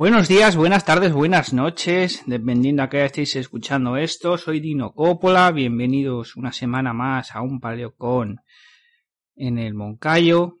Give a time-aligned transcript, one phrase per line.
[0.00, 4.38] Buenos días, buenas tardes, buenas noches, dependiendo a qué estéis escuchando esto.
[4.38, 8.40] Soy Dino Coppola, bienvenidos una semana más a un paleocon
[9.36, 10.60] en el Moncayo.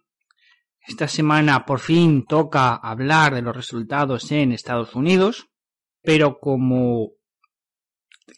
[0.86, 5.48] Esta semana por fin toca hablar de los resultados en Estados Unidos,
[6.02, 7.12] pero como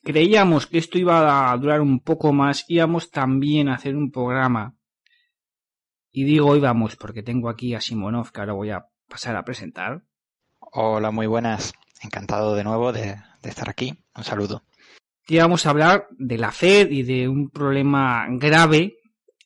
[0.05, 4.77] creíamos que esto iba a durar un poco más, íbamos también a hacer un programa.
[6.13, 10.05] Y digo íbamos porque tengo aquí a Simonov que ahora voy a pasar a presentar
[10.75, 11.75] Hola, muy buenas.
[12.01, 13.93] Encantado de nuevo de, estar aquí.
[14.17, 14.63] Un saludo.
[15.29, 18.97] Y vamos a hablar de la Fed y de un problema grave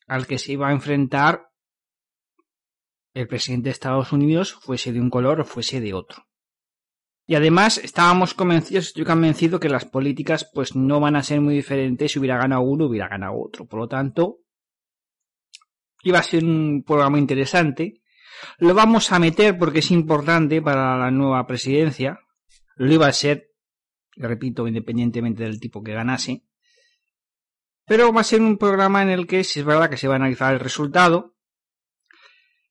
[0.07, 1.49] al que se iba a enfrentar
[3.13, 6.27] el presidente de Estados Unidos, fuese de un color o fuese de otro.
[7.25, 11.55] Y además estábamos convencidos, estoy convencido que las políticas pues no van a ser muy
[11.55, 13.65] diferentes si hubiera ganado uno hubiera ganado otro.
[13.65, 14.37] Por lo tanto,
[16.03, 18.01] iba a ser un programa interesante
[18.59, 22.19] lo vamos a meter porque es importante para la nueva presidencia.
[22.75, 23.51] Lo iba a ser,
[24.15, 26.43] repito, independientemente del tipo que ganase.
[27.85, 30.15] Pero va a ser un programa en el que si es verdad que se va
[30.15, 31.35] a analizar el resultado,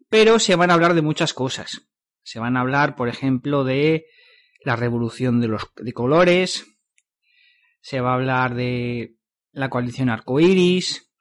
[0.08, 1.88] pero se van a hablar de muchas cosas.
[2.22, 4.06] Se van a hablar, por ejemplo, de
[4.64, 6.66] la revolución de los de colores,
[7.80, 9.16] se va a hablar de
[9.52, 11.12] la coalición arcoíris,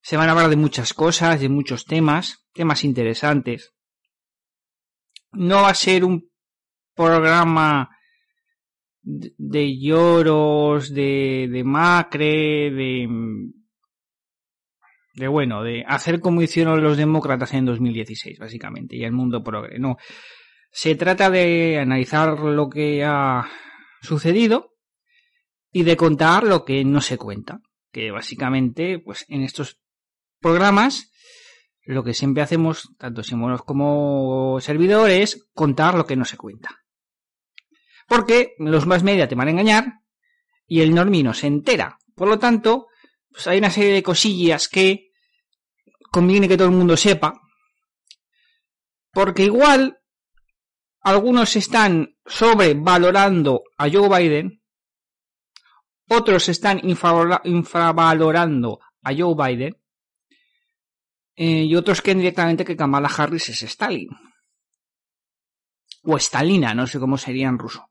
[0.00, 3.72] se van a hablar de muchas cosas, de muchos temas, temas interesantes.
[5.32, 6.28] No va a ser un
[6.94, 7.90] programa
[9.02, 13.08] de lloros, de, de macre, de,
[15.14, 19.78] de bueno, de hacer como hicieron los demócratas en 2016, básicamente, y el mundo progre.
[19.78, 19.96] No.
[20.70, 23.48] Se trata de analizar lo que ha
[24.02, 24.74] sucedido
[25.72, 27.60] y de contar lo que no se cuenta.
[27.92, 29.80] Que básicamente, pues en estos
[30.40, 31.12] programas
[31.86, 36.84] lo que siempre hacemos, tanto Simonos como servidor, es contar lo que no se cuenta.
[38.08, 40.00] Porque los más media te van a engañar
[40.66, 41.98] y el normino se entera.
[42.14, 42.88] Por lo tanto,
[43.30, 45.10] pues hay una serie de cosillas que
[46.10, 47.40] conviene que todo el mundo sepa.
[49.12, 50.00] Porque igual
[51.00, 54.60] algunos están sobrevalorando a Joe Biden,
[56.08, 59.76] otros están infravalorando a Joe Biden,
[61.36, 64.08] eh, y otros creen directamente que Kamala Harris es Stalin.
[66.04, 67.88] O Stalina, no sé cómo sería en ruso.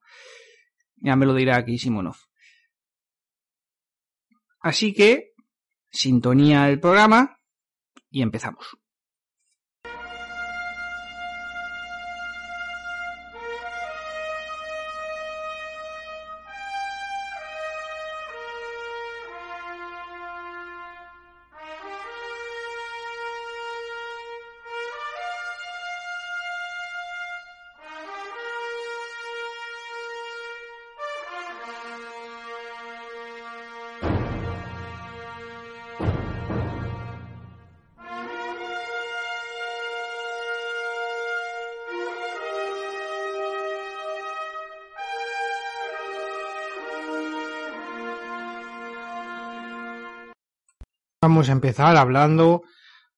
[0.95, 2.15] Ya me lo dirá aquí Simonov.
[4.61, 5.33] Así que,
[5.91, 7.39] sintonía el programa
[8.09, 8.77] y empezamos.
[51.43, 52.63] Empezar hablando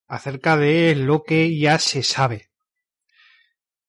[0.07, 2.49] acerca de lo que ya se sabe.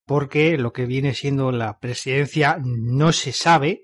[0.04, 3.82] Porque lo que viene siendo la presidencia no se sabe,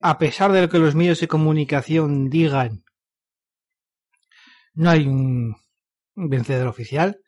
[0.00, 2.84] a pesar de lo que los medios de comunicación digan,
[4.74, 5.56] no hay un
[6.14, 7.20] vencedor oficial.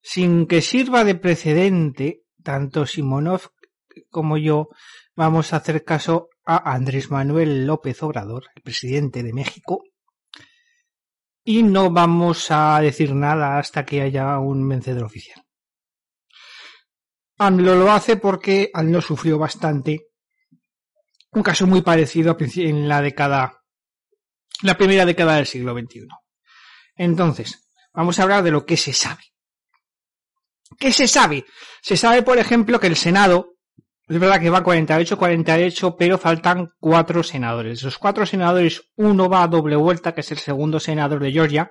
[0.00, 3.50] Sin que sirva de precedente, tanto Simonov
[4.10, 4.68] como yo
[5.14, 9.82] vamos a hacer caso a Andrés Manuel López Obrador, el presidente de México,
[11.48, 15.46] y no vamos a decir nada hasta que haya un vencedor oficial.
[17.38, 20.08] AMLO lo hace porque AMLO sufrió bastante
[21.30, 23.62] un caso muy parecido en la década,
[24.62, 26.08] la primera década del siglo XXI.
[26.96, 29.22] Entonces, vamos a hablar de lo que se sabe.
[30.78, 31.44] ¿Qué se sabe?
[31.80, 33.55] Se sabe, por ejemplo, que el Senado
[34.08, 37.82] es verdad que va 48-48, pero faltan cuatro senadores.
[37.82, 41.70] Los cuatro senadores, uno va a doble vuelta, que es el segundo senador de Georgia,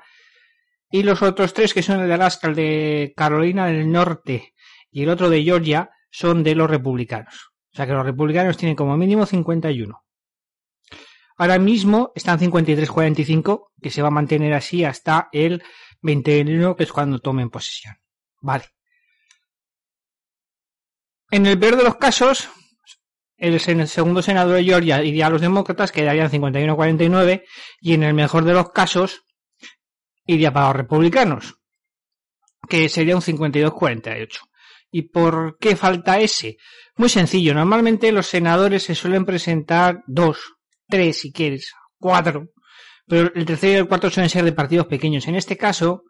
[0.91, 4.53] y los otros tres, que son el de Alaska, el de Carolina del Norte
[4.91, 7.51] y el otro de Georgia, son de los republicanos.
[7.73, 10.01] O sea que los republicanos tienen como mínimo 51.
[11.37, 15.63] Ahora mismo están 53-45, que se va a mantener así hasta el
[16.01, 17.95] 21, que es cuando tomen posesión.
[18.41, 18.65] Vale.
[21.35, 22.47] En el peor de los casos,
[23.35, 27.43] el, segundo senador de Georgia iría a los demócratas, quedarían 51-49,
[27.81, 29.25] y en el mejor de los casos,
[30.25, 31.55] iría para los republicanos,
[32.69, 34.29] que sería un 52-48.
[34.91, 36.55] ¿Y por qué falta ese?
[36.95, 40.39] Muy sencillo, normalmente los senadores se suelen presentar dos,
[40.87, 42.47] tres si quieres, cuatro,
[43.05, 45.27] pero el tercero y el cuarto suelen ser de partidos pequeños.
[45.27, 46.03] En este caso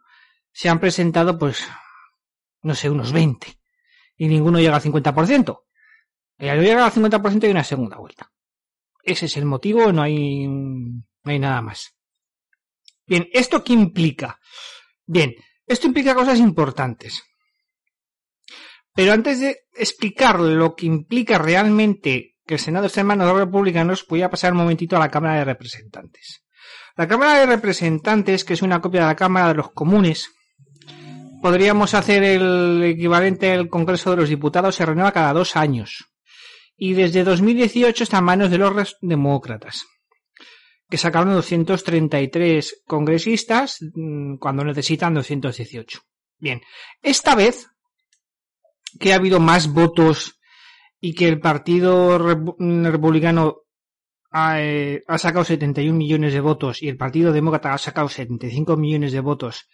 [0.52, 1.66] se han presentado pues,
[2.62, 3.58] no sé, unos 20
[4.16, 5.62] y ninguno llega al 50%.
[6.38, 8.30] Y al llegar al 50% hay una segunda vuelta.
[9.02, 11.94] Ese es el motivo, no hay, no hay nada más.
[13.06, 14.40] Bien, ¿esto qué implica?
[15.06, 15.34] Bien,
[15.66, 17.22] esto implica cosas importantes.
[18.94, 23.32] Pero antes de explicar lo que implica realmente que el Senado esté en manos de
[23.32, 26.44] los republicanos, voy a pasar un momentito a la Cámara de Representantes.
[26.96, 30.30] La Cámara de Representantes, que es una copia de la Cámara de los Comunes,
[31.40, 36.06] podríamos hacer el equivalente al Congreso de los Diputados, se renueva cada dos años.
[36.76, 39.84] Y desde 2018 está en manos de los demócratas,
[40.90, 46.00] que sacaron 233 congresistas mm, cuando necesitan 218.
[46.38, 46.60] Bien,
[47.02, 47.68] esta vez
[49.00, 50.38] que ha habido más votos
[51.00, 53.62] y que el Partido Republicano
[54.30, 58.76] ha, eh, ha, sacado 71 millones de votos y el Partido Demócrata ha sacado 75
[58.76, 59.68] millones de votos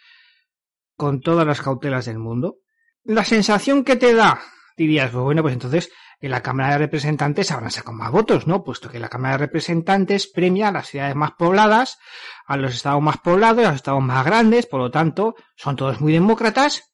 [1.02, 2.58] con todas las cautelas del mundo,
[3.02, 4.40] la sensación que te da,
[4.76, 5.90] dirías, pues bueno, pues entonces
[6.20, 8.62] en la Cámara de Representantes habrán sacado más votos, ¿no?
[8.62, 11.98] Puesto que la Cámara de Representantes premia a las ciudades más pobladas,
[12.46, 16.00] a los estados más poblados, a los estados más grandes, por lo tanto, son todos
[16.00, 16.92] muy demócratas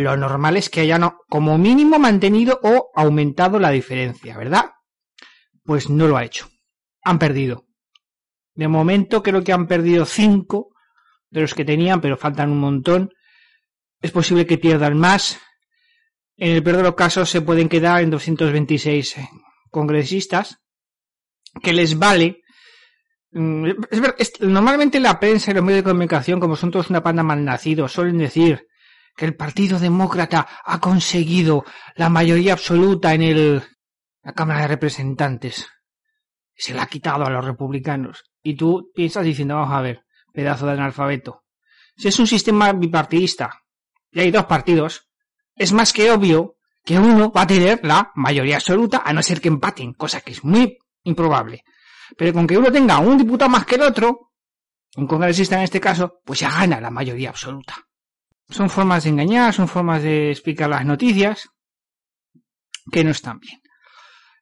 [0.00, 4.70] lo normal es que hayan como mínimo mantenido o aumentado la diferencia, ¿verdad?
[5.64, 6.48] Pues no lo ha hecho.
[7.04, 7.66] Han perdido.
[8.54, 10.70] De momento creo que han perdido cinco
[11.28, 13.10] de los que tenían, pero faltan un montón.
[14.02, 15.40] Es posible que pierdan más.
[16.36, 19.16] En el peor de los casos se pueden quedar en 226
[19.70, 20.58] congresistas,
[21.62, 22.42] que les vale.
[23.30, 23.70] Mm,
[24.40, 28.18] normalmente la prensa y los medios de comunicación, como son todos una panda malnacidos, suelen
[28.18, 28.66] decir
[29.16, 31.64] que el Partido Demócrata ha conseguido
[31.94, 33.62] la mayoría absoluta en el,
[34.24, 35.68] la Cámara de Representantes.
[36.56, 38.24] Se la ha quitado a los republicanos.
[38.42, 40.02] Y tú piensas diciendo, vamos a ver,
[40.32, 41.44] pedazo de analfabeto.
[41.96, 43.61] Si es un sistema bipartidista
[44.12, 45.08] y hay dos partidos,
[45.56, 49.40] es más que obvio que uno va a tener la mayoría absoluta, a no ser
[49.40, 51.64] que empaten, cosa que es muy improbable.
[52.16, 54.32] Pero con que uno tenga un diputado más que el otro,
[54.96, 57.74] un congresista en este caso, pues ya gana la mayoría absoluta.
[58.48, 61.48] Son formas de engañar, son formas de explicar las noticias
[62.90, 63.62] que no están bien.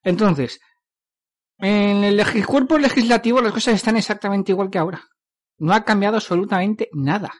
[0.02, 0.60] Entonces,
[1.58, 5.02] en el cuerpo legislativo las cosas están exactamente igual que ahora.
[5.58, 7.32] No ha cambiado absolutamente nada.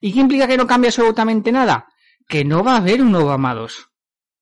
[0.00, 1.86] ¿Y qué implica que no cambie absolutamente nada?
[2.28, 3.88] Que no va a haber un Obama 2.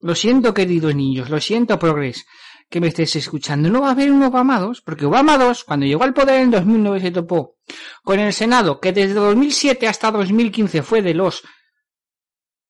[0.01, 2.27] Lo siento, queridos niños, lo siento, Progress
[2.75, 5.87] que me estés escuchando, no va a haber un Obama 2, porque Obama 2, cuando
[5.87, 7.59] llegó al poder en 2009, se topó
[8.03, 11.43] con el Senado, que desde 2007 hasta 2015 fue de los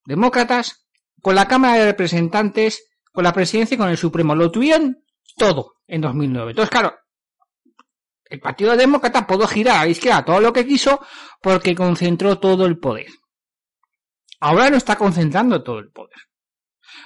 [0.05, 0.87] demócratas,
[1.23, 4.35] con la Cámara de Representantes, con la presidencia y con el Supremo.
[4.35, 5.03] Lo tuvieron
[5.37, 6.51] todo en 2009.
[6.51, 6.95] Entonces, claro,
[8.25, 11.01] el Partido Demócrata pudo girar a la izquierda todo lo que quiso
[11.41, 13.07] porque concentró todo el poder.
[14.41, 16.19] Ahora no está concentrando todo el poder.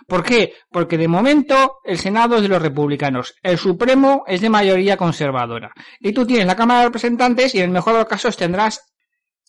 [0.06, 0.54] ¿Por qué?
[0.70, 5.72] Porque de momento el Senado es de los republicanos, el Supremo es de mayoría conservadora.
[6.00, 8.80] Y tú tienes la Cámara de Representantes y en el mejor de los casos tendrás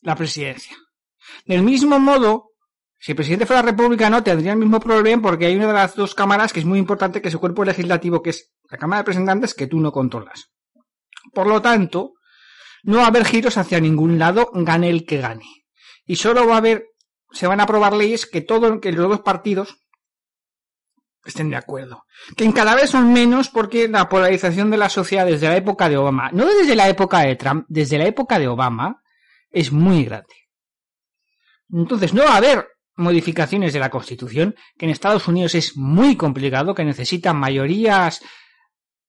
[0.02, 0.78] la presidencia.
[1.46, 2.52] Del mismo modo,
[2.98, 6.16] si el presidente fuera republicano tendría el mismo problema porque hay una de las dos
[6.16, 9.04] cámaras que es muy importante que es su cuerpo legislativo, que es la Cámara de
[9.04, 10.52] Representantes, que tú no controlas.
[11.34, 12.14] Por lo tanto,
[12.84, 15.46] no va a haber giros hacia ningún lado, gane el que gane.
[16.06, 16.86] Y solo va a haber,
[17.32, 19.78] se van a aprobar leyes que todo, que los dos partidos
[21.26, 22.06] estén de acuerdo.
[22.36, 25.98] Que cada vez son menos porque la polarización de la sociedad desde la época de
[25.98, 29.02] Obama, no desde la época de Trump, desde la época de Obama,
[29.52, 30.36] es muy grande.
[31.72, 36.18] Entonces no va a haber modificaciones de la Constitución, que en Estados Unidos es muy
[36.18, 38.22] complicado, que necesitan mayorías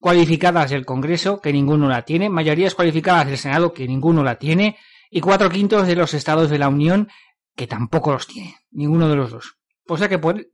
[0.00, 4.78] cualificadas del Congreso, que ninguno la tiene, mayorías cualificadas del Senado, que ninguno la tiene,
[5.10, 7.08] y cuatro quintos de los estados de la Unión,
[7.54, 9.58] que tampoco los tiene, ninguno de los dos.
[9.86, 10.46] O sea que por,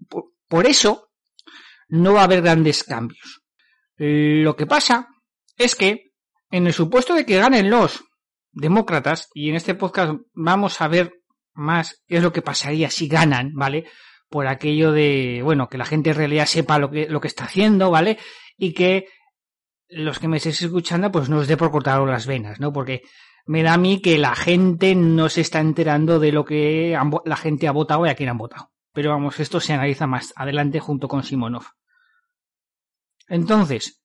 [0.48, 1.10] por eso
[1.88, 3.42] no va a haber grandes cambios.
[3.96, 5.08] Lo que pasa
[5.56, 6.12] es que,
[6.50, 8.04] en el supuesto de que ganen los
[8.52, 11.12] demócratas, y en este podcast vamos a ver
[11.54, 13.84] más qué es lo que pasaría si ganan, ¿vale?
[14.28, 17.44] Por aquello de, bueno, que la gente en realidad sepa lo que, lo que está
[17.44, 18.18] haciendo, ¿vale?
[18.56, 19.06] Y que
[19.88, 22.72] los que me estéis escuchando, pues no os dé por cortar las venas, ¿no?
[22.72, 23.02] Porque
[23.46, 27.36] me da a mí que la gente no se está enterando de lo que la
[27.36, 28.72] gente ha votado y a quién han votado.
[28.92, 31.64] Pero vamos, esto se analiza más adelante junto con Simonov.
[33.28, 34.02] Entonces,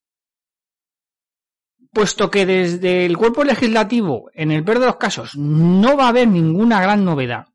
[1.91, 6.09] puesto que desde el cuerpo legislativo, en el peor de los casos, no va a
[6.09, 7.47] haber ninguna gran novedad,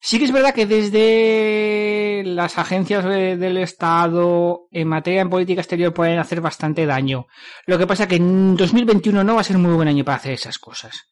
[0.00, 5.92] sí que es verdad que desde las agencias del Estado en materia de política exterior
[5.92, 7.26] pueden hacer bastante daño.
[7.66, 10.32] Lo que pasa que en 2021 no va a ser muy buen año para hacer
[10.32, 11.08] esas cosas.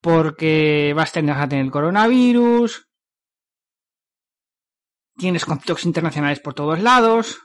[0.00, 2.88] Porque vas a tener, a tener el coronavirus,
[5.16, 7.40] tienes conflictos internacionales por todos lados,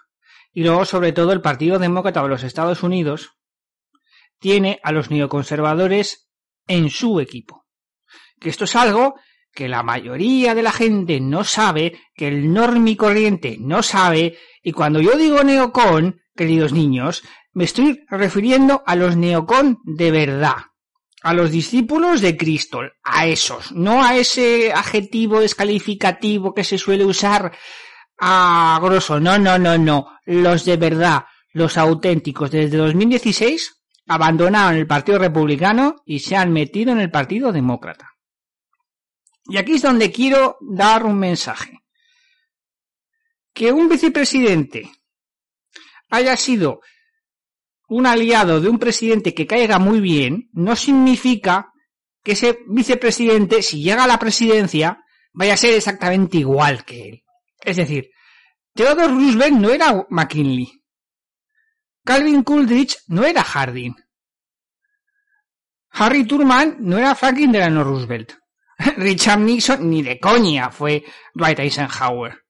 [0.51, 3.37] y luego sobre todo el Partido Demócrata de los Estados Unidos
[4.39, 6.29] tiene a los neoconservadores
[6.67, 7.65] en su equipo.
[8.39, 9.15] Que esto es algo
[9.53, 14.71] que la mayoría de la gente no sabe, que el normi corriente no sabe, y
[14.71, 20.57] cuando yo digo neocon, queridos niños, me estoy refiriendo a los neocon de verdad,
[21.21, 27.05] a los discípulos de Cristo, a esos, no a ese adjetivo descalificativo que se suele
[27.05, 27.51] usar
[28.17, 33.75] a grosso, no, no, no, no, los de verdad, los auténticos, desde 2016
[34.07, 38.15] abandonaron el Partido Republicano y se han metido en el Partido Demócrata.
[39.49, 41.79] Y aquí es donde quiero dar un mensaje.
[43.53, 44.91] Que un vicepresidente
[46.09, 46.81] haya sido
[47.87, 51.73] un aliado de un presidente que caiga muy bien, no significa
[52.23, 55.03] que ese vicepresidente, si llega a la presidencia,
[55.33, 57.23] vaya a ser exactamente igual que él.
[57.59, 58.11] Es decir,
[58.73, 60.83] Theodore Roosevelt no era McKinley.
[62.05, 63.95] Calvin Coolidge no era Harding.
[65.91, 68.33] Harry Truman no era Franklin Delano Roosevelt.
[68.97, 72.45] Richard Nixon ni de coña fue Dwight Eisenhower.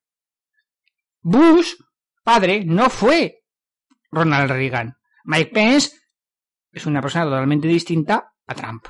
[1.22, 1.74] Bush,
[2.24, 3.44] padre, no fue
[4.12, 4.96] Ronald Reagan.
[5.26, 5.92] Mike Pence
[6.72, 8.88] es una persona totalmente distinta a Trump.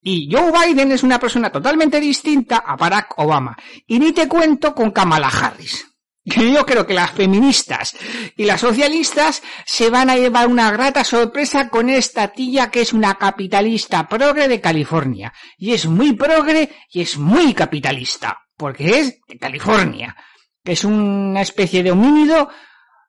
[0.00, 3.56] Y Joe Biden es una persona totalmente distinta a Barack Obama.
[3.86, 5.87] Y ni te cuento con Kamala Harris.
[6.28, 7.96] Yo creo que las feministas
[8.36, 12.92] y las socialistas se van a llevar una grata sorpresa con esta tía que es
[12.92, 15.32] una capitalista progre de California.
[15.56, 18.38] Y es muy progre y es muy capitalista.
[18.56, 20.16] Porque es de California.
[20.62, 22.48] Que es una especie de homínido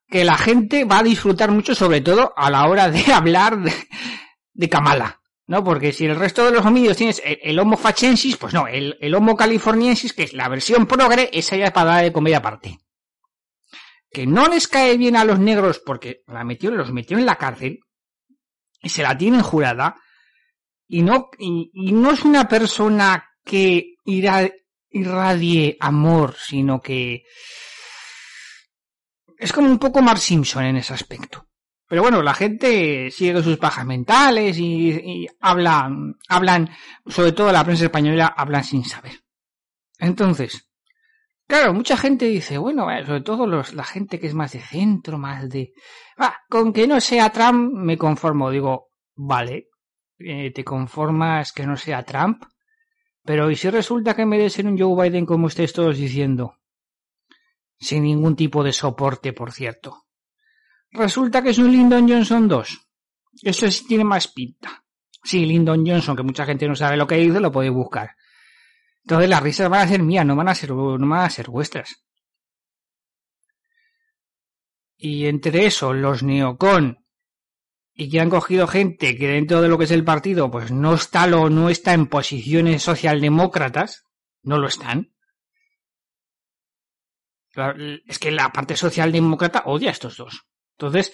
[0.08, 3.60] que la gente va a disfrutar mucho, sobre todo a la hora de hablar
[4.54, 5.20] de, Kamala.
[5.48, 5.64] ¿no?
[5.64, 9.16] Porque si el resto de los homínidos tienes el, Homo fachensis, pues no, el, el,
[9.16, 12.80] Homo californiensis, que es la versión progre, esa ya es para dar de comedia aparte
[14.12, 17.36] que no les cae bien a los negros porque la metió, los metió en la
[17.36, 17.80] cárcel
[18.82, 19.96] y se la tienen jurada
[20.88, 27.24] y no, y, no es una persona que irradie amor, sino que
[29.38, 31.48] es como un poco Mark Simpson en ese aspecto.
[31.88, 36.70] Pero bueno, la gente sigue sus pajas mentales y, y hablan, hablan,
[37.08, 39.24] sobre todo la prensa española, hablan sin saber.
[39.98, 40.69] Entonces,
[41.50, 45.18] Claro, mucha gente dice, bueno, sobre todo los, la gente que es más de centro,
[45.18, 45.74] más de...
[46.20, 48.52] Ah, con que no sea Trump me conformo.
[48.52, 49.70] Digo, vale,
[50.20, 52.44] eh, te conformas que no sea Trump,
[53.24, 56.54] pero ¿y si resulta que de ser un Joe Biden como estéis todos diciendo?
[57.80, 60.04] Sin ningún tipo de soporte, por cierto.
[60.92, 62.80] Resulta que es un Lyndon Johnson 2.
[63.42, 64.84] Eso sí tiene más pinta.
[65.24, 68.12] Sí, Lyndon Johnson, que mucha gente no sabe lo que dice, lo podéis buscar.
[69.10, 71.50] Entonces las risas van a ser mías, no van a ser, no van a ser
[71.50, 72.06] vuestras.
[74.98, 77.04] Y entre eso, los neocon,
[77.96, 80.94] y que han cogido gente que dentro de lo que es el partido, pues no
[80.94, 84.04] está lo, no está en posiciones socialdemócratas,
[84.44, 85.12] no lo están.
[88.06, 90.46] Es que la parte socialdemócrata odia a estos dos.
[90.78, 91.14] Entonces,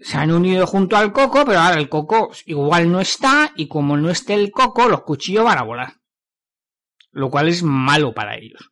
[0.00, 3.96] se han unido junto al coco, pero ahora el coco igual no está, y como
[3.96, 6.05] no esté el coco, los cuchillos van a volar
[7.16, 8.70] lo cual es malo para ellos.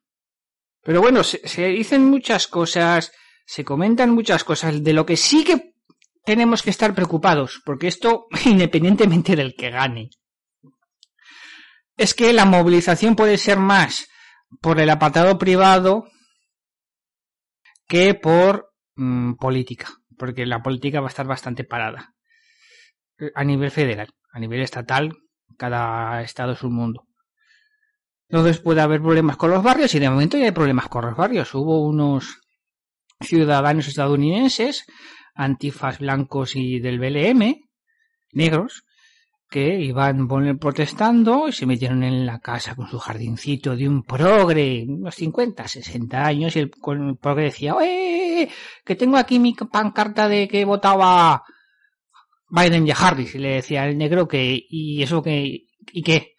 [0.83, 3.11] Pero bueno, se, dicen muchas cosas,
[3.47, 5.73] se comentan muchas cosas de lo que sí que
[6.27, 10.11] tenemos que estar preocupados, porque esto, independientemente del que gane,
[11.97, 14.09] es que la movilización puede ser más
[14.61, 16.05] por el apartado privado
[17.89, 22.13] que por mm, política, porque la política va a estar bastante parada
[23.35, 25.15] a nivel federal, a nivel estatal,
[25.57, 27.07] cada estado es un mundo.
[28.35, 31.17] Entonces puede haber problemas con los barrios y de momento ya hay problemas con los
[31.17, 31.55] barrios.
[31.55, 32.41] Hubo unos
[33.21, 34.87] ciudadanos estadounidenses,
[35.37, 37.55] antifas blancos y del BLM,
[38.33, 38.83] negros,
[39.49, 40.27] que iban
[40.59, 45.69] protestando y se metieron en la casa con su jardincito de un progre, unos 50,
[45.69, 48.51] 60 años, y el, progre decía, ¡eh!
[48.85, 51.45] Que tengo aquí mi pancarta de que votaba
[52.51, 53.37] Biden y Harris.
[53.37, 56.34] Y le decía el negro que, ¿y eso que, y qué?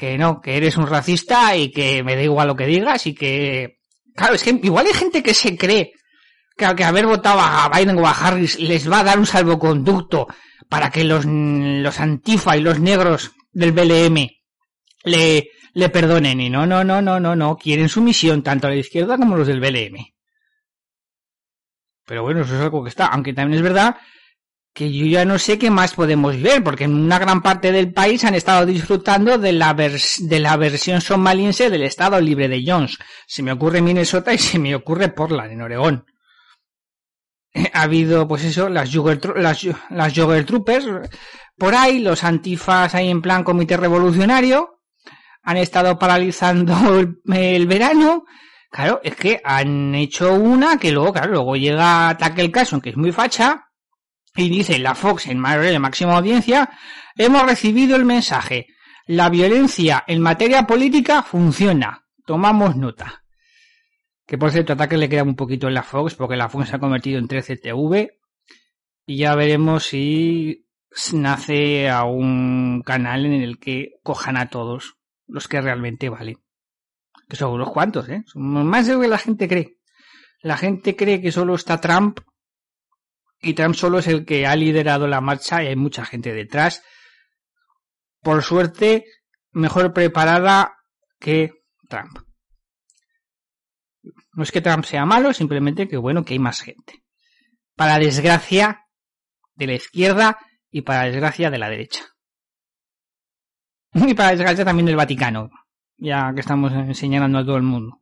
[0.00, 3.14] Que no, que eres un racista y que me da igual lo que digas y
[3.14, 3.80] que...
[4.16, 5.92] Claro, es que igual hay gente que se cree
[6.56, 10.26] que, que haber votado a Biden o a Harris les va a dar un salvoconducto
[10.70, 14.26] para que los, los antifa y los negros del BLM
[15.04, 16.40] le, le perdonen.
[16.40, 17.56] Y no, no, no, no, no, no.
[17.58, 20.02] Quieren sumisión tanto a la izquierda como los del BLM.
[22.06, 23.04] Pero bueno, eso es algo que está.
[23.08, 23.98] Aunque también es verdad
[24.72, 27.92] que yo ya no sé qué más podemos ver, porque en una gran parte del
[27.92, 32.98] país han estado disfrutando de la, de la versión somaliense del Estado Libre de Jones.
[33.26, 36.06] Se me ocurre Minnesota y se me ocurre Portland, en Oregón.
[37.72, 40.14] Ha habido, pues eso, las Jogger, las, las
[40.46, 40.86] Troopers,
[41.58, 44.80] por ahí, los antifas ahí en plan comité revolucionario,
[45.42, 46.74] han estado paralizando
[47.34, 48.24] el, verano.
[48.70, 52.96] Claro, es que han hecho una que luego, claro, luego llega el caso que es
[52.96, 53.69] muy facha,
[54.36, 56.70] y dice la Fox en de máxima audiencia,
[57.16, 58.68] hemos recibido el mensaje.
[59.06, 62.06] La violencia en materia política funciona.
[62.24, 63.24] Tomamos nota.
[64.26, 66.76] Que por cierto, ataque le queda un poquito en la Fox, porque la Fox se
[66.76, 68.12] ha convertido en 13TV.
[69.06, 70.66] Y ya veremos si
[71.12, 74.96] nace a un canal en el que cojan a todos
[75.26, 76.38] los que realmente valen.
[77.28, 78.22] Que son unos cuantos, ¿eh?
[78.26, 79.76] Son más de lo que la gente cree.
[80.42, 82.20] La gente cree que solo está Trump
[83.40, 86.82] y Trump solo es el que ha liderado la marcha y hay mucha gente detrás.
[88.20, 89.06] Por suerte,
[89.52, 90.76] mejor preparada
[91.18, 91.52] que
[91.88, 92.18] Trump.
[94.34, 97.02] No es que Trump sea malo, simplemente que bueno, que hay más gente.
[97.74, 98.86] Para desgracia
[99.54, 100.38] de la izquierda
[100.70, 102.04] y para desgracia de la derecha.
[103.94, 105.50] Y para desgracia también del Vaticano,
[105.96, 108.00] ya que estamos señalando a todo el mundo.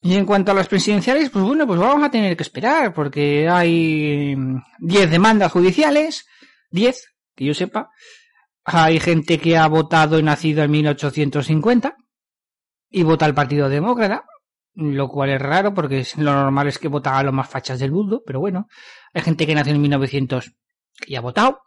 [0.00, 3.48] Y en cuanto a las presidenciales, pues bueno, pues vamos a tener que esperar, porque
[3.48, 4.36] hay
[4.78, 6.26] 10 demandas judiciales,
[6.70, 7.90] 10, que yo sepa.
[8.64, 11.96] Hay gente que ha votado y nacido en 1850
[12.90, 14.24] y vota al Partido Demócrata,
[14.74, 17.92] lo cual es raro porque lo normal es que vota a los más fachas del
[17.92, 18.68] mundo, pero bueno.
[19.14, 20.52] Hay gente que nació en 1900
[21.06, 21.60] y ha votado.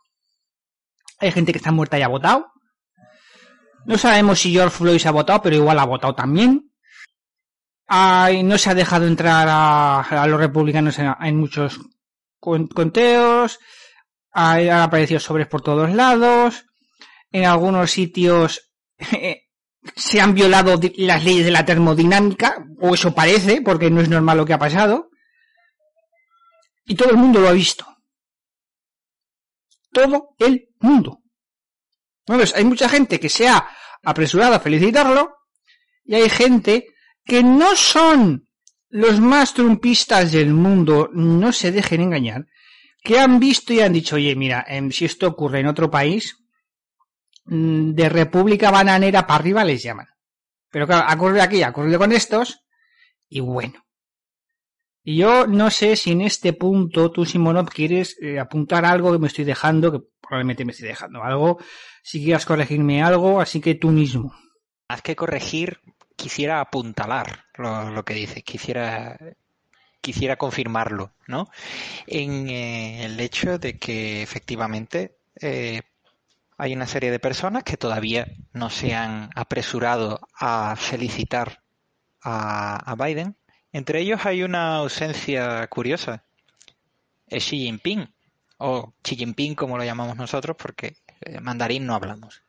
[1.19, 2.47] Hay gente que está muerta y ha votado.
[3.85, 6.68] No sabemos si George Floyd se ha votado, pero igual ha votado también
[7.89, 11.79] no se ha dejado entrar a, los republicanos en, muchos
[12.39, 13.59] conteos.
[14.31, 16.65] han aparecido sobres por todos lados.
[17.31, 19.43] En algunos sitios eh,
[19.95, 24.37] se han violado las leyes de la termodinámica, o eso parece, porque no es normal
[24.37, 25.09] lo que ha pasado.
[26.85, 27.85] Y todo el mundo lo ha visto.
[29.91, 31.21] Todo el mundo.
[32.25, 33.67] Bueno, hay mucha gente que se ha
[34.03, 35.37] apresurado a felicitarlo
[36.03, 36.87] y hay gente
[37.29, 38.49] que no son
[38.89, 42.47] los más trumpistas del mundo, no se dejen engañar,
[43.03, 46.37] que han visto y han dicho, oye, mira, em, si esto ocurre en otro país,
[47.45, 50.07] mm, de República Bananera para arriba les llaman.
[50.71, 51.07] Pero claro,
[51.41, 52.65] aquí, ha con estos,
[53.29, 53.85] y bueno.
[55.03, 59.19] Y yo no sé si en este punto tú, Simonov, quieres eh, apuntar algo que
[59.19, 61.59] me estoy dejando, que probablemente me estoy dejando algo,
[62.03, 64.33] si quieras corregirme algo, así que tú mismo.
[64.87, 65.79] Haz que corregir,
[66.19, 69.17] quisiera apuntalar lo, que dices, quisiera
[70.01, 71.49] quisiera confirmarlo, ¿no?
[72.07, 75.81] En eh, el hecho de que efectivamente eh,
[76.57, 81.63] hay una serie de personas que todavía no se han apresurado a felicitar
[82.21, 83.35] a, Biden.
[83.71, 86.23] Entre ellos hay una ausencia curiosa.
[87.27, 88.13] Es Xi Jinping,
[88.57, 92.43] o Xi Jinping como lo llamamos nosotros, porque eh, mandarín no hablamos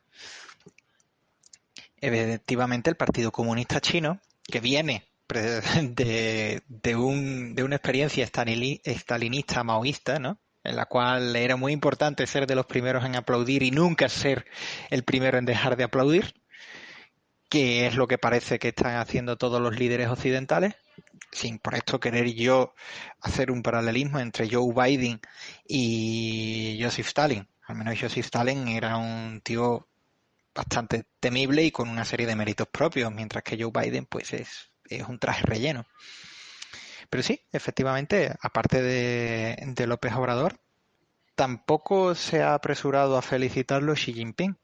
[2.01, 10.19] efectivamente el Partido Comunista Chino, que viene de, de, un, de una experiencia estalinista maoísta,
[10.19, 10.39] ¿no?
[10.63, 14.45] en la cual era muy importante ser de los primeros en aplaudir y nunca ser
[14.89, 16.33] el primero en dejar de aplaudir,
[17.49, 20.75] que es lo que parece que están haciendo todos los líderes occidentales,
[21.31, 22.73] sin por esto querer yo
[23.21, 25.19] hacer un paralelismo entre Joe Biden
[25.67, 27.47] y Joseph Stalin.
[27.63, 29.87] Al menos Joseph Stalin era un tío
[30.53, 34.71] bastante temible y con una serie de méritos propios, mientras que Joe Biden pues es,
[34.85, 35.85] es un traje relleno.
[37.09, 40.59] Pero sí, efectivamente, aparte de, de López Obrador,
[41.35, 44.57] tampoco se ha apresurado a felicitarlo Xi Jinping.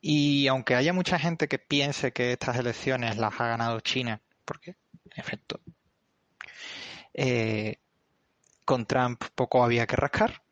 [0.00, 4.76] Y aunque haya mucha gente que piense que estas elecciones las ha ganado China, porque,
[5.10, 5.60] en efecto,
[7.14, 7.78] eh,
[8.64, 10.42] con Trump poco había que rascar,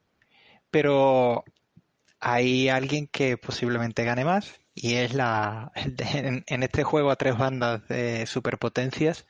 [0.71, 1.45] pero
[2.23, 7.87] hay alguien que posiblemente gane más y es la en, este juego a tres bandas
[7.89, 9.27] de superpotencias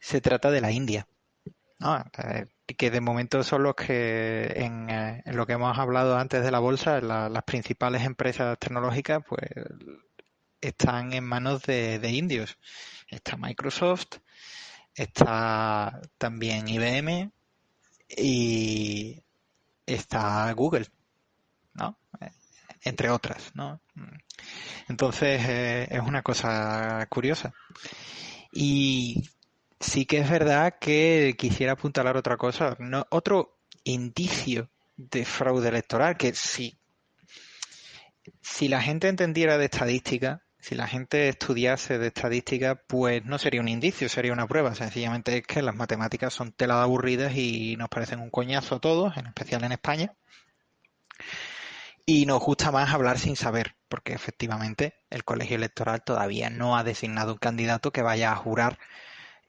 [0.00, 1.06] se trata de la India.
[1.78, 6.50] Eh, que de momento son los que en, eh, lo que hemos hablado antes de
[6.50, 9.42] la bolsa las principales empresas tecnológicas pues
[10.60, 12.58] están en manos de, de indios.
[13.10, 14.18] Está Microsoft
[14.96, 17.30] está también IBM
[18.08, 19.22] y
[19.84, 20.86] está Google
[21.76, 21.98] ¿no?
[22.82, 23.80] Entre otras, ¿no?
[24.88, 27.52] Entonces eh, es una cosa curiosa.
[28.52, 29.28] Y
[29.80, 36.16] sí que es verdad que quisiera apuntalar otra cosa, no, otro indicio de fraude electoral
[36.16, 36.78] que si,
[38.40, 43.60] si la gente entendiera de estadística, si la gente estudiase de estadística, pues no sería
[43.60, 44.74] un indicio, sería una prueba.
[44.74, 49.16] Sencillamente es que las matemáticas son tela aburridas y nos parecen un coñazo a todos,
[49.16, 50.12] en especial en España.
[52.08, 56.84] Y nos gusta más hablar sin saber, porque efectivamente el colegio electoral todavía no ha
[56.84, 58.78] designado un candidato que vaya a jurar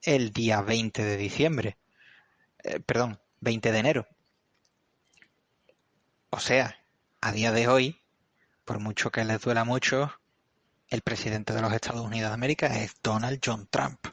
[0.02, 1.78] el día 20 de diciembre.
[2.64, 4.08] Eh, perdón, 20 de enero.
[6.32, 6.80] O sea,
[7.22, 8.02] a día de hoy,
[8.66, 10.20] por mucho que les duela mucho,
[10.90, 14.08] el presidente de los Estados Unidos de América es Donald John Trump.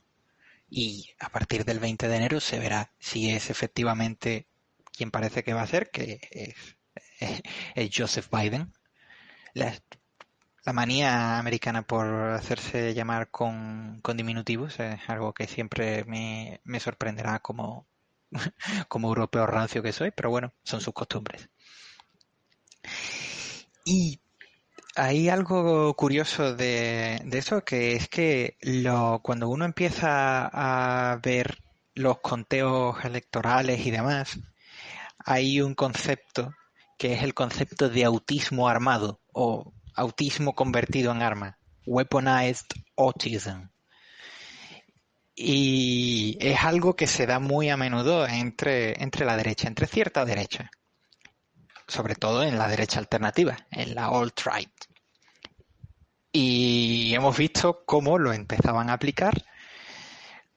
[0.68, 4.48] Y a partir del 20 de enero se verá si es efectivamente
[4.92, 6.76] quien parece que va a ser, que es
[7.74, 8.72] es Joseph Biden.
[9.54, 9.74] La,
[10.72, 17.86] manía americana por hacerse llamar con, diminutivos es algo que siempre me, sorprenderá como,
[18.88, 21.48] como europeo rancio que soy, pero bueno, son sus costumbres.
[23.84, 24.20] Y
[24.96, 31.58] hay algo curioso de, de eso, que es que lo, cuando uno empieza a ver
[31.94, 34.38] los conteos electorales y demás,
[35.18, 36.54] hay un concepto
[36.98, 43.68] que es el concepto de autismo armado o autismo convertido en arma, weaponized autism.
[45.36, 50.24] Y es algo que se da muy a menudo entre, entre la derecha, entre cierta
[50.24, 50.70] derecha,
[51.88, 54.70] sobre todo en la derecha alternativa, en la alt-right.
[56.30, 59.44] Y hemos visto cómo lo empezaban a aplicar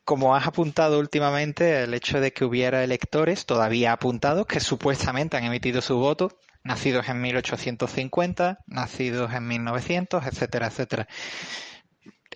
[0.07, 5.43] como has apuntado últimamente, el hecho de que hubiera electores todavía apuntados que supuestamente han
[5.43, 11.09] emitido su voto, nacidos en 1850, nacidos en 1900, etcétera, etcétera.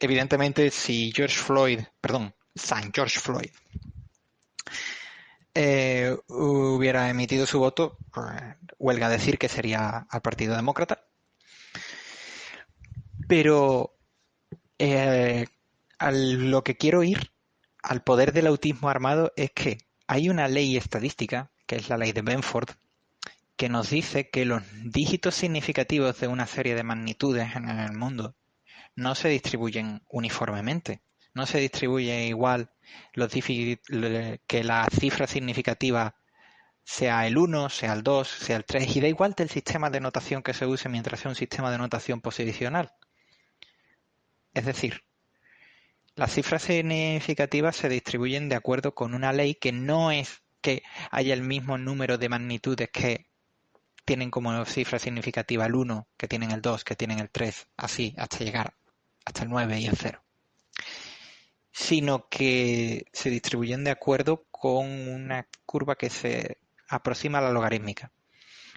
[0.01, 3.51] Evidentemente, si George Floyd, perdón, San George Floyd,
[5.55, 8.25] eh, hubiera emitido su voto, pues,
[8.79, 11.05] huelga decir que sería al Partido Demócrata.
[13.29, 13.95] Pero
[14.77, 15.47] eh,
[15.99, 17.30] a lo que quiero ir
[17.83, 22.11] al poder del autismo armado es que hay una ley estadística, que es la ley
[22.11, 22.69] de Benford,
[23.55, 28.35] que nos dice que los dígitos significativos de una serie de magnitudes en el mundo
[28.95, 31.01] no se distribuyen uniformemente.
[31.33, 32.71] No se distribuye igual
[33.13, 36.15] los que la cifra significativa
[36.83, 40.01] sea el 1, sea el 2, sea el 3, y da igual del sistema de
[40.01, 42.91] notación que se use mientras sea un sistema de notación posicional.
[44.53, 45.03] Es decir,
[46.15, 51.33] las cifras significativas se distribuyen de acuerdo con una ley que no es que haya
[51.33, 53.27] el mismo número de magnitudes que
[54.05, 58.13] tienen como cifra significativa el 1, que tienen el 2, que tienen el 3, así
[58.17, 58.73] hasta llegar
[59.25, 60.21] hasta el 9 y el 0.
[61.71, 66.57] Sino que se distribuyen de acuerdo con una curva que se
[66.89, 68.11] aproxima a la logarítmica.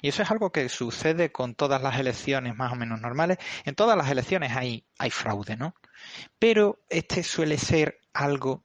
[0.00, 3.38] Y eso es algo que sucede con todas las elecciones más o menos normales.
[3.64, 5.74] En todas las elecciones hay, hay fraude, ¿no?
[6.38, 8.64] Pero este suele ser algo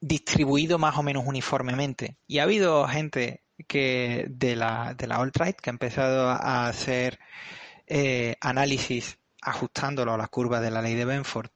[0.00, 2.16] distribuido más o menos uniformemente.
[2.26, 7.18] Y ha habido gente que de la, de la alt-right que ha empezado a hacer
[7.86, 11.50] eh, análisis ajustándolo a la curva de la ley de Benford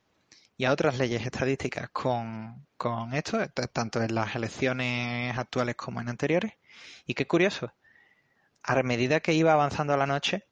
[0.56, 3.38] y a otras leyes estadísticas con, con esto,
[3.72, 6.52] tanto en las elecciones actuales como en anteriores.
[7.04, 7.72] Y qué curioso,
[8.62, 10.46] a medida que iba avanzando la noche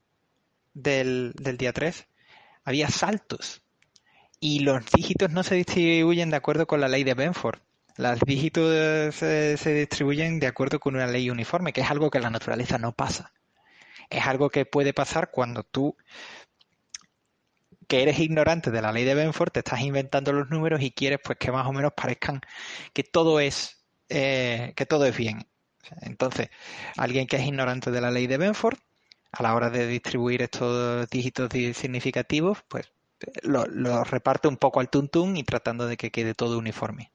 [0.75, 2.07] del, del día 3,
[2.65, 3.64] había saltos
[4.45, 7.61] y los dígitos no se distribuyen de acuerdo con la ley de Benford.
[7.97, 12.21] Los dígitos se, se, distribuyen de acuerdo con una ley uniforme, que es algo que
[12.21, 13.33] la naturaleza no pasa.
[14.11, 15.97] Es algo que puede pasar cuando tú,
[17.89, 21.21] que eres ignorante de la ley de Benford, te estás inventando los números y quieres
[21.25, 22.43] pues que más o menos parezcan
[22.93, 25.47] que todo es eh, que todo es bien.
[26.03, 26.51] Entonces,
[26.99, 28.77] alguien que es ignorante de la ley de Benford,
[29.33, 32.94] a la hora de distribuir estos dígitos significativos, pues
[33.43, 37.13] lo, reparte un poco al tuntún y tratando de que quede todo uniforme.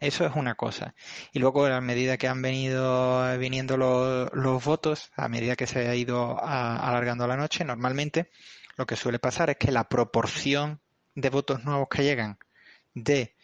[0.00, 0.94] Eso es una cosa.
[1.32, 5.94] Y luego, a medida que han venido viniendo los, votos, a medida que se ha
[5.94, 8.30] ido alargando la noche, normalmente
[8.76, 10.80] lo que suele pasar es que la proporción
[11.14, 12.38] de votos nuevos que llegan
[12.94, 13.36] de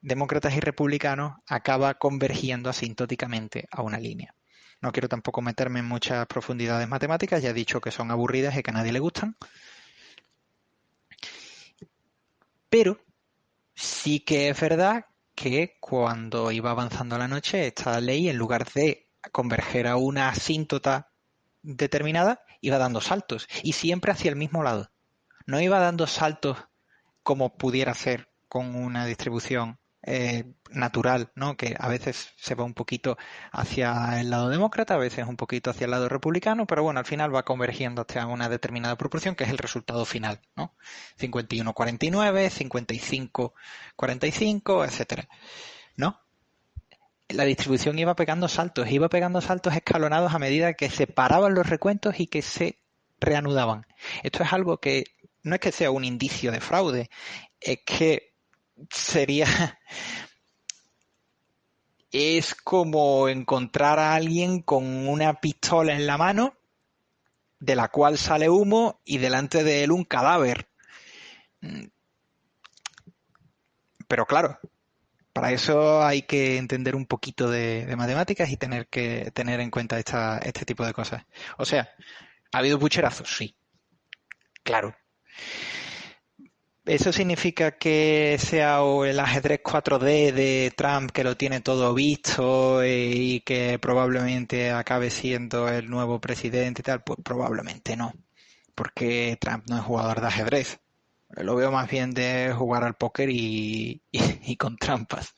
[0.00, 4.34] demócratas y republicanos acaba convergiendo asintóticamente a una línea.
[4.80, 8.62] No quiero tampoco meterme en muchas profundidades matemáticas, ya he dicho que son aburridas y
[8.62, 9.36] que a nadie le gustan,
[12.68, 12.98] Pero
[13.74, 19.08] sí que es verdad que cuando iba avanzando la noche, esta ley, en lugar de
[19.32, 21.12] converger a una asíntota
[21.62, 24.90] determinada, iba dando saltos y siempre hacia el mismo lado.
[25.46, 26.58] no iba dando saltos
[27.22, 29.78] como pudiera ser con una distribución
[30.10, 31.58] eh, natural, ¿no?
[31.58, 33.18] Que a veces se va un poquito
[33.52, 37.04] hacia el lado demócrata, a veces un poquito hacia el lado republicano, pero bueno, al
[37.04, 40.74] final va convergiendo hacia una determinada proporción que es el resultado final, ¿no?
[41.20, 43.52] 51-49,
[43.96, 45.28] 55-45, etcétera,
[45.96, 46.18] ¿no?
[47.28, 51.68] La distribución iba pegando saltos, iba pegando saltos escalonados a medida que se paraban los
[51.68, 52.78] recuentos y que se
[53.20, 53.86] reanudaban.
[54.22, 55.04] Esto es algo que
[55.42, 57.10] no es que sea un indicio de fraude,
[57.60, 58.27] es que
[58.90, 59.46] sería
[62.10, 66.54] es como encontrar a alguien con una pistola en la mano
[67.60, 70.68] de la cual sale humo y delante de él un cadáver.
[74.06, 74.58] Pero claro,
[75.32, 79.98] para eso hay que entender un poquito de, matemáticas y tener que tener en cuenta
[79.98, 81.24] esta, este tipo de cosas.
[81.58, 81.90] O sea,
[82.52, 83.36] ¿ha habido pucherazos?
[83.36, 83.54] Sí.
[84.62, 84.94] Claro.
[86.88, 93.10] ¿Eso significa que sea el ajedrez 4D de Trump que lo tiene todo visto eh,
[93.14, 97.02] y que probablemente acabe siendo el nuevo presidente y tal?
[97.02, 98.14] Pues probablemente no,
[98.74, 100.80] porque Trump no es jugador de ajedrez.
[101.36, 105.34] Lo veo más bien de jugar al póker y, y con trampas.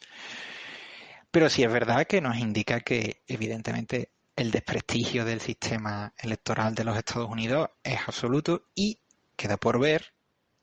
[1.32, 6.84] Pero sí es verdad que nos indica que evidentemente el desprestigio del sistema electoral de
[6.84, 9.00] los Estados Unidos es absoluto y
[9.34, 10.12] queda por ver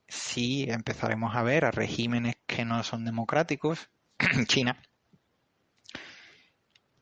[0.07, 3.89] sí empezaremos a ver a regímenes que no son democráticos,
[4.47, 4.81] China,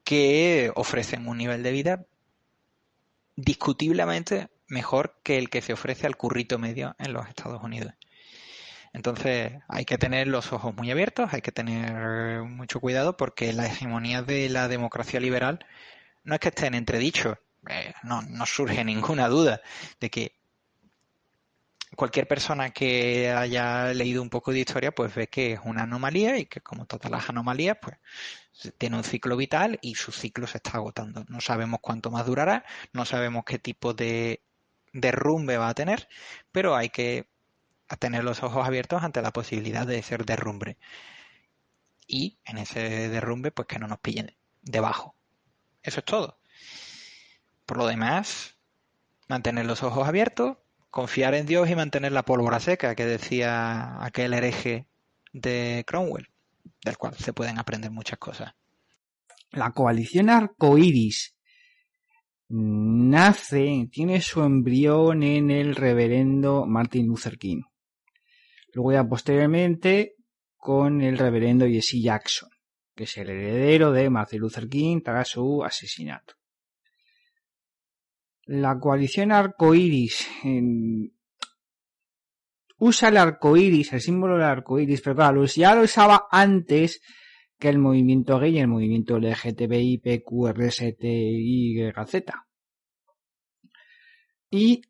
[0.03, 2.05] que ofrecen un nivel de vida
[3.35, 7.93] discutiblemente mejor que el que se ofrece al currito medio en los Estados Unidos.
[8.93, 13.65] Entonces hay que tener los ojos muy abiertos, hay que tener mucho cuidado porque la
[13.65, 15.65] hegemonía de la democracia liberal
[16.23, 17.37] no es que esté en entredicho,
[17.69, 19.61] eh, no, no surge ninguna duda
[19.99, 20.35] de que
[21.95, 26.37] cualquier persona que haya leído un poco de historia, pues ve que es una anomalía
[26.37, 27.97] y que como todas las anomalías, pues
[28.77, 31.25] tiene un ciclo vital y su ciclo se está agotando.
[31.27, 34.41] No sabemos cuánto más durará, no sabemos qué tipo de
[34.93, 36.07] derrumbe va a tener,
[36.51, 37.27] pero hay que
[37.99, 40.77] tener los ojos abiertos ante la posibilidad de ser derrumbe.
[42.07, 45.15] Y en ese derrumbe, pues que no nos pillen debajo.
[45.81, 46.39] Eso es todo.
[47.65, 48.55] Por lo demás,
[49.27, 50.57] mantener los ojos abiertos,
[50.95, 54.87] confiar en Dios y mantener la pólvora seca, que decía aquel hereje
[55.33, 56.29] de Cromwell,
[56.85, 58.53] del cual se pueden aprender muchas cosas.
[59.51, 61.35] La coalición arcoíris
[62.47, 67.63] nace, tiene su embrión en el reverendo Martin Luther King.
[68.71, 70.15] Luego ya posteriormente
[70.55, 72.49] con el reverendo Jesse Jackson,
[72.95, 76.35] que es el heredero de Martin Luther King tras su asesinato.
[78.45, 80.27] La coalición arcoíris
[82.77, 87.01] usa el arcoíris, el símbolo del arcoíris, pero claro, ya lo usaba antes
[87.57, 90.01] que el movimiento gay y el movimiento LGTBI.
[94.51, 94.81] Y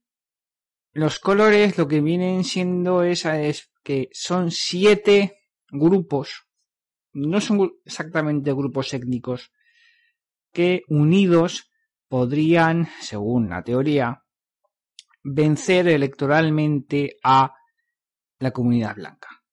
[0.91, 3.25] los colores lo que vienen siendo es
[3.83, 5.39] que son siete
[5.69, 6.45] grupos,
[7.13, 9.51] no son exactamente grupos étnicos,
[10.51, 11.69] que unidos
[12.15, 14.23] podrían, según la teoría,
[15.21, 17.53] vencer electoralmente a
[18.39, 19.43] la comunidad blanca.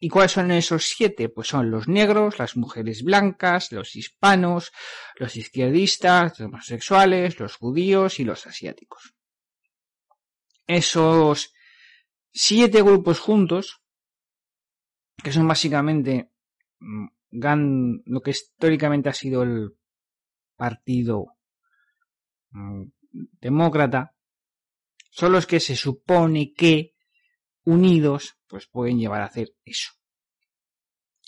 [0.00, 1.28] ¿Y cuáles son esos siete?
[1.28, 4.72] Pues son los negros, las mujeres blancas, los hispanos,
[5.14, 9.14] los izquierdistas, los homosexuales, los judíos y los asiáticos.
[10.66, 11.54] Esos
[12.32, 13.80] siete grupos juntos,
[15.22, 16.32] que son básicamente
[16.80, 17.06] mm,
[18.06, 19.78] lo que históricamente ha sido el
[20.56, 21.35] partido
[23.40, 24.14] demócrata
[25.10, 26.92] son los que se supone que
[27.64, 29.92] unidos pues pueden llevar a hacer eso.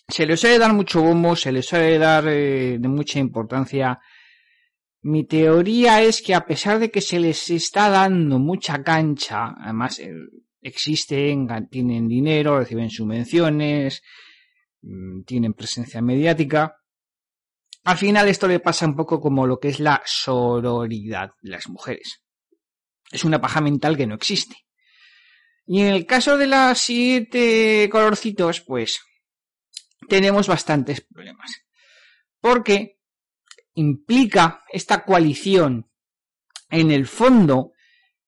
[0.07, 3.99] Se les suele dar mucho bombo, se les suele dar eh, de mucha importancia.
[5.03, 9.99] Mi teoría es que a pesar de que se les está dando mucha cancha, además
[9.99, 10.13] eh,
[10.63, 14.03] existen, tienen dinero, reciben subvenciones,
[14.83, 16.78] mm, tienen presencia mediática,
[17.89, 21.71] al final esto le pasa un poco como lo que es la sororidad de las
[21.71, 22.23] mujeres.
[23.11, 24.57] Es una paja mental que no existe.
[25.65, 29.01] Y en el caso de las siete colorcitos, pues
[30.07, 31.63] tenemos bastantes problemas.
[32.43, 32.99] Porque
[33.73, 35.91] implica esta coalición
[36.69, 37.73] en el fondo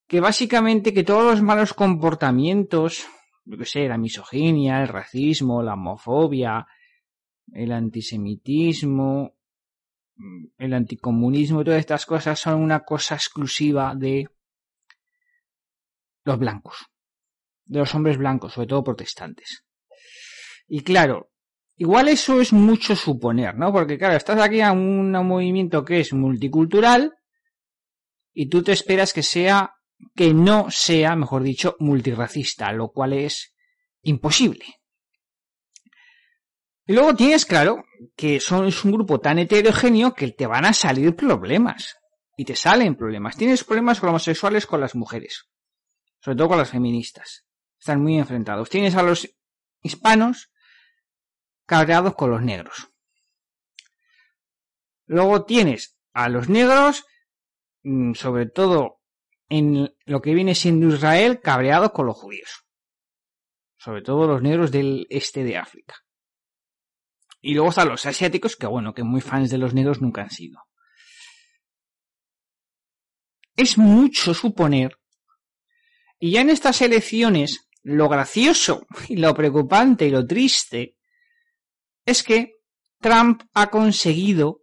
[0.06, 3.06] que básicamente que todos los malos comportamientos,
[3.44, 6.66] lo que sé, la misoginia, el racismo, la homofobia,
[7.52, 9.34] el antisemitismo,
[10.58, 14.28] el anticomunismo y todas estas cosas son una cosa exclusiva de
[16.24, 16.76] los blancos.
[17.64, 19.64] de los hombres blancos, sobre todo protestantes.
[20.66, 21.30] Y claro,
[21.76, 23.72] igual eso es mucho suponer, ¿no?
[23.72, 27.14] Porque claro, estás aquí a un movimiento que es multicultural
[28.32, 29.74] y tú te esperas que sea,
[30.16, 33.54] que no sea, mejor dicho, multirracista, lo cual es
[34.02, 34.64] imposible.
[36.86, 37.84] Y luego tienes claro
[38.16, 41.98] que son, es un grupo tan heterogéneo que te van a salir problemas.
[42.36, 43.36] Y te salen problemas.
[43.36, 45.48] Tienes problemas con homosexuales con las mujeres.
[46.20, 47.44] Sobre todo con las feministas.
[47.78, 48.68] Están muy enfrentados.
[48.70, 49.28] Tienes a los
[49.82, 50.50] hispanos
[51.66, 52.88] cabreados con los negros.
[55.06, 57.04] Luego tienes a los negros,
[57.82, 59.00] mm, sobre todo
[59.48, 62.64] en lo que viene siendo Israel, cabreados con los judíos.
[63.76, 65.96] Sobre todo los negros del este de África.
[67.40, 70.30] Y luego están los asiáticos, que bueno, que muy fans de los negros nunca han
[70.30, 70.60] sido.
[73.56, 74.98] Es mucho suponer.
[76.18, 80.96] Y ya en estas elecciones, lo gracioso y lo preocupante y lo triste
[82.04, 82.60] es que
[83.00, 84.62] Trump ha conseguido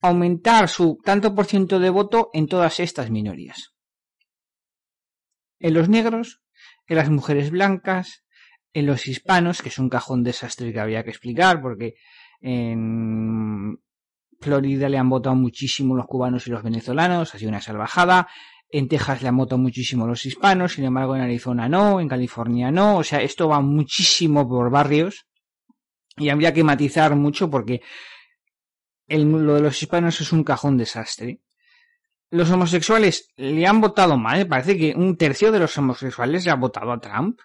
[0.00, 3.74] aumentar su tanto por ciento de voto en todas estas minorías.
[5.58, 6.42] En los negros,
[6.86, 8.24] en las mujeres blancas,
[8.72, 11.94] en los hispanos, que es un cajón desastre que había que explicar, porque
[12.40, 13.78] en
[14.40, 18.28] Florida le han votado muchísimo los cubanos y los venezolanos, ha sido una salvajada.
[18.72, 22.70] En Texas le han votado muchísimo los hispanos, sin embargo en Arizona no, en California
[22.70, 25.26] no, o sea, esto va muchísimo por barrios
[26.16, 27.82] y habría que matizar mucho porque
[29.08, 31.40] el, lo de los hispanos es un cajón desastre.
[32.30, 36.54] Los homosexuales le han votado mal, parece que un tercio de los homosexuales le ha
[36.54, 37.40] votado a Trump.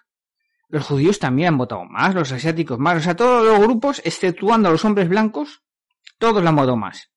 [0.68, 4.68] Los judíos también han votado más, los asiáticos más, o sea, todos los grupos, exceptuando
[4.68, 5.62] a los hombres blancos,
[6.18, 7.12] todos la han votado más.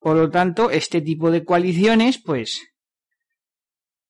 [0.00, 2.74] Por lo tanto, este tipo de coaliciones, pues,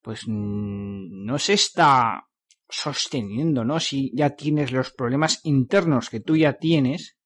[0.00, 2.28] pues no se está
[2.68, 3.80] sosteniendo, ¿no?
[3.80, 7.18] Si ya tienes los problemas internos que tú ya tienes,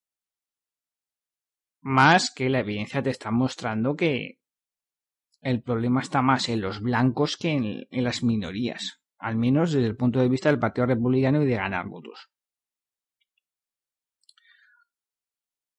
[1.80, 4.38] más que la evidencia te está mostrando que
[5.40, 9.86] el problema está más en los blancos que en, en las minorías al menos desde
[9.86, 12.30] el punto de vista del Partido Republicano y de ganar votos.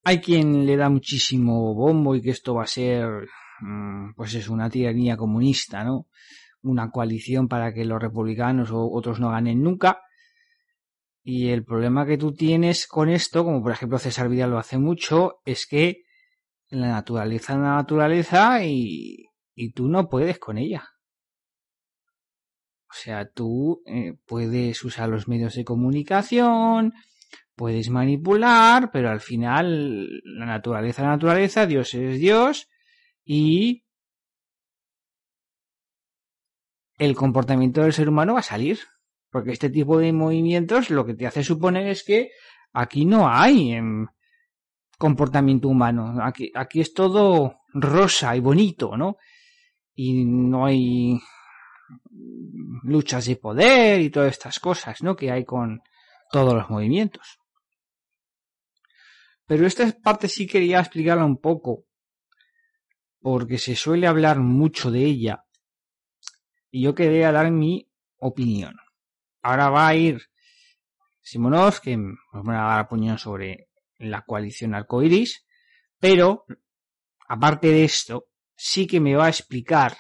[0.04, 3.28] Hay quien le da muchísimo bombo y que esto va a ser,
[3.62, 6.08] mm, pues es una tiranía comunista, ¿no?
[6.62, 10.02] Una coalición para que los republicanos o otros no ganen nunca.
[11.24, 14.78] Y el problema que tú tienes con esto, como por ejemplo César Vidal lo hace
[14.78, 16.04] mucho, es que
[16.70, 20.84] la naturaleza es la naturaleza y, y tú no puedes con ella.
[22.92, 26.94] O sea, tú eh, puedes usar los medios de comunicación,
[27.56, 32.68] puedes manipular, pero al final la naturaleza es la naturaleza, Dios es Dios
[33.24, 33.86] y
[36.98, 38.80] el comportamiento del ser humano va a salir.
[39.30, 42.32] Porque este tipo de movimientos lo que te hace suponer es que
[42.74, 44.08] aquí no hay em,
[44.98, 46.18] comportamiento humano.
[46.22, 49.16] Aquí, aquí es todo rosa y bonito, ¿no?
[49.96, 51.22] Y no hay
[52.84, 55.16] luchas de poder y todas estas cosas, ¿no?
[55.16, 55.82] Que hay con
[56.32, 57.40] todos los movimientos.
[59.46, 61.86] Pero esta parte sí quería explicarla un poco,
[63.20, 65.46] porque se suele hablar mucho de ella,
[66.72, 68.78] y yo quería dar mi opinión.
[69.42, 70.22] Ahora va a ir
[71.22, 75.46] Simonov, que nos va a dar opinión sobre la coalición arcoiris,
[76.00, 76.46] pero,
[77.28, 79.98] aparte de esto, sí que me va a explicar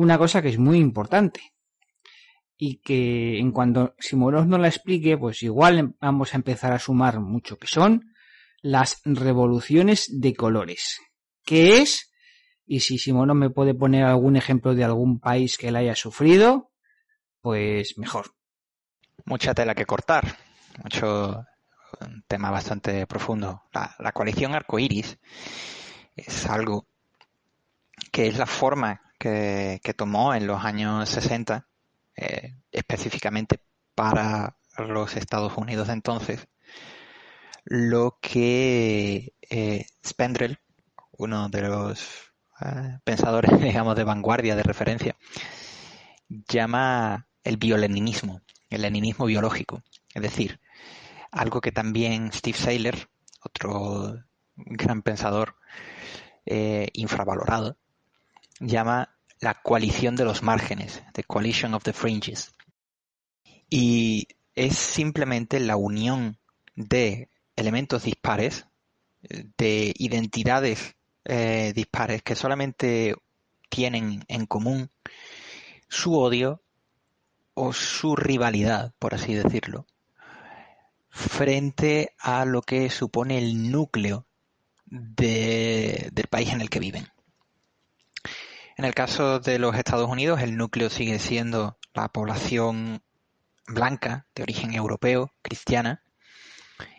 [0.00, 1.52] una cosa que es muy importante
[2.56, 7.20] y que en cuanto Simonov no la explique, pues igual vamos a empezar a sumar
[7.20, 8.14] mucho, que son
[8.62, 11.00] las revoluciones de colores.
[11.44, 12.10] ¿Qué es?
[12.66, 16.70] Y si Simonov me puede poner algún ejemplo de algún país que la haya sufrido,
[17.42, 18.34] pues mejor.
[19.26, 20.38] Mucha tela que cortar,
[20.82, 21.44] mucho
[22.00, 23.64] un tema bastante profundo.
[23.74, 25.18] La, la coalición arcoíris
[26.16, 26.86] es algo
[28.10, 31.68] que es la forma que, tomó en los años 60,
[32.16, 33.60] eh, específicamente
[33.94, 36.48] para los Estados Unidos de entonces,
[37.64, 39.86] lo que eh,
[41.12, 45.16] uno de los eh, pensadores, digamos, de vanguardia, de referencia,
[46.28, 48.40] llama el bioleninismo,
[48.70, 49.82] el leninismo biológico.
[50.14, 50.60] Es decir,
[51.30, 52.94] algo que también Steve Saylor,
[53.42, 54.24] otro
[54.56, 55.56] gran pensador
[56.92, 57.76] infravalorado,
[58.60, 62.52] llama la coalición de los márgenes, The Coalition of the Fringes.
[63.68, 66.38] Y es simplemente la unión
[66.76, 68.66] de elementos dispares,
[69.22, 73.14] de identidades eh, dispares que solamente
[73.68, 74.90] tienen en común
[75.88, 76.62] su odio
[77.54, 79.86] o su rivalidad, por así decirlo,
[81.10, 84.26] frente a lo que supone el núcleo
[84.86, 87.08] del país en el que viven.
[88.80, 93.02] En el caso de los Estados Unidos, el núcleo sigue siendo la población
[93.66, 96.02] blanca, de origen europeo, cristiana,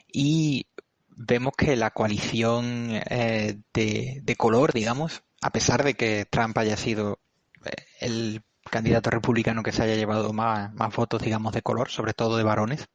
[0.07, 0.67] y
[1.09, 7.17] vemos que la coalición eh, de, color, digamos, a pesar de que Trump haya sido
[7.65, 12.13] eh, el candidato republicano que se haya llevado más, más votos, digamos, de color, sobre
[12.13, 12.89] todo de varones,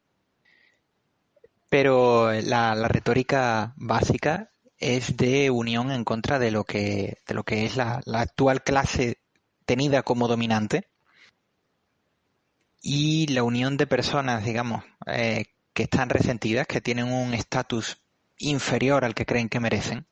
[1.67, 7.65] pero la, retórica básica es de unión en contra de lo que, de lo que
[7.65, 9.19] es la, actual clase
[9.65, 10.87] tenida como dominante
[12.81, 17.97] y la unión de personas, digamos, eh, que están resentidas, que tienen un estatus
[18.37, 20.05] inferior al que creen que merecen,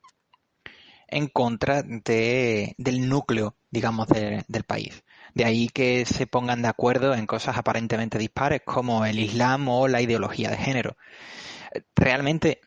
[1.08, 5.04] en contra de, del núcleo, digamos, del país.
[5.34, 9.88] De ahí que se pongan de acuerdo en cosas aparentemente dispares como el Islam o
[9.88, 10.98] la ideología de género
[11.96, 12.62] realmente,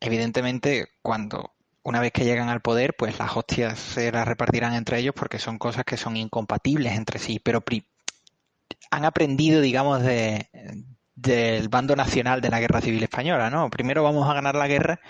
[0.00, 4.98] evidentemente, cuando una vez que llegan al poder, pues las hostias se las repartirán entre
[4.98, 7.62] ellos porque son cosas que son incompatibles entre sí, pero
[8.90, 10.48] han aprendido, digamos, de,
[11.14, 13.70] del bando nacional de la guerra civil española, ¿no?
[13.70, 15.00] Primero vamos a ganar la guerra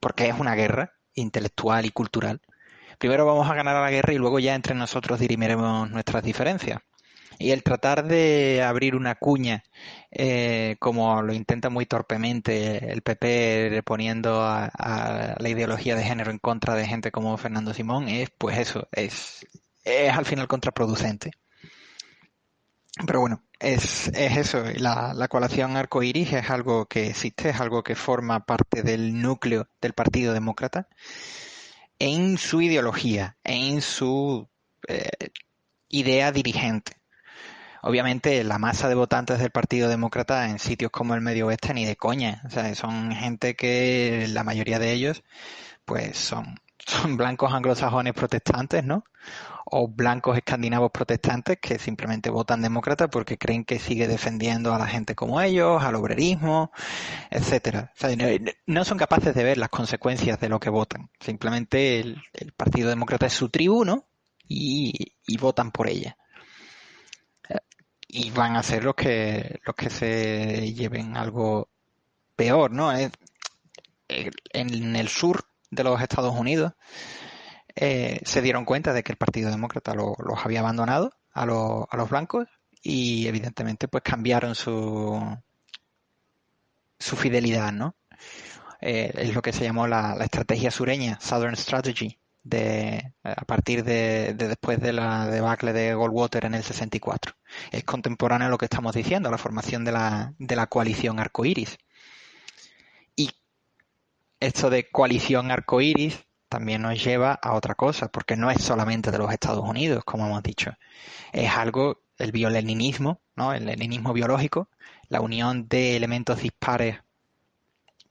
[0.00, 2.40] porque es una guerra intelectual y cultural.
[2.98, 6.80] Primero vamos a ganar la guerra y luego ya entre nosotros dirimiremos nuestras diferencias.
[7.40, 9.64] Y el tratar de abrir una cuña,
[10.10, 16.38] eh, como lo intenta muy torpemente el PP poniendo a, la ideología de género en
[16.38, 19.46] contra de gente como Fernando Simón, es pues eso, es,
[19.84, 21.32] es al final contraproducente.
[23.06, 27.82] Pero bueno, es, es eso, la, la coalición arcoíris es algo que existe, es algo
[27.82, 30.88] que forma parte del núcleo del Partido Demócrata
[31.98, 34.48] en su ideología, en su
[34.88, 35.30] eh,
[35.88, 36.99] idea dirigente.
[37.82, 41.86] Obviamente la masa de votantes del Partido Demócrata en sitios como el Medio Oeste ni
[41.86, 42.42] de coña.
[42.46, 45.22] O sea, son gente que la mayoría de ellos
[45.86, 49.04] pues son, son blancos anglosajones protestantes, ¿no?
[49.64, 54.86] O blancos escandinavos protestantes que simplemente votan demócrata porque creen que sigue defendiendo a la
[54.86, 56.72] gente como ellos, al obrerismo,
[57.30, 57.92] etcétera.
[57.94, 58.10] O sea,
[58.66, 61.10] no, son capaces de ver las consecuencias de lo que votan.
[61.18, 62.22] Simplemente el,
[62.56, 64.06] Partido Demócrata es su tribu, ¿no?
[64.52, 66.16] y votan por ella
[68.12, 71.68] y van a ser los que los que se lleven algo
[72.36, 72.92] peor, ¿no?
[72.92, 76.72] en el sur de los Estados Unidos
[77.76, 81.96] eh, se dieron cuenta de que el Partido Demócrata los había abandonado a, los, a
[81.96, 82.48] los blancos
[82.82, 85.38] y evidentemente pues cambiaron su
[86.98, 87.94] su fidelidad, ¿no?
[88.80, 93.84] Eh, es lo que se llamó la, la estrategia sureña, Southern Strategy, de, a partir
[93.84, 97.34] de, después de la debacle de Goldwater en el 64.
[97.70, 101.78] Es contemporáneo a lo que estamos diciendo, la formación de la, de la coalición arcoíris.
[103.16, 103.30] Y
[104.40, 109.18] esto de coalición arcoíris también nos lleva a otra cosa, porque no es solamente de
[109.18, 110.72] los Estados Unidos, como hemos dicho.
[111.32, 113.52] Es algo, el bioleninismo, ¿no?
[113.54, 114.68] el leninismo biológico,
[115.08, 116.98] la unión de elementos dispares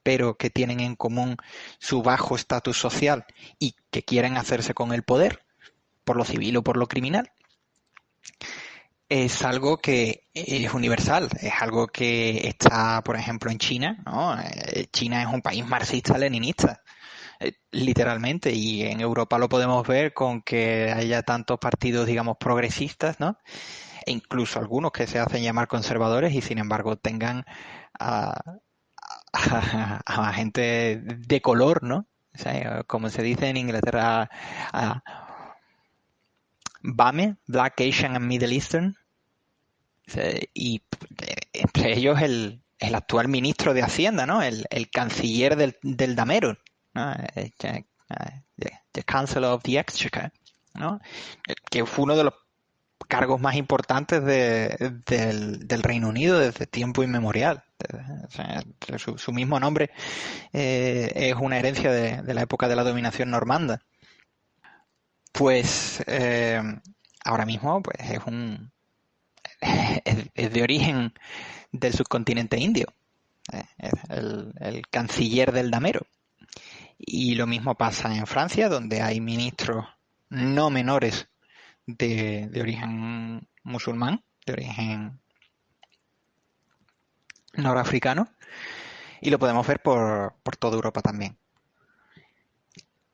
[0.02, 1.36] pero que tienen en común
[1.78, 3.26] su bajo estatus social
[3.58, 5.44] y que quieren hacerse con el poder,
[6.04, 7.32] por lo civil o por lo criminal,
[9.08, 14.40] es algo que es universal, es algo que está, por ejemplo, en China, ¿no?
[14.40, 16.82] Eh, China es un país marxista-leninista,
[17.40, 23.18] eh, literalmente, y en Europa lo podemos ver con que haya tantos partidos, digamos, progresistas,
[23.18, 23.36] ¿no?
[24.06, 27.44] E incluso algunos que se hacen llamar conservadores y sin embargo tengan
[30.06, 32.06] a, gente de color, ¿no?
[32.86, 34.30] como se dice en Inglaterra,
[36.82, 38.96] BAME, Black, Asian and Middle Eastern,
[40.54, 40.82] y
[41.52, 44.42] entre ellos el, el, actual ministro de Hacienda, ¿no?
[44.42, 46.56] El, el canciller del, del Damero,
[46.94, 47.12] ¿no?
[47.34, 47.52] Eh,
[48.92, 50.32] the, Council of the Exchequer,
[50.74, 51.00] ¿no?
[51.70, 52.34] Que fue uno de los
[53.20, 57.62] cargos más importantes de, del, Reino Unido desde tiempo inmemorial.
[58.96, 59.90] su, mismo nombre
[60.54, 63.82] eh, es una herencia de, la época de la dominación normanda.
[65.32, 66.62] Pues eh,
[67.22, 68.72] ahora mismo pues es un
[69.60, 71.12] es, de origen
[71.72, 72.86] del subcontinente indio,
[73.52, 73.64] eh,
[74.08, 76.06] el, el canciller del damero.
[76.96, 79.84] Y lo mismo pasa en Francia, donde hay ministros
[80.30, 81.29] no menores
[81.96, 85.20] de, origen musulmán, de origen
[87.54, 88.28] norafricano,
[89.20, 91.38] y lo podemos ver por, por toda Europa también.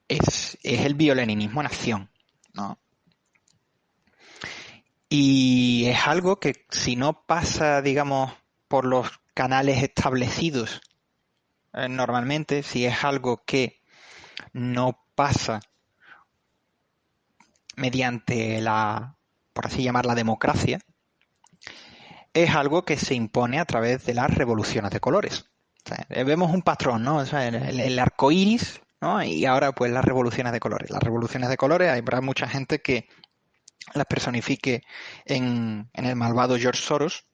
[0.09, 2.11] Es, es el violeninismo en acción,
[2.53, 2.79] ¿no?
[5.09, 8.33] Y es algo que si no pasa, digamos,
[8.69, 10.81] por los canales establecidos
[11.77, 13.83] eh, normalmente, si es algo que
[14.55, 15.61] no pasa
[17.77, 19.17] mediante la,
[19.53, 20.81] por así llamar, la democracia,
[22.33, 25.47] es algo que se impone a través de las revoluciones de colores.
[26.11, 27.23] Eh, vemos un patrón, ¿no?
[27.23, 29.23] el, arco iris, ¿no?
[29.23, 30.91] Y ahora, pues, las revoluciones de colores.
[30.91, 33.09] Las revoluciones de colores, hay mucha gente que
[33.95, 34.83] las personifique
[35.25, 37.27] en, en el malvado George Soros.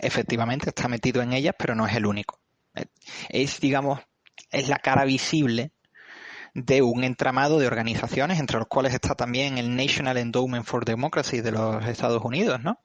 [0.00, 2.40] Efectivamente, está metido en ellas, pero no es el único.
[2.74, 2.86] Eh,
[3.30, 4.00] es, digamos,
[4.50, 5.73] es la cara visible
[6.54, 11.40] de un entramado de organizaciones, entre los cuales está también el National Endowment for Democracy
[11.40, 12.78] de los Estados Unidos, ¿no?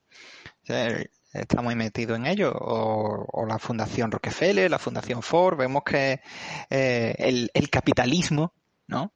[1.33, 6.21] está muy metido en ello, o, la Fundación Rockefeller, la Fundación Ford, vemos que
[6.69, 8.53] eh, el, capitalismo,
[8.87, 9.13] ¿no?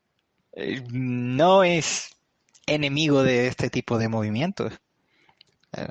[0.53, 2.15] Eh, no es
[2.65, 4.73] enemigo de este tipo de movimientos.
[5.73, 5.87] Eh,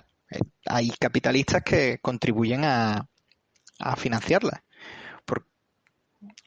[0.66, 3.08] hay capitalistas que contribuyen a
[3.96, 4.62] financiarla,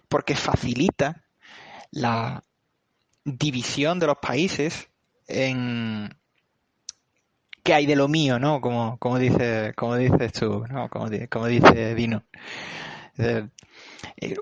[0.07, 1.24] porque facilita
[1.95, 2.43] la
[3.23, 4.89] división de los países
[5.27, 6.15] en
[7.63, 8.61] qué hay de lo mío, ¿no?
[8.61, 10.89] Como, como dice, como dices tú, ¿no?
[10.89, 12.23] Como, como dice Dino.
[13.17, 13.47] Eh,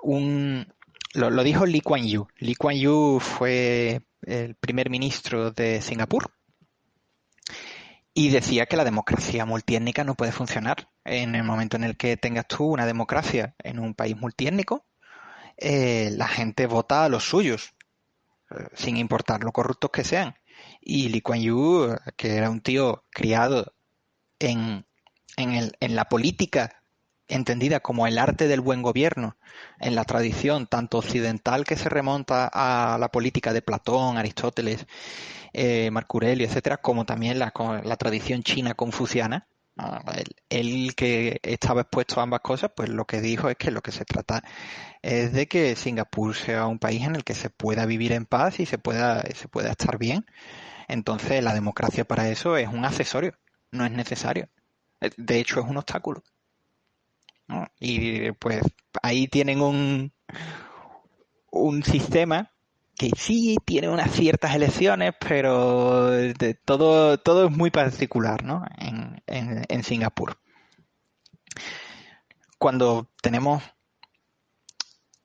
[0.02, 0.68] un,
[1.14, 2.28] lo, dijo Lee Kuan Yew.
[2.40, 6.32] Lee Kuan Yew fue el primer ministro de Singapur
[8.16, 10.90] y decía que la democracia multiétnica no puede funcionar.
[11.06, 14.86] En el momento en el que tengas tú una democracia en un país multiétnico,
[15.58, 17.74] eh, la gente vota a los suyos,
[18.52, 20.36] eh, sin importar lo corruptos que sean.
[20.82, 23.74] Y Lee Kuan Yew, que era un tío criado
[24.40, 24.86] en,
[25.38, 26.82] en, la política
[27.28, 29.38] entendida como el arte del buen gobierno,
[29.80, 34.86] en la tradición tanto occidental que se remonta a la política de Platón, Aristóteles,
[35.54, 39.48] eh, Marco etcétera, como también la, la tradición china confuciana,
[40.50, 43.92] él, que estaba expuesto a ambas cosas, pues lo que dijo es que lo que
[43.92, 44.44] se trata
[45.02, 48.60] es de que Singapur sea un país en el que se pueda vivir en paz
[48.60, 50.26] y se pueda, se pueda estar bien.
[50.88, 53.38] Entonces la democracia para eso es un accesorio,
[53.72, 54.50] no es necesario.
[55.18, 56.24] De hecho es un obstáculo.
[57.80, 58.62] Y pues
[59.02, 60.12] ahí tienen un,
[61.52, 62.53] un sistema
[62.98, 66.12] que sí tiene unas ciertas elecciones, pero
[66.66, 68.64] todo, todo es muy particular ¿no?
[68.78, 70.38] en, en, Singapur.
[72.58, 73.64] Cuando tenemos,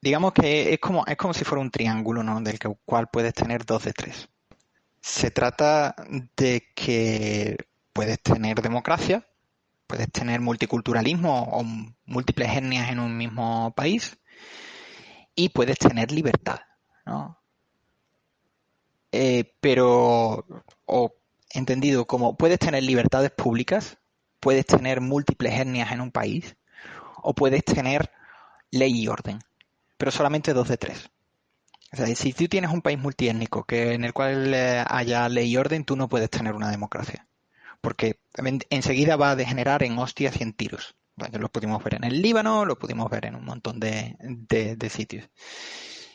[0.01, 2.41] digamos que es como, es como si fuera un triángulo, ¿no?
[2.41, 4.29] del cual puedes tener dos de tres.
[5.01, 5.95] Se trata
[6.35, 7.55] de que
[7.93, 9.25] puedes tener democracia,
[9.87, 11.63] puedes tener multiculturalismo o
[12.05, 14.17] múltiples etnias en un mismo país
[15.35, 16.59] y puedes tener libertad.
[17.05, 17.39] ¿no?
[19.11, 20.45] Eh, pero,
[20.85, 21.15] o
[21.51, 23.97] entendido como puedes tener libertades públicas,
[24.39, 26.55] puedes tener múltiples etnias en un país,
[27.23, 28.11] o puedes tener
[28.71, 29.39] ley y orden,
[29.97, 31.09] pero solamente dos de tres.
[31.91, 35.51] O sea, si tú tienes un país multiétnico que en el cual eh, haya ley
[35.51, 37.27] y orden, tú no puedes tener una democracia.
[37.81, 38.19] Porque
[38.69, 40.95] enseguida va a degenerar en hostias y en tiros.
[41.31, 44.17] lo pudimos ver en el Líbano, lo pudimos ver en un montón de,
[44.89, 45.29] sitios.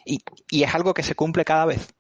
[0.05, 0.23] y,
[0.63, 1.95] es algo que se cumple cada vez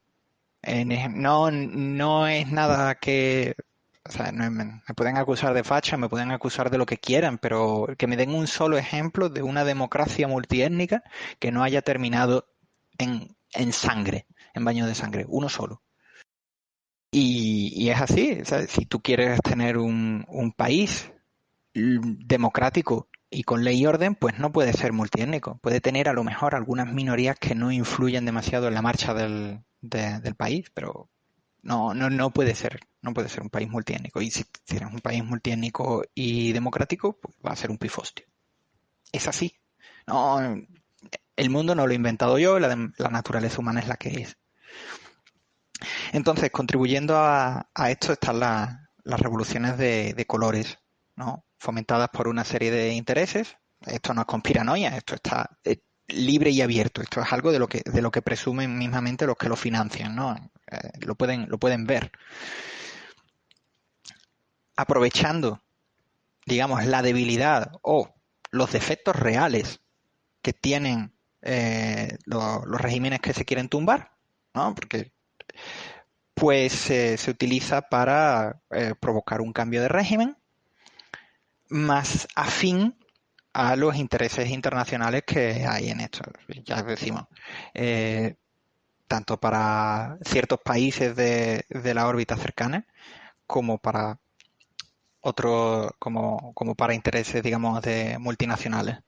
[1.10, 3.56] no, no es nada que...
[4.34, 8.18] Me, pueden acusar de facha, me pueden acusar de lo que quieran, pero que me
[8.18, 11.02] den un solo ejemplo de una democracia multiétnica
[11.38, 12.46] que no haya terminado
[12.98, 15.80] en, en sangre, en baño de sangre, uno solo.
[17.10, 21.12] Y, es así, si tú quieres tener un, un país
[21.72, 25.58] democrático y con ley y orden, pues no puede ser multiétnico.
[25.58, 29.60] Puede tener a lo mejor algunas minorías que no influyen demasiado en la marcha del,
[29.88, 31.10] del país, pero
[31.62, 34.20] no, no, no puede ser, no puede ser un país multiétnico.
[34.20, 38.26] Y si tienes un país multiétnico y democrático, pues va a ser un pifostio.
[39.12, 39.54] Es así.
[40.06, 40.38] No,
[41.36, 44.36] el mundo no lo he inventado yo, la, naturaleza humana es la que es.
[46.12, 50.78] Entonces, contribuyendo a, esto están las revoluciones de, colores,
[51.16, 51.44] ¿no?
[51.58, 53.56] fomentadas por una serie de intereses.
[53.80, 57.02] Esto no es conspiranoia, esto está, eh, libre y abierto.
[57.02, 60.14] Esto es algo de lo que, de lo que presumen mismamente los que lo financian,
[60.14, 60.34] ¿no?
[60.70, 62.10] Eh, lo, pueden, lo pueden ver.
[64.76, 65.62] Aprovechando,
[66.46, 68.14] digamos, la debilidad o
[68.50, 69.80] los defectos reales
[70.42, 74.12] que tienen eh, los, regímenes que se quieren tumbar,
[74.52, 74.74] ¿no?
[74.74, 75.12] Porque
[76.34, 78.60] pues eh, se utiliza para
[78.98, 80.36] provocar un cambio de régimen
[81.68, 82.96] más afín
[83.54, 86.22] a los intereses internacionales que hay en esto.
[86.64, 87.26] Ya decimos,
[87.72, 88.34] eh,
[89.06, 92.84] tanto para ciertos países de, la órbita cercana
[93.46, 94.18] como para
[95.20, 98.98] otro como, como para intereses, digamos, de multinacionales.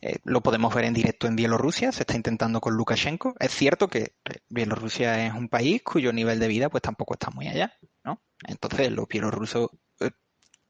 [0.00, 3.34] Eh, lo podemos ver en directo en Bielorrusia, se está intentando con Lukashenko.
[3.38, 7.30] Es cierto que eh, Bielorrusia es un país cuyo nivel de vida pues tampoco está
[7.30, 8.22] muy allá, ¿no?
[8.46, 9.70] Entonces los bielorrusos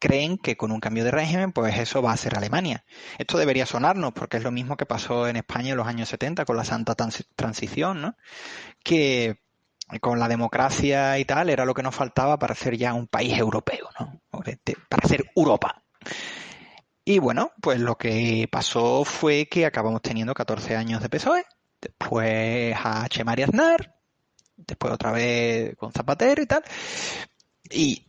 [0.01, 2.85] creen que con un cambio de régimen pues eso va a ser Alemania.
[3.19, 6.45] Esto debería sonarnos porque es lo mismo que pasó en España en los años 70
[6.45, 6.97] con la santa
[7.37, 8.17] transición, ¿no?
[8.83, 9.39] Que
[10.01, 13.37] con la democracia y tal era lo que nos faltaba para ser ya un país
[13.39, 14.21] europeo, ¿no?
[14.89, 15.83] Para ser Europa.
[17.05, 21.45] Y bueno, pues lo que pasó fue que acabamos teniendo 14 años de PSOE,
[21.81, 23.97] después a Chemari Aznar,
[24.57, 26.63] después otra vez con Zapatero y tal.
[27.71, 28.07] Y,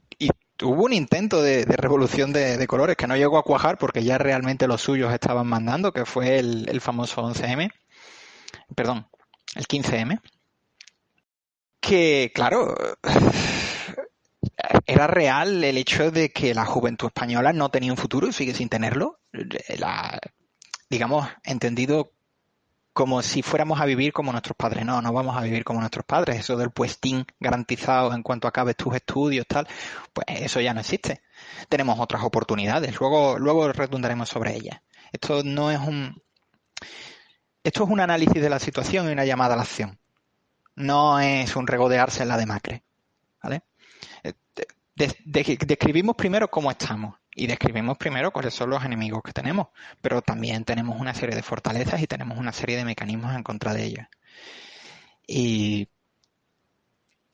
[0.61, 4.67] hubo un intento de, revolución de, colores que no llegó a cuajar porque ya realmente
[4.67, 7.71] los suyos estaban mandando, que fue el, el famoso 11M,
[8.75, 9.07] perdón,
[9.55, 10.21] el 15M.
[11.79, 12.75] Que, claro,
[14.85, 18.53] era real el hecho de que la juventud española no tenía un futuro y sigue
[18.53, 19.19] sin tenerlo.
[19.77, 20.19] La,
[20.89, 22.13] digamos, entendido
[22.93, 24.85] como si fuéramos a vivir como nuestros padres.
[24.85, 26.39] No, no vamos a vivir como nuestros padres.
[26.39, 29.67] Eso del puestín garantizado en cuanto acabes tus estudios, tal,
[30.13, 31.21] pues eso ya no existe.
[31.69, 32.99] Tenemos otras oportunidades.
[32.99, 34.81] Luego, luego redundaremos sobre ellas.
[35.11, 36.21] Esto no es un.
[37.63, 39.99] Esto es un análisis de la situación y una llamada a la acción.
[40.75, 42.83] No es un regodearse en la demacre.
[43.43, 43.63] ¿Vale?
[44.95, 49.67] describimos primero cómo estamos y describimos primero cuáles son los enemigos que tenemos,
[50.01, 53.73] pero también tenemos una serie de fortalezas y tenemos una serie de mecanismos en contra
[53.73, 54.07] de ellas.
[55.27, 55.87] Y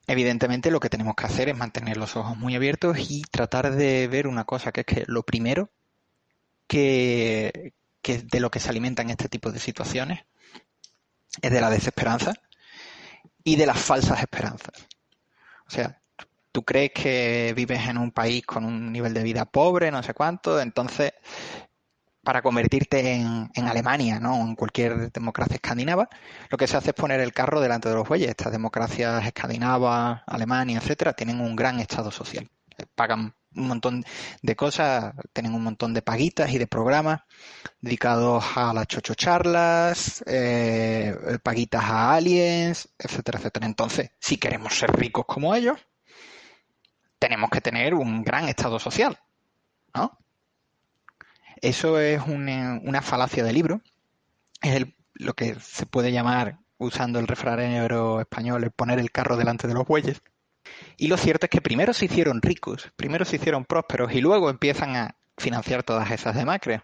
[0.05, 4.07] evidentemente lo que tenemos que hacer es mantener los ojos muy abiertos y tratar de
[4.07, 5.71] ver una cosa, que es que lo primero
[6.67, 10.25] que, que de lo que se alimentan este tipo de situaciones
[11.41, 12.33] es de la desesperanza
[13.43, 14.87] y de las falsas esperanzas.
[15.67, 16.01] O sea,
[16.57, 20.15] tú crees que vives en un país con un nivel de vida pobre, no sé
[20.15, 21.13] cuánto, entonces
[22.23, 24.41] para convertirte en, Alemania, ¿no?
[24.41, 26.09] En cualquier democracia escandinava,
[26.49, 28.29] lo que se hace es poner el carro delante de los bueyes.
[28.29, 32.49] Estas democracias escandinavas, Alemania, etcétera, tienen un gran estado social.
[32.95, 34.03] Pagan un montón
[34.41, 37.21] de cosas, tienen un montón de paguitas y de programas
[37.81, 43.67] dedicados a las chochocharlas, eh, paguitas a aliens, etcétera, etcétera.
[43.67, 45.77] Entonces, si queremos ser ricos como ellos,
[47.19, 49.17] tenemos que tener un gran estado social,
[49.93, 50.17] ¿no?
[51.61, 53.81] Eso es una, falacia del libro,
[54.61, 59.67] es lo que se puede llamar, usando el refranero español, el poner el carro delante
[59.67, 60.21] de los bueyes.
[60.97, 64.49] Y lo cierto es que primero se hicieron ricos, primero se hicieron prósperos y luego
[64.49, 66.81] empiezan a financiar todas esas demacres.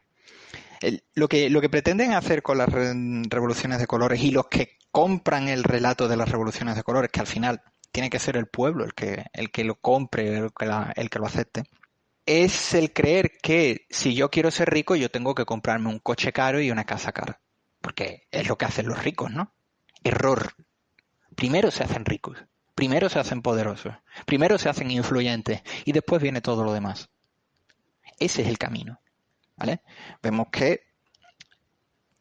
[1.14, 5.50] lo, que, lo que pretenden hacer con las revoluciones de colores y los que compran
[5.50, 7.62] el relato de las revoluciones de colores, que al final
[7.94, 10.66] tiene que ser el pueblo el que, el que lo compre, el que,
[10.96, 11.64] el que lo acepte,
[12.26, 16.34] es el creer que si yo quiero ser rico, yo tengo que comprarme un coche
[16.34, 17.40] caro y una casa cara.
[17.82, 19.54] Porque es lo que hacen los ricos, ¿no?
[20.04, 20.54] Error.
[21.36, 23.94] Primero se hacen ricos, primero se hacen poderosos,
[24.26, 27.10] primero se hacen influyentes y después viene todo lo demás.
[28.20, 29.00] Ese es el camino.
[29.56, 29.82] ¿Vale?
[30.24, 30.82] Vemos que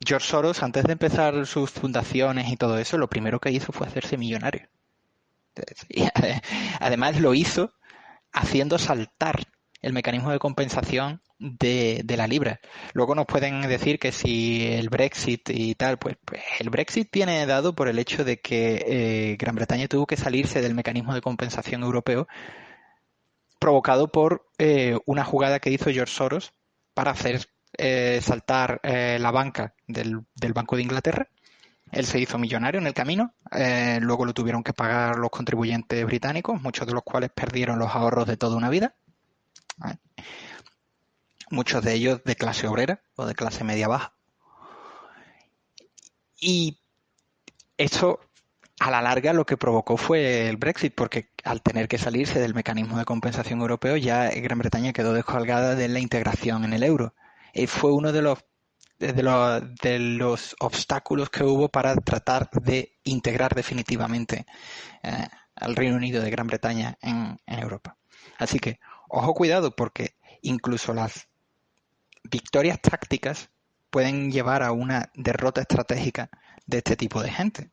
[0.05, 3.87] George Soros, antes de empezar sus fundaciones y todo eso, lo primero que hizo fue
[3.87, 4.69] hacerse millonario.
[6.81, 7.73] además lo hizo
[8.33, 9.47] haciendo saltar
[9.83, 12.61] el mecanismo de compensación de, la libra.
[12.93, 17.45] Luego nos pueden decir que si el Brexit y tal, pues, pues el Brexit viene
[17.47, 21.21] dado por el hecho de que eh, Gran Bretaña tuvo que salirse del mecanismo de
[21.21, 22.29] compensación europeo
[23.59, 26.53] provocado por eh, una jugada que hizo George Soros
[26.95, 27.49] para hacer
[27.79, 30.25] eh, saltar la banca del
[30.55, 31.29] Banco de Inglaterra
[31.93, 36.05] él se hizo millonario en el camino, eh, luego lo tuvieron que pagar los contribuyentes
[36.07, 38.95] británicos, muchos de los cuales perdieron los ahorros de toda una vida.
[41.51, 44.15] Muchos de ellos de clase obrera o de clase media baja.
[46.41, 46.81] Y
[47.77, 48.21] esto
[48.81, 52.55] a la larga lo que provocó fue el Brexit, porque al tener que salirse del
[52.55, 57.15] mecanismo de compensación europeo, ya Gran Bretaña quedó descolgada de la integración en el euro.
[57.67, 58.39] Fue uno de los
[59.03, 64.47] de, los obstáculos que hubo para tratar de integrar definitivamente
[65.03, 65.27] eh,
[65.57, 67.97] al Reino Unido de Gran Bretaña en, Europa.
[68.39, 68.79] Así que,
[69.09, 71.29] ojo cuidado, porque incluso las
[72.25, 73.51] victorias tácticas
[73.91, 76.31] pueden llevar a una derrota estratégica
[76.67, 77.71] de este tipo de gente.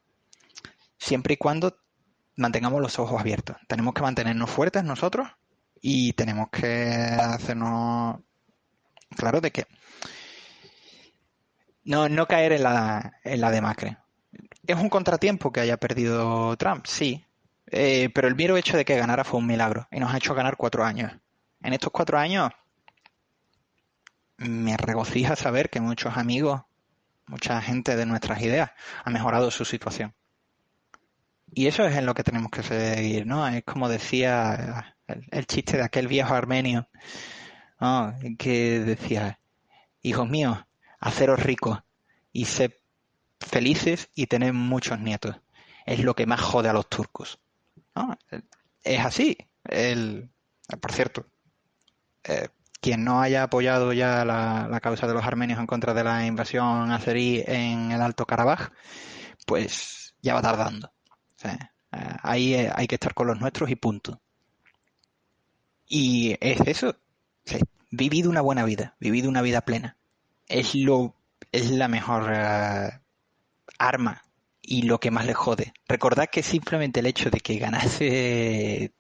[0.98, 1.78] Siempre y cuando
[2.36, 3.58] mantengamos los ojos abiertos.
[3.68, 5.28] Tenemos que mantenernos fuertes nosotros
[5.82, 6.68] y tenemos que
[7.20, 8.20] hacernos
[9.16, 9.68] claro de que
[11.84, 13.98] no, no caer en la, en la demacre.
[14.66, 16.86] ¿Es un contratiempo que haya perdido Trump?
[16.86, 17.26] Sí.
[17.72, 20.34] Eh, pero el mero hecho de que ganara fue un milagro y nos ha hecho
[20.34, 21.12] ganar cuatro años.
[21.62, 22.52] en estos cuatro años
[24.38, 26.62] me regocija saber que muchos amigos,
[27.28, 28.72] mucha gente de nuestras ideas
[29.04, 30.14] ha mejorado su situación.
[31.52, 33.48] Y eso es en lo que tenemos que seguir, ¿no?
[33.48, 36.88] Es como decía el, chiste de aquel viejo armenio,
[38.38, 39.40] que decía,
[40.02, 40.60] hijos míos,
[41.00, 41.80] haceros ricos
[42.32, 42.74] y sed
[43.40, 45.36] felices y tener muchos nietos.
[45.86, 47.40] Es lo que más jode a los turcos.
[48.84, 49.38] Es así.
[49.64, 50.30] El,
[50.80, 51.26] por cierto,
[52.24, 52.50] eh,
[52.82, 56.92] quien no haya apoyado ya la, causa de los armenios en contra de la invasión
[56.92, 58.72] azerí en el Alto Karabaj,
[59.46, 60.92] pues ya va tardando.
[61.44, 61.58] Eh,
[61.92, 64.22] ahí eh, hay que estar con los nuestros y punto.
[65.88, 66.96] Y es eso.
[67.90, 69.98] vivido una buena vida, vivido una vida plena.
[70.50, 71.16] Es lo
[71.52, 72.34] es la mejor
[73.78, 74.22] arma
[74.62, 75.74] y lo que más le jode.
[75.88, 78.94] Recordad que simplemente el hecho de que ganase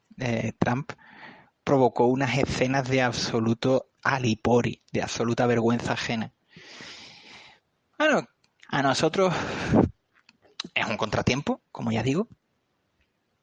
[0.57, 0.93] Trump
[1.63, 6.31] provocó unas escenas de absoluto alipori, de absoluta vergüenza ajena.
[7.97, 8.27] Bueno,
[8.69, 9.35] a nosotros
[10.73, 12.27] es un contratiempo, como ya digo,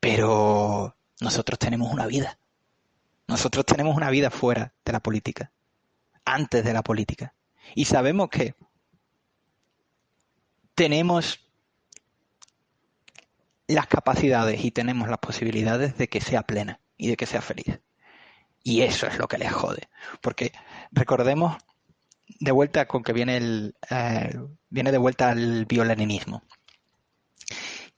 [0.00, 2.38] pero nosotros tenemos una vida.
[3.28, 5.52] Nosotros tenemos una vida fuera de la política,
[6.24, 7.34] antes de la política.
[7.74, 8.54] Y sabemos que
[10.74, 11.40] tenemos
[13.66, 17.80] las capacidades y tenemos las posibilidades de que sea plena y de que sea feliz.
[18.62, 19.88] Y eso es lo que les jode.
[20.20, 20.52] Porque
[20.92, 21.56] recordemos
[22.40, 24.34] de vuelta con que viene el eh,
[24.68, 26.42] viene de vuelta al violeninismo,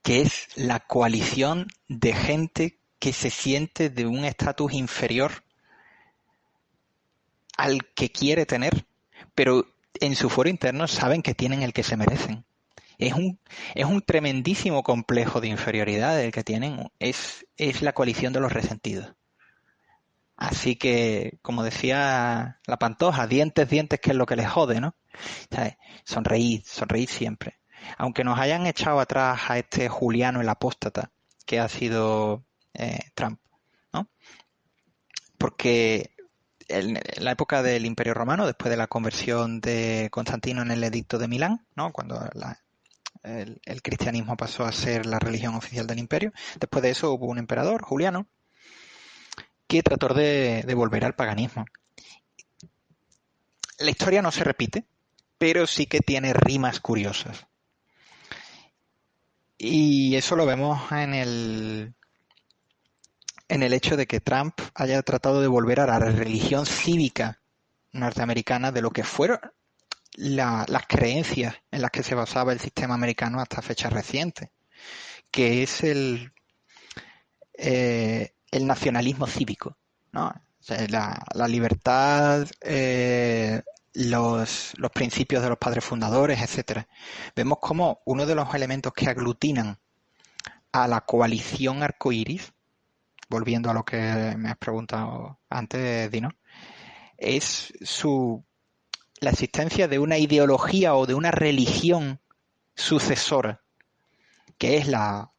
[0.02, 5.44] que es la coalición de gente que se siente de un estatus inferior
[7.56, 8.86] al que quiere tener,
[9.38, 9.64] pero
[10.00, 12.44] en su foro interno saben que tienen el que se merecen.
[12.98, 13.38] Es un,
[13.76, 16.90] es un tremendísimo complejo de inferioridad el que tienen.
[16.98, 19.14] Es, es la coalición de los resentidos.
[20.36, 24.96] Así que, como decía la pantoja, dientes, dientes, que es lo que les jode, ¿no?
[26.02, 27.60] Sonreír, sonreír siempre.
[27.96, 31.12] Aunque nos hayan echado atrás a este Juliano el apóstata
[31.46, 33.38] que ha sido eh, Trump,
[33.92, 34.10] ¿no?
[35.38, 36.10] Porque
[36.68, 41.18] en la época del Imperio Romano, después de la conversión de Constantino en el Edicto
[41.18, 41.92] de Milán, ¿no?
[41.92, 42.28] Cuando
[43.22, 47.38] el, cristianismo pasó a ser la religión oficial del imperio, después de eso hubo un
[47.38, 48.26] emperador, Juliano,
[49.66, 51.64] que trató de, volver al paganismo.
[53.78, 54.84] La historia no se repite,
[55.38, 57.46] pero sí que tiene rimas curiosas.
[59.56, 61.94] Y eso lo vemos en el,
[63.48, 67.40] en el hecho de que Trump haya tratado de volver a la religión cívica
[67.92, 69.40] norteamericana de lo que fueron
[70.16, 74.50] las creencias en las que se basaba el sistema americano hasta fechas recientes,
[75.30, 76.32] que es el,
[77.54, 79.76] eh, el nacionalismo cívico,
[80.12, 80.32] ¿no?
[80.88, 83.62] la, libertad, eh,
[83.94, 86.88] los, principios de los padres fundadores, etcétera.
[87.34, 89.78] Vemos como uno de los elementos que aglutinan
[90.72, 92.52] a la coalición arcoíris,
[93.28, 96.30] volviendo a lo que me has preguntado antes, Dino,
[97.16, 98.44] es su
[99.20, 102.20] la existencia de una ideología o de una religión
[102.76, 103.62] sucesora,
[104.58, 105.32] que es la,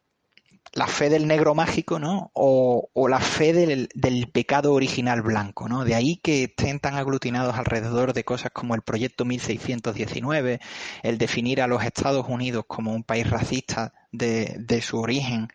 [0.72, 2.30] la fe del negro mágico, ¿no?
[2.34, 3.88] O, la fe del,
[4.32, 5.84] pecado original blanco, ¿no?
[5.84, 10.60] De ahí que estén tan aglutinados alrededor de cosas como el proyecto 1619,
[11.02, 15.48] el definir a los Estados Unidos como un país racista de, su origen.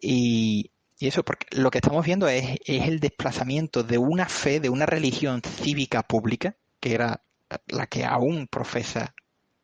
[0.00, 0.70] Y,
[1.08, 5.42] eso, porque lo que estamos viendo es, el desplazamiento de una fe, de una religión
[5.42, 7.22] cívica pública, que era
[7.66, 9.14] la que aún profesa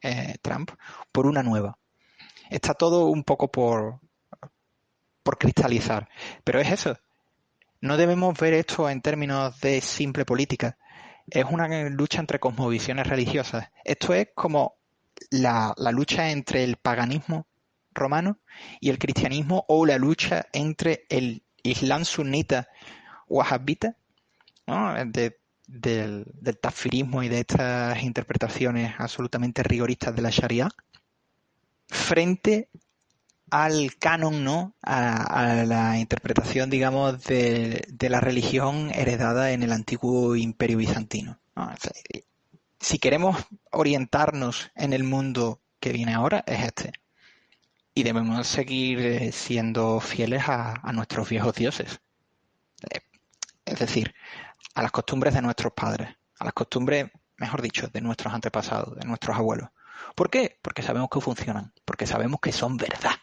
[0.01, 0.71] eh, Trump,
[1.13, 1.79] por una nueva.
[2.51, 4.01] Está todo un poco por,
[5.23, 6.09] por cristalizar.
[6.45, 6.97] Pero es eso.
[7.81, 10.79] No debemos ver esto en términos de simple política.
[11.29, 13.69] Es una lucha entre cosmovisiones religiosas.
[13.85, 14.77] Esto es como
[15.31, 17.47] la, lucha entre el paganismo
[17.97, 18.39] romano
[18.81, 22.69] y el cristianismo o la lucha entre el islam sunita
[23.29, 23.97] wahhabita,
[25.67, 30.69] del, del tafirismo y de estas interpretaciones absolutamente rigoristas de la Sharia,
[31.89, 32.69] frente
[33.51, 34.75] al canon, ¿no?
[34.83, 41.39] A, la interpretación, digamos, de, la religión heredada en el antiguo imperio bizantino.
[42.81, 43.37] si queremos
[43.71, 46.93] orientarnos en el mundo que viene ahora, es este.
[47.97, 51.99] Y debemos seguir eh, siendo fieles a, nuestros viejos dioses.
[52.91, 53.01] Eh,
[53.65, 54.15] es decir,
[54.75, 59.07] a las costumbres de nuestros padres, a las costumbres, mejor dicho, de nuestros antepasados, de
[59.07, 59.71] nuestros abuelos.
[60.15, 60.59] ¿Por qué?
[60.61, 63.17] Porque sabemos que funcionan, porque sabemos que son verdad.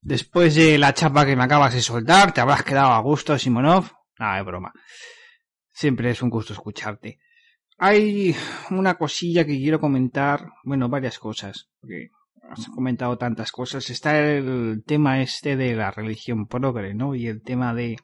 [0.00, 3.92] Después de la chapa que me acabas de soltar, te habrás quedado a gusto, Simonov.
[4.18, 4.72] Nada, de broma.
[5.70, 7.20] Siempre es un gusto escucharte.
[7.76, 8.34] Hay
[8.70, 11.68] una cosilla que quiero comentar, bueno, varias cosas,
[12.50, 13.90] has comentado tantas cosas.
[13.90, 17.14] Está el tema este de la religión progre, ¿no?
[17.14, 17.96] Y el tema de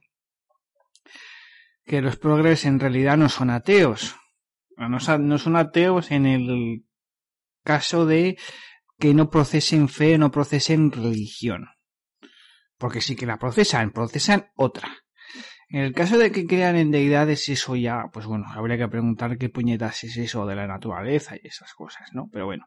[1.84, 4.16] que los progres en realidad no son ateos.
[4.76, 6.84] No, son ateos en el
[7.64, 8.38] caso de
[8.98, 11.68] que no procesen fe, no procesen religión.
[12.78, 14.88] Porque sí que la procesan, procesan otra.
[15.68, 19.36] En el caso de que crean en deidades, eso ya, pues bueno, habría que preguntar
[19.38, 22.28] qué puñetas es eso de la naturaleza y esas cosas, ¿no?
[22.32, 22.66] Pero bueno.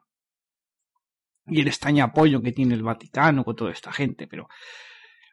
[1.46, 4.48] Y el extraño apoyo que tiene el Vaticano con toda esta gente, pero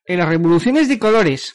[0.04, 1.54] en las revoluciones de colores,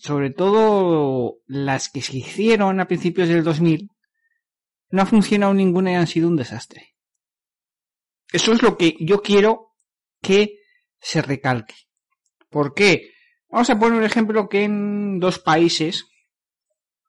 [0.00, 3.88] sobre todo las que se hicieron a principios del 2000,
[4.90, 6.94] no ha funcionado ninguna y han sido un desastre.
[8.32, 9.72] Eso es lo que yo quiero
[10.20, 10.58] que
[11.00, 11.74] se recalque.
[12.48, 13.10] ¿Por qué?
[13.48, 16.06] Vamos a poner un ejemplo que en dos países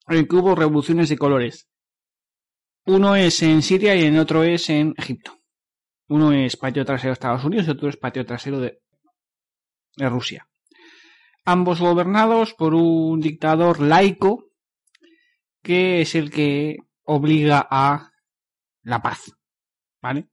[0.07, 1.69] en que hubo revoluciones de colores.
[2.85, 5.42] Uno es en Siria y el otro es en Egipto.
[6.07, 8.79] Uno es patio trasero de Estados Unidos y otro es patio trasero de,
[9.97, 10.47] Rusia.
[11.45, 14.49] Ambos gobernados por un dictador laico
[15.61, 18.11] que es el que obliga a
[18.81, 19.31] la paz.
[20.01, 20.27] ¿Vale?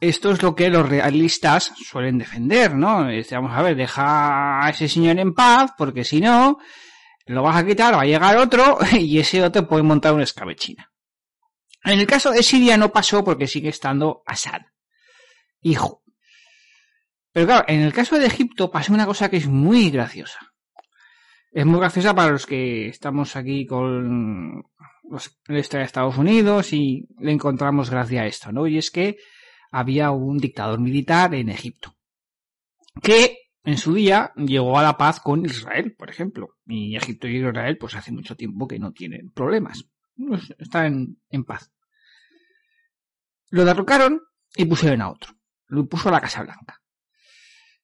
[0.00, 3.06] Esto es lo que los realistas suelen defender, ¿no?
[3.30, 6.58] vamos a ver, deja a ese señor en paz, porque si no,
[7.26, 10.93] lo vas a quitar, va a llegar otro, y ese otro puede montar una escabechina.
[11.84, 14.62] En el caso de Siria no pasó porque sigue estando Assad,
[15.60, 16.02] hijo.
[17.32, 20.38] Pero claro, en el caso de Egipto pasó una cosa que es muy graciosa.
[21.50, 24.64] Es muy graciosa para los que estamos aquí con
[25.08, 28.66] los, de Estados Unidos y le encontramos gracia a esto, ¿no?
[28.66, 29.18] Y es que
[29.70, 31.96] había un dictador militar en Egipto,
[33.02, 36.56] que en su día llegó a la paz con Israel, por ejemplo.
[36.66, 39.84] Y Egipto y Israel, pues hace mucho tiempo que no tienen problemas.
[40.58, 41.72] Están en paz.
[43.50, 44.22] Lo derrocaron
[44.54, 45.34] y pusieron a otro.
[45.66, 46.80] Lo puso a la Casa Blanca.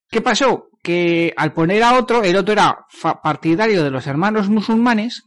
[0.09, 0.69] ¿Qué pasó?
[0.83, 2.85] Que al poner a otro, el otro era
[3.23, 5.23] partidario de los hermanos musulmanes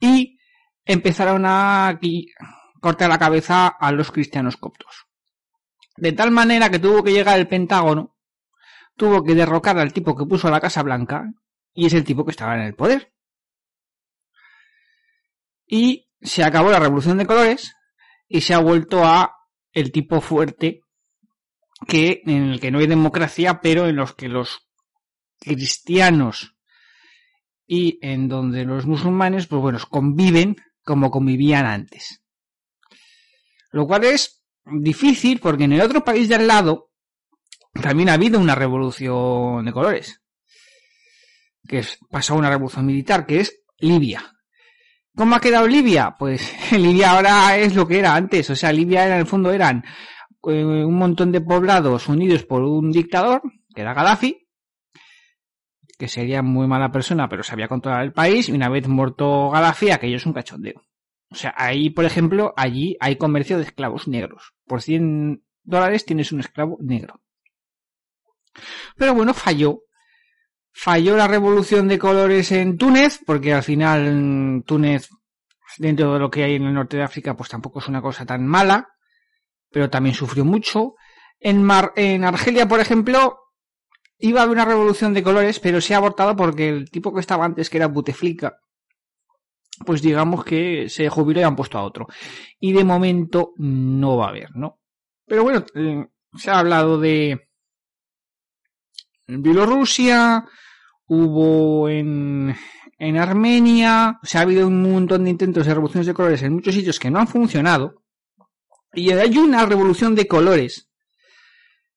[0.00, 0.38] y
[0.84, 1.98] empezaron a
[2.80, 5.06] cortar la cabeza a los cristianos coptos.
[5.96, 8.16] De tal manera que tuvo que llegar el Pentágono,
[8.96, 11.30] tuvo que derrocar al tipo que puso la Casa Blanca,
[11.72, 13.12] y es el tipo que estaba en el poder.
[15.66, 17.74] Y se acabó la revolución de colores
[18.28, 19.36] y se ha vuelto a
[19.72, 20.82] el tipo fuerte
[21.86, 24.68] que en el que no hay democracia, pero en los que los
[25.38, 26.54] cristianos
[27.66, 32.22] y en donde los musulmanes, pues bueno, conviven como convivían antes.
[33.70, 36.90] Lo cual es difícil porque en el otro país de al lado
[37.72, 40.20] también ha habido una revolución de colores.
[41.68, 44.32] Que es, pasó una revolución militar, que es Libia.
[45.20, 46.16] ¿Cómo ha quedado Libia?
[46.18, 48.48] Pues Libia ahora es lo que era antes.
[48.48, 49.84] O sea, Libia en el fondo eran
[50.48, 53.42] eh, un montón de poblados unidos por un dictador,
[53.74, 54.48] que era Gaddafi,
[55.98, 59.90] que sería muy mala persona, pero sabía controlar el país, y una vez muerto Gaddafi,
[59.90, 60.86] aquello es un cachondeo.
[61.30, 64.54] O sea, ahí, por ejemplo, allí hay comercio de esclavos negros.
[64.64, 67.20] Por 100 dólares tienes un esclavo negro.
[68.96, 69.82] Pero bueno, falló.
[70.82, 75.10] Falló la revolución de colores en Túnez, porque al final Túnez,
[75.76, 78.24] dentro de lo que hay en el norte de África, pues tampoco es una cosa
[78.24, 78.88] tan mala,
[79.70, 80.94] pero también sufrió mucho.
[81.38, 83.40] En, Mar en Argelia, por ejemplo,
[84.20, 87.20] iba a haber una revolución de colores, pero se ha abortado porque el tipo que
[87.20, 88.56] estaba antes, que era Buteflika,
[89.84, 92.06] pues digamos que se jubiló y han puesto a otro.
[92.58, 94.80] Y de momento no va a haber, ¿no?
[95.26, 96.06] Pero bueno, eh,
[96.38, 97.50] se ha hablado de
[99.26, 100.46] Bielorrusia,
[101.10, 102.54] hubo en,
[102.96, 106.72] en Armenia, se ha habido un montón de intentos de revoluciones de colores en muchos
[106.72, 108.04] sitios que no han funcionado.
[108.92, 110.88] Y hay una revolución de colores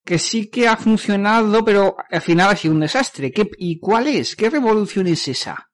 [0.03, 3.32] que sí que ha funcionado, pero al final ha sido un desastre.
[3.32, 4.36] ¿Qué, ¿Y cuál es?
[4.36, 5.70] ¿Qué revolución es esa?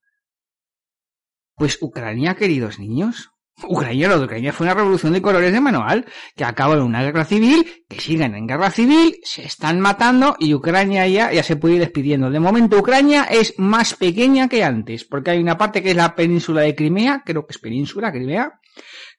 [1.56, 3.32] Pues Ucrania, queridos niños.
[3.68, 6.06] Ucrania, lo de Ucrania fue una revolución de colores de manual,
[6.36, 10.54] que acabó en una guerra civil, que siguen en guerra civil, se están matando y
[10.54, 12.30] Ucrania ya, ya se puede ir despidiendo.
[12.30, 16.16] De momento Ucrania es más pequeña que antes, porque hay una parte que es la
[16.16, 18.60] península de Crimea, creo que es península, Crimea,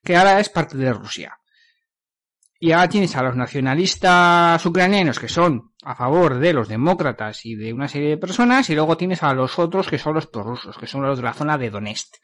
[0.03, 1.37] que ahora es parte de Rusia.
[2.59, 7.55] Y ahora tienes a los nacionalistas ucranianos que son a favor de los demócratas y
[7.55, 10.77] de una serie de personas, y luego tienes a los otros que son los prorrusos,
[10.77, 12.17] que son los de la zona de Donetsk.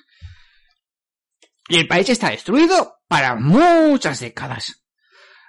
[1.68, 4.84] Y el país está destruido para muchas décadas.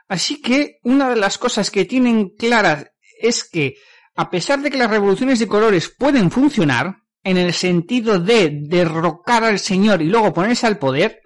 [0.08, 2.88] Así que una de las cosas que tienen claras
[3.20, 3.76] es que,
[4.16, 9.44] a pesar de que las revoluciones de colores pueden funcionar, en el sentido de derrocar
[9.44, 11.22] al señor y luego ponerse al poder,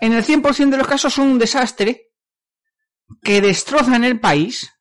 [0.00, 2.08] en el 100% de los casos son un desastre
[3.22, 4.72] que destrozan el país,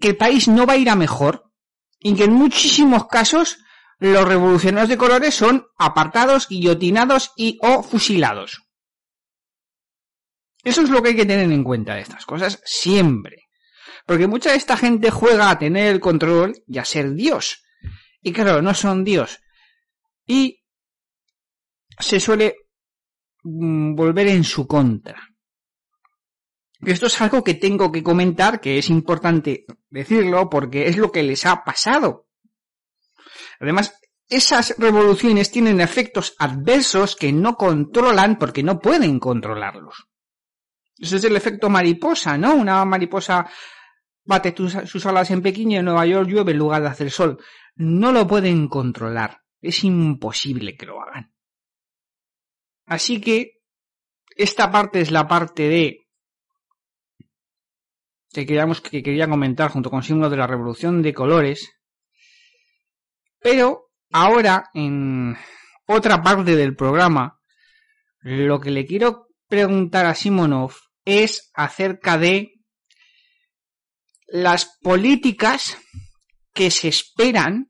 [0.00, 1.52] que el país no va a ir a mejor
[2.00, 3.58] y que en muchísimos casos
[3.98, 8.62] los revolucionarios de colores son apartados, guillotinados y o fusilados.
[10.62, 13.44] Eso es lo que hay que tener en cuenta de estas cosas siempre.
[14.06, 17.64] Porque mucha de esta gente juega a tener el control y a ser Dios.
[18.20, 19.40] Y claro, no son Dios.
[20.26, 20.62] Y
[21.98, 22.56] se suele
[23.42, 25.28] mm, volver en su contra.
[26.80, 31.22] Esto es algo que tengo que comentar, que es importante decirlo porque es lo que
[31.22, 32.28] les ha pasado.
[33.60, 33.98] Además,
[34.28, 40.08] esas revoluciones tienen efectos adversos que no controlan porque no pueden controlarlos.
[40.96, 42.54] Ese es el efecto mariposa, ¿no?
[42.54, 43.48] Una mariposa
[44.24, 44.54] bate
[44.86, 47.38] sus alas en Pekín y en Nueva York llueve en lugar de hacer sol.
[47.76, 49.42] No lo pueden controlar.
[49.60, 51.32] Es imposible que lo hagan.
[52.86, 53.62] Así que
[54.36, 56.00] esta parte es la parte de
[58.32, 61.72] que queríamos que quería comentar junto con signo de la revolución de colores.
[63.44, 65.36] Pero ahora en
[65.86, 67.38] otra parte del programa
[68.20, 70.72] lo que le quiero preguntar a Simonov
[71.04, 72.54] es acerca de
[74.28, 75.76] las políticas
[76.54, 77.68] que se esperan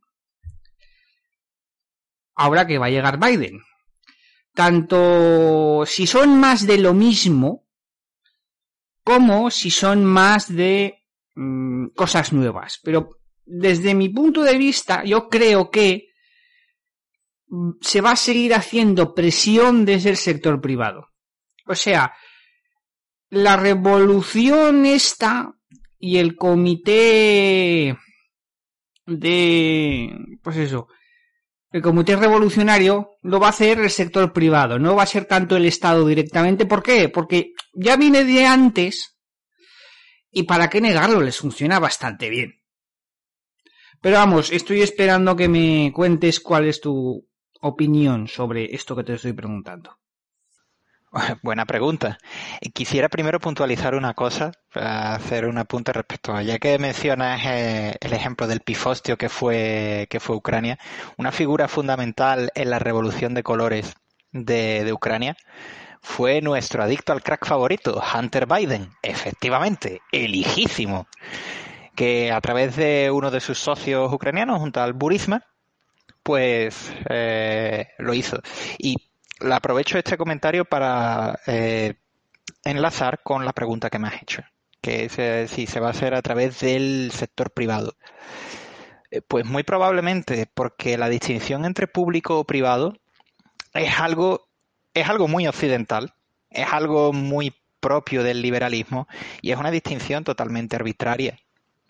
[2.36, 3.60] ahora que va a llegar Biden.
[4.54, 7.66] Tanto si son más de lo mismo,
[9.02, 11.02] como si son más de
[11.34, 12.78] mm, cosas nuevas.
[12.84, 16.08] Pero desde mi punto de vista, yo creo que
[17.48, 21.10] mm, se va a seguir haciendo presión desde el sector privado.
[21.66, 22.14] O sea,
[23.30, 25.54] la revolución esta
[25.98, 27.96] y el comité
[29.06, 30.88] de, pues eso,
[31.70, 35.56] el comité revolucionario lo va a hacer el sector privado, no va a ser tanto
[35.56, 36.66] el Estado directamente.
[36.66, 37.08] ¿Por qué?
[37.08, 39.16] Porque ya viene de antes
[40.30, 42.63] y para qué negarlo, les funciona bastante bien.
[44.04, 47.26] Pero vamos, estoy esperando que me cuentes cuál es tu
[47.62, 49.96] opinión sobre esto que te estoy preguntando.
[51.42, 52.18] Buena pregunta.
[52.74, 58.12] Quisiera primero puntualizar una cosa, hacer un apunte respecto a, ya que mencionas eh, el
[58.12, 60.78] ejemplo del pifostio que fue, que fue Ucrania,
[61.16, 63.94] una figura fundamental en la revolución de colores
[64.32, 65.34] de, de Ucrania
[66.02, 68.90] fue nuestro adicto al crack favorito, Hunter Biden.
[69.02, 71.06] Efectivamente, elijísimo.
[71.94, 75.44] Que a través de uno de sus socios ucranianos, junto al Burisma,
[76.22, 78.40] pues eh, lo hizo.
[78.78, 78.96] Y
[79.40, 81.94] aprovecho este comentario para eh,
[82.64, 84.42] enlazar con la pregunta que me has hecho,
[84.80, 87.94] que es eh, si se va a hacer a través del sector privado.
[89.28, 92.94] Pues muy probablemente porque la distinción entre público o privado
[93.72, 94.48] es algo,
[94.92, 96.14] es algo muy occidental,
[96.50, 99.06] es algo muy propio del liberalismo
[99.42, 101.38] y es una distinción totalmente arbitraria.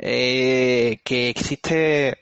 [0.05, 2.18] Que existe,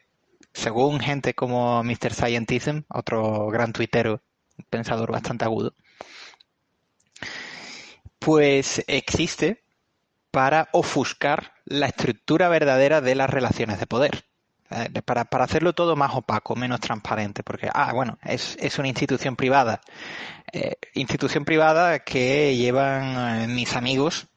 [0.53, 2.15] según gente como Mr.
[2.15, 4.23] Scientism, otro gran tuitero
[4.71, 5.75] pensador bastante agudo,
[8.19, 9.63] pues existe
[10.31, 14.25] para ofuscar la estructura verdadera de las relaciones de poder.
[14.71, 19.37] Eh, para, hacerlo todo más opaco, menos transparente, porque, ah, bueno, es, es una institución
[19.37, 19.81] privada.
[20.53, 24.29] Eh, institución privada que llevan eh, mis amigos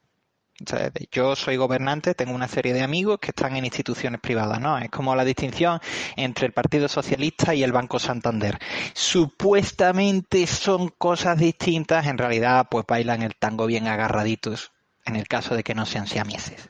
[1.11, 4.77] yo soy gobernante, tengo una serie de amigos que están en instituciones privadas, ¿no?
[4.77, 5.79] Es como la distinción
[6.15, 8.57] entre el Partido Socialista y el Banco Santander.
[8.93, 14.71] Supuestamente son cosas distintas, en realidad pues bailan el tango bien agarraditos,
[15.05, 16.69] en el caso de que no sean siameses.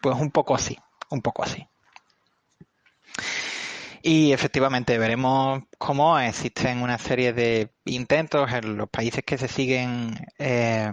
[0.00, 0.78] Pues un poco así,
[1.10, 1.66] un poco así.
[4.02, 10.14] Y efectivamente veremos cómo existen una serie de intentos en los países que se siguen
[10.38, 10.92] eh,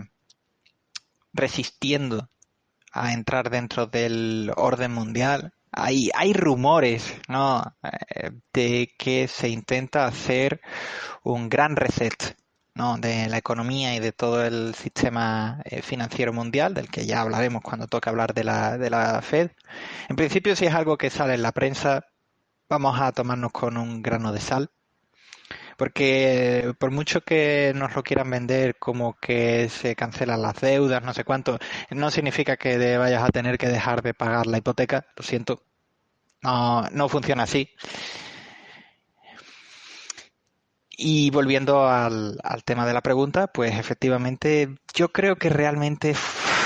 [1.36, 2.30] resistiendo
[2.92, 5.54] a entrar dentro del orden mundial.
[5.72, 7.76] Hay, hay rumores ¿no?
[7.84, 10.62] Eh, de que se intenta hacer
[11.24, 12.38] un gran reset
[12.74, 12.98] ¿no?
[12.98, 17.62] de la economía y de todo el sistema eh, financiero mundial, del que ya hablaremos
[17.62, 19.52] cuando toque hablar de la, de la Fed.
[20.10, 22.06] En principio, si es algo que sale en la prensa,
[22.70, 24.70] vamos a tomarnos con un grano de sal.
[25.78, 31.14] Porque por mucho que nos lo quieran vender como que se cancelan las deudas, no
[31.14, 31.60] sé cuánto,
[31.90, 35.64] no significa que vayas a tener que dejar de pagar la hipoteca, lo siento.
[36.42, 37.70] No, no funciona así.
[40.98, 46.16] Y volviendo al, al, tema de la pregunta, pues efectivamente yo creo que realmente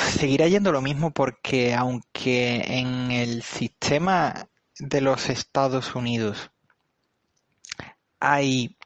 [0.10, 4.48] seguirá yendo lo mismo porque aunque en el sistema
[4.80, 6.52] de los Estados Unidos
[8.20, 8.78] hay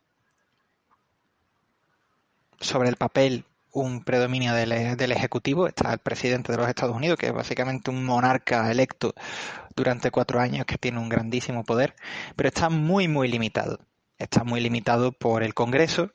[2.63, 5.67] sobre el papel un predominio del, del, Ejecutivo.
[5.67, 9.13] Está el presidente de los Estados Unidos, que es básicamente un monarca electo
[9.75, 11.95] durante cuatro años, que tiene un grandísimo poder,
[12.35, 13.79] pero está muy, muy limitado.
[14.17, 16.11] Está muy limitado por el Congreso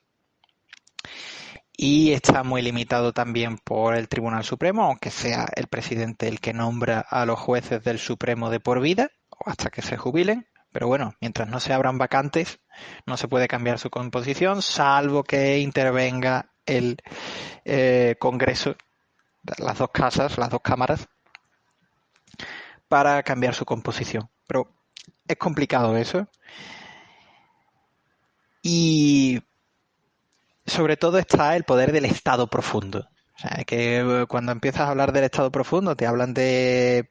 [1.77, 6.53] y está muy limitado también por el Tribunal Supremo, aunque sea el presidente el que
[6.53, 10.47] nombra a los jueces del Supremo de por vida o hasta que se jubilen.
[10.73, 12.61] Pero bueno, mientras no se abran vacantes,
[13.07, 16.99] no se puede cambiar su composición, salvo que intervenga el
[17.65, 18.77] eh, Congreso,
[19.59, 21.09] las dos casas, las dos cámaras,
[22.89, 24.29] para cambiar su composición.
[24.47, 24.71] Pero
[25.27, 26.29] es complicado eso.
[28.63, 29.43] Y
[30.67, 33.09] sobre todo está el poder del Estado profundo.
[33.37, 37.11] O sea, que cuando empiezas a hablar del Estado profundo te hablan de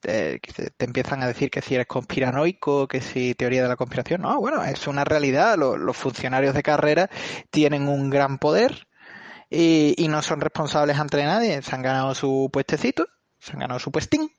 [0.00, 0.40] te,
[0.78, 4.22] empiezan a decir que si eres conspiranoico, que si teoría de la conspiración.
[4.22, 5.56] No, bueno, es una realidad.
[5.56, 7.10] Los, funcionarios de carrera
[7.50, 8.88] tienen un gran poder
[9.50, 11.62] y, y, no son responsables ante nadie.
[11.62, 13.06] Se han ganado su puestecito,
[13.38, 14.30] se han ganado su puestín.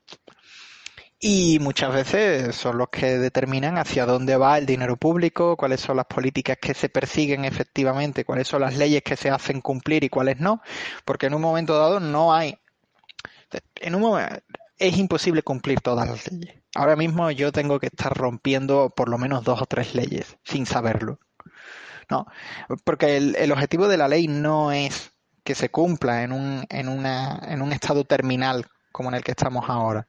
[1.23, 5.97] Y muchas veces son los que determinan hacia dónde va el dinero público, cuáles son
[5.97, 10.09] las políticas que se persiguen efectivamente, cuáles son las leyes que se hacen cumplir y
[10.09, 10.63] cuáles no,
[11.05, 12.57] porque en un momento dado no hay,
[13.75, 14.41] en un momento,
[14.81, 16.55] es imposible cumplir todas las leyes.
[16.73, 20.65] Ahora mismo yo tengo que estar rompiendo por lo menos dos o tres leyes sin
[20.65, 21.19] saberlo.
[22.09, 22.25] No,
[22.83, 25.13] porque el, objetivo de la ley no es
[25.43, 29.31] que se cumpla en un, en, una, en un estado terminal como en el que
[29.31, 30.07] estamos ahora.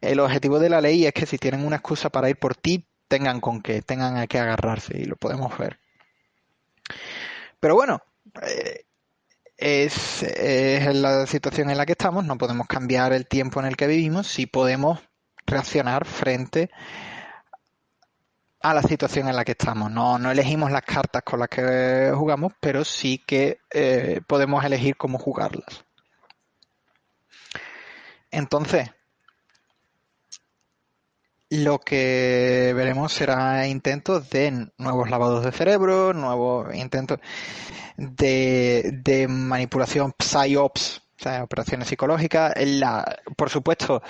[0.00, 2.88] El objetivo de la ley es que si tienen una excusa para ir por ti,
[3.06, 5.78] tengan con qué, tengan a qué agarrarse y lo podemos ver.
[7.60, 8.02] Pero bueno,
[8.42, 8.86] eh,
[9.56, 10.24] es,
[10.94, 14.26] la situación en la que estamos, no podemos cambiar el tiempo en el que vivimos,
[14.26, 15.00] si podemos
[15.46, 16.70] reaccionar frente
[18.60, 19.90] a la situación en la que estamos.
[19.90, 24.96] No, no elegimos las cartas con las que jugamos, pero sí que eh, podemos elegir
[24.96, 25.84] cómo jugarlas.
[28.30, 28.90] Entonces,
[31.62, 37.18] lo que veremos será intentos de nuevos lavados de cerebro, nuevos intentos
[37.96, 42.54] de, manipulación PSYOPS, o sea, operaciones psicológicas.
[42.56, 44.02] La, por supuesto,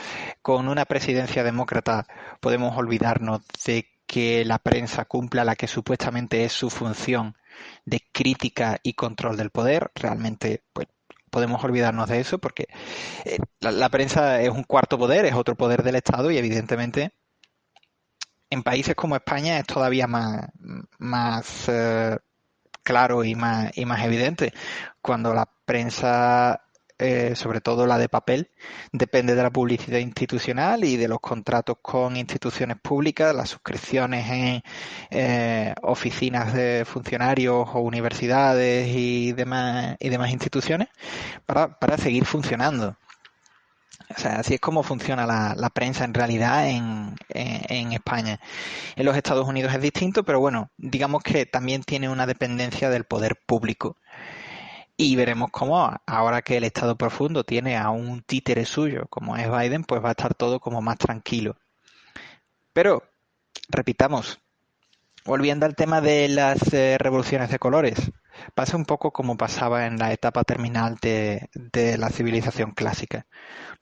[0.42, 2.06] con una presidencia demócrata
[2.40, 7.36] podemos olvidarnos de que la prensa cumpla la que supuestamente es su función
[7.84, 9.90] de crítica y control del poder.
[9.94, 10.88] Realmente, pues,
[11.30, 12.68] podemos olvidarnos de eso porque
[13.24, 17.12] eh, la, prensa es un cuarto poder, es otro poder del Estado y evidentemente
[18.50, 20.46] en países como España es todavía más,
[20.98, 22.18] más eh,
[22.82, 24.52] claro y más, y más evidente.
[25.00, 26.62] Cuando la prensa,
[26.98, 28.50] eh, sobre todo la de papel,
[28.92, 34.62] depende de la publicidad institucional y de los contratos con instituciones públicas, las suscripciones en
[35.10, 40.88] eh, oficinas de funcionarios o universidades y demás, y demás instituciones
[41.46, 42.96] para, para seguir funcionando.
[44.16, 48.40] O sea, así es como funciona la, prensa en realidad en, en, España.
[48.96, 53.04] En los Estados Unidos es distinto, pero bueno, digamos que también tiene una dependencia del
[53.04, 53.96] poder público.
[54.96, 59.50] Y veremos cómo ahora que el Estado profundo tiene a un títere suyo, como es
[59.50, 61.56] Biden, pues va a estar todo como más tranquilo.
[62.72, 63.02] Pero,
[63.68, 64.40] repitamos,
[65.24, 68.12] volviendo al tema de las eh, revoluciones de colores,
[68.54, 71.48] pasa un poco como pasaba en la etapa terminal de,
[71.98, 73.26] la civilización clásica.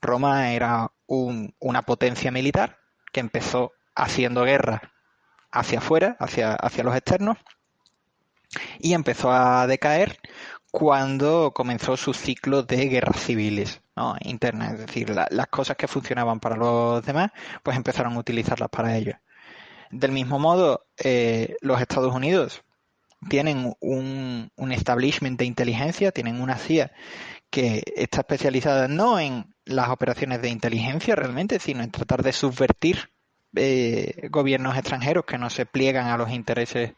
[0.01, 2.79] Roma era una potencia militar
[3.11, 4.93] que empezó haciendo guerra
[5.51, 7.37] hacia afuera, hacia, hacia los externos,
[8.79, 10.19] y empezó a decaer
[10.71, 13.81] cuando comenzó su ciclo de guerras civiles
[14.21, 18.97] internas, es decir, las cosas que funcionaban para los demás, pues empezaron a utilizarlas para
[18.97, 19.15] ellos.
[19.93, 22.63] Del mismo modo, eh, los Estados Unidos
[23.29, 26.91] tienen un, establishment de inteligencia, tienen una CIA
[27.51, 33.11] que está especializada no en las operaciones de inteligencia realmente, sino en tratar de subvertir
[33.55, 36.93] eh, gobiernos extranjeros que no se pliegan a los intereses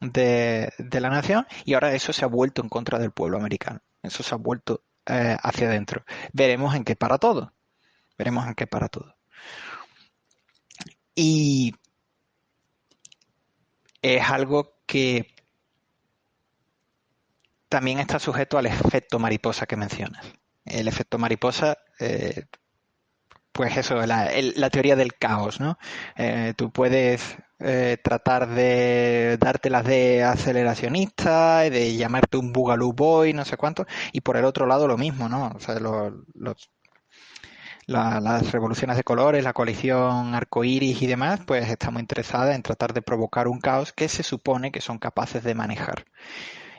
[0.00, 3.80] de, la nación y ahora eso se ha vuelto en contra del pueblo americano.
[4.02, 6.04] Eso se ha vuelto eh, hacia adentro.
[6.32, 7.52] Veremos en qué para todo.
[8.18, 9.14] Veremos en qué para todo.
[11.14, 11.74] Y
[14.02, 15.34] es algo que
[17.68, 20.26] también está sujeto al efecto mariposa que mencionas.
[20.64, 22.44] El efecto mariposa, eh,
[23.52, 25.78] pues eso, la, teoría del caos, ¿no?
[26.16, 33.44] Eh, tú puedes eh, tratar de dártelas de aceleracionista, de llamarte un Boogaloo Boy, no
[33.44, 35.52] sé cuánto, y por el otro lado lo mismo, ¿no?
[35.56, 36.70] O sea, los,
[37.88, 42.92] las revoluciones de colores, la coalición arcoíris y demás, pues está muy interesada en tratar
[42.92, 46.04] de provocar un caos que se supone que son capaces de manejar.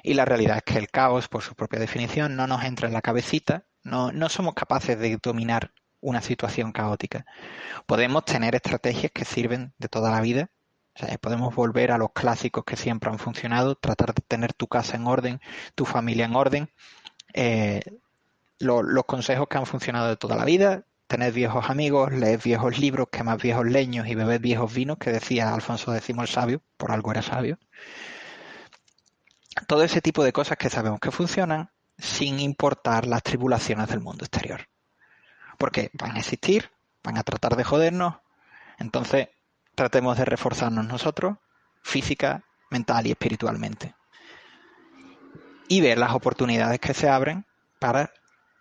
[0.03, 2.93] Y la realidad es que el caos, por su propia definición, no nos entra en
[2.93, 7.25] la cabecita, no, no somos capaces de dominar una situación caótica.
[7.87, 10.51] Podemos tener estrategias que sirven de toda la vida,
[11.21, 15.07] podemos volver a los clásicos que siempre han funcionado, tratar de tener tu casa en
[15.07, 15.41] orden,
[15.73, 16.69] tu familia en orden,
[17.33, 17.81] eh,
[18.59, 23.07] los consejos que han funcionado de toda la vida, tener viejos amigos, leer viejos libros,
[23.11, 27.11] quemar viejos leños y beber viejos vinos, que decía Alfonso X el sabio, por algo
[27.11, 27.57] era sabio.
[29.67, 34.23] Todo ese tipo de cosas que sabemos que funcionan sin importar las tribulaciones del mundo
[34.23, 34.69] exterior.
[35.57, 36.69] Porque van a existir,
[37.03, 38.17] van a tratar de jodernos,
[38.77, 39.29] entonces
[39.73, 41.37] tratemos de reforzarnos nosotros,
[41.81, 43.95] física, mental y espiritualmente.
[45.67, 47.47] Y ver las oportunidades que se abren
[47.79, 48.13] para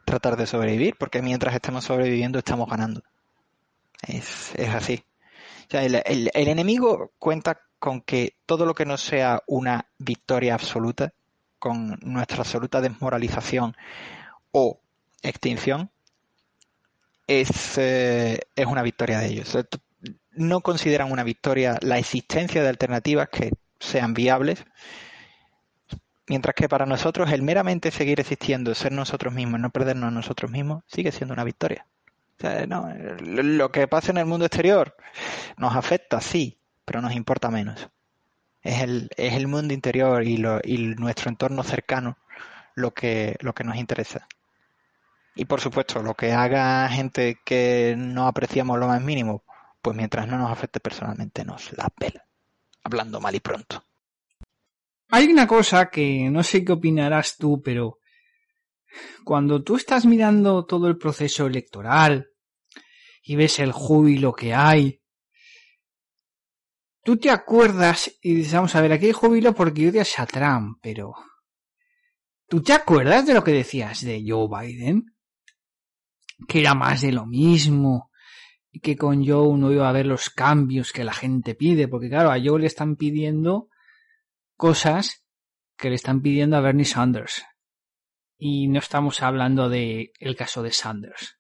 [0.09, 3.02] tratar de sobrevivir, porque mientras estemos sobreviviendo estamos ganando.
[4.06, 5.05] Es, así.
[5.70, 11.12] el, enemigo cuenta con que todo lo que no sea una victoria absoluta,
[11.59, 13.76] con nuestra absoluta desmoralización
[14.52, 14.80] o
[15.22, 15.90] extinción,
[17.26, 19.59] es, eh, es una victoria de ellos.
[20.30, 24.64] No consideran una victoria la existencia de alternativas que sean viables
[26.28, 30.50] Mientras que para nosotros el meramente seguir existiendo, ser nosotros mismos, no perdernos a nosotros
[30.50, 31.86] mismos, sigue siendo una victoria.
[32.40, 34.94] lo que pasa en el mundo exterior
[35.56, 37.88] nos afecta, sí, pero nos importa menos.
[38.62, 42.18] Es el, es el mundo interior y, lo, y nuestro entorno cercano
[42.74, 44.28] lo que, lo que nos interesa.
[45.34, 49.44] Y por supuesto, lo que haga gente que no apreciamos lo más mínimo,
[49.80, 52.24] pues mientras no nos afecte personalmente, nos la pela.
[52.82, 53.84] Hablando mal y pronto.
[55.10, 57.98] Hay una cosa que no sé qué opinarás tú, pero
[59.24, 62.28] cuando tú estás mirando todo el proceso electoral
[63.22, 65.01] y ves el júbilo que hay,
[67.02, 70.78] tú te acuerdas y dices, vamos a ver, aquí hay júbilo porque odias a Trump,
[70.82, 71.14] pero
[72.47, 75.06] ¿tú te acuerdas de lo que decías de Joe Biden?
[76.47, 78.10] Que era más de lo mismo
[78.70, 82.10] y que con Joe no iba a haber los cambios que la gente pide, porque
[82.10, 83.70] claro, a Joe le están pidiendo
[84.59, 85.24] cosas
[85.78, 87.47] que le están pidiendo a Bernie Sanders.
[88.36, 91.39] Y no estamos hablando de caso de Sanders.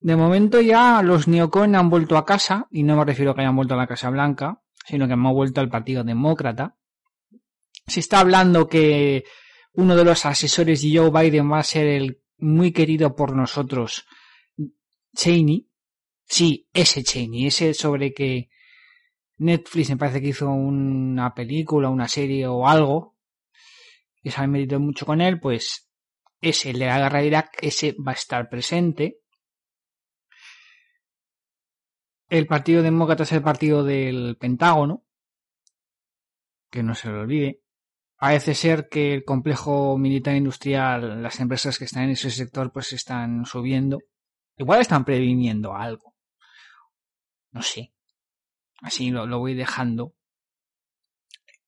[0.00, 3.42] De momento ya los neocon han vuelto a casa, y no me refiero a que
[3.42, 6.76] hayan vuelto a la Casa Blanca, sino que han vuelto al Partido Demócrata.
[7.86, 9.24] Se está hablando que
[9.74, 14.04] uno de los asesores de Joe Biden va a ser el muy querido por nosotros
[15.14, 15.68] Cheney.
[16.24, 18.48] Sí, ese Cheney, ese sobre que
[19.42, 23.16] Netflix me parece que hizo una película, una serie o algo,
[24.22, 25.90] que se ha metido mucho con él, pues
[26.40, 29.18] ese, el de la guerra de Irak, ese va a estar presente.
[32.28, 35.04] El Partido Demócrata es el partido del Pentágono,
[36.70, 37.60] que no se lo olvide.
[38.16, 42.92] Parece ser que el complejo militar industrial, las empresas que están en ese sector, pues
[42.92, 43.98] están subiendo.
[44.56, 46.14] Igual están previniendo algo.
[47.50, 47.91] No sé.
[48.82, 50.14] Así lo, lo voy dejando.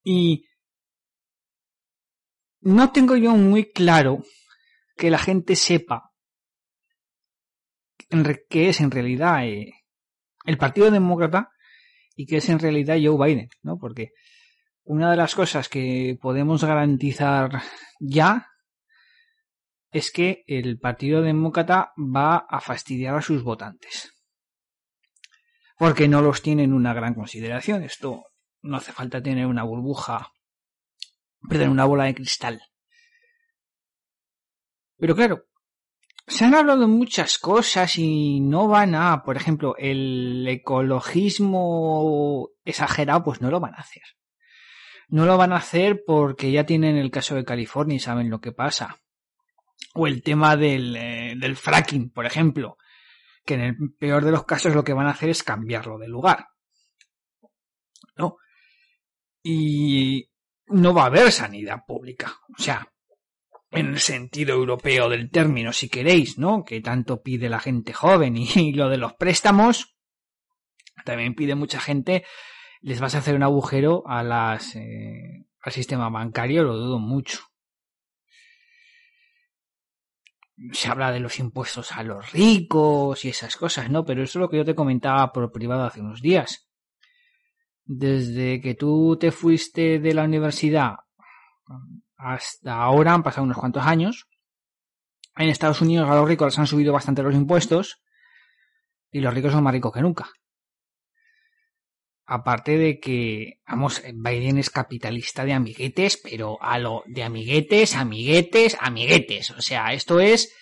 [0.02, 0.46] Y
[2.60, 4.24] no tengo yo muy claro
[4.96, 6.10] que la gente sepa
[8.48, 9.72] qué es en realidad eh,
[10.44, 11.50] el Partido Demócrata
[12.16, 13.78] y qué es en realidad Joe Biden, ¿no?
[13.78, 14.12] Porque
[14.84, 17.62] una de las cosas que podemos garantizar
[17.98, 18.48] ya
[19.90, 24.13] es que el Partido Demócrata va a fastidiar a sus votantes
[25.76, 27.82] porque no los tienen una gran consideración.
[27.82, 28.26] Esto
[28.62, 30.32] no hace falta tener una burbuja,
[31.48, 32.62] perder una bola de cristal.
[34.96, 35.44] Pero claro,
[36.26, 43.40] se han hablado muchas cosas y no van a, por ejemplo, el ecologismo exagerado, pues
[43.40, 44.02] no lo van a hacer.
[45.08, 48.40] No lo van a hacer porque ya tienen el caso de California y saben lo
[48.40, 49.00] que pasa.
[49.92, 52.78] O el tema del, eh, del fracking, por ejemplo
[53.44, 56.08] que en el peor de los casos lo que van a hacer es cambiarlo de
[56.08, 56.48] lugar.
[58.16, 58.36] ¿No?
[59.42, 60.30] Y
[60.66, 62.38] no va a haber sanidad pública.
[62.56, 62.88] O sea,
[63.70, 66.64] en el sentido europeo del término, si queréis, ¿no?
[66.64, 69.96] Que tanto pide la gente joven y, lo de los préstamos,
[71.04, 72.24] también pide mucha gente,
[72.80, 77.40] les vas a hacer un agujero a las, eh, al sistema bancario, lo dudo mucho.
[80.72, 84.04] Se habla de los impuestos a los ricos y esas cosas, ¿no?
[84.04, 86.68] Pero eso es lo que yo te comentaba por privado hace unos días.
[87.84, 90.96] Desde que tú te fuiste de la universidad
[92.16, 94.26] hasta ahora han pasado unos cuantos años
[95.36, 98.02] En Estados Unidos a los ricos les han subido bastante los impuestos
[99.10, 100.28] y los ricos son más ricos que nunca.
[102.26, 108.76] Aparte de que, vamos, Biden es capitalista de amiguetes, pero a lo de amiguetes, amiguetes,
[108.80, 109.50] amiguetes.
[109.50, 110.54] O sea, esto es,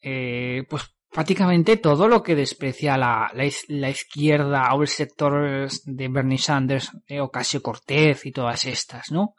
[0.00, 6.38] eh, pues prácticamente todo lo que desprecia la, la, izquierda o el sector de Bernie
[6.38, 9.34] Sanders, eh, Ocasio Cortez y todas estas, ¿no?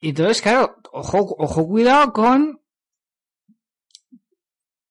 [0.00, 2.59] Y entonces, claro, ojo, ojo cuidado con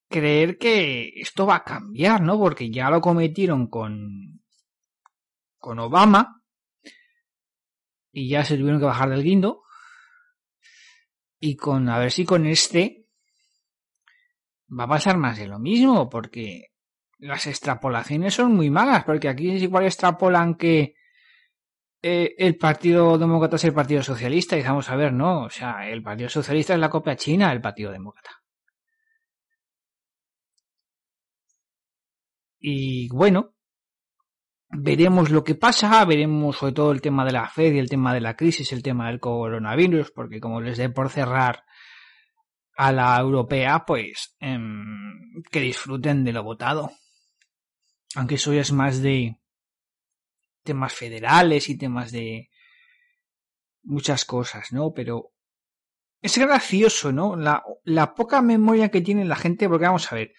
[0.09, 2.37] creer que esto va a cambiar, ¿no?
[2.37, 4.41] Porque ya lo cometieron con,
[5.57, 6.43] con Obama
[8.11, 9.63] y ya se tuvieron que bajar del guindo.
[11.39, 13.05] Y con, a ver si con este
[14.77, 16.73] va a pasar más de lo mismo, porque
[17.17, 20.95] las extrapolaciones son muy malas, porque aquí es igual extrapolan que
[22.01, 25.87] eh, el Partido Demócrata es el Partido Socialista, y vamos a ver, no, o sea,
[25.89, 28.38] el Partido Socialista es la copia china del Partido Demócrata.
[32.59, 33.55] Y bueno,
[34.69, 38.13] veremos lo que pasa, veremos sobre todo el tema de la Fed y el tema
[38.13, 41.65] de la crisis, el tema del coronavirus, porque como les dé por cerrar
[42.75, 46.91] a la europea, pues em, que disfruten de lo votado.
[48.15, 49.37] Aunque eso ya es más de
[50.63, 52.49] temas federales y temas de
[53.83, 54.93] muchas cosas, ¿no?
[54.93, 55.33] Pero
[56.21, 57.35] es gracioso, ¿no?
[57.35, 60.33] La, la poca memoria que tiene la gente, porque vamos a ver,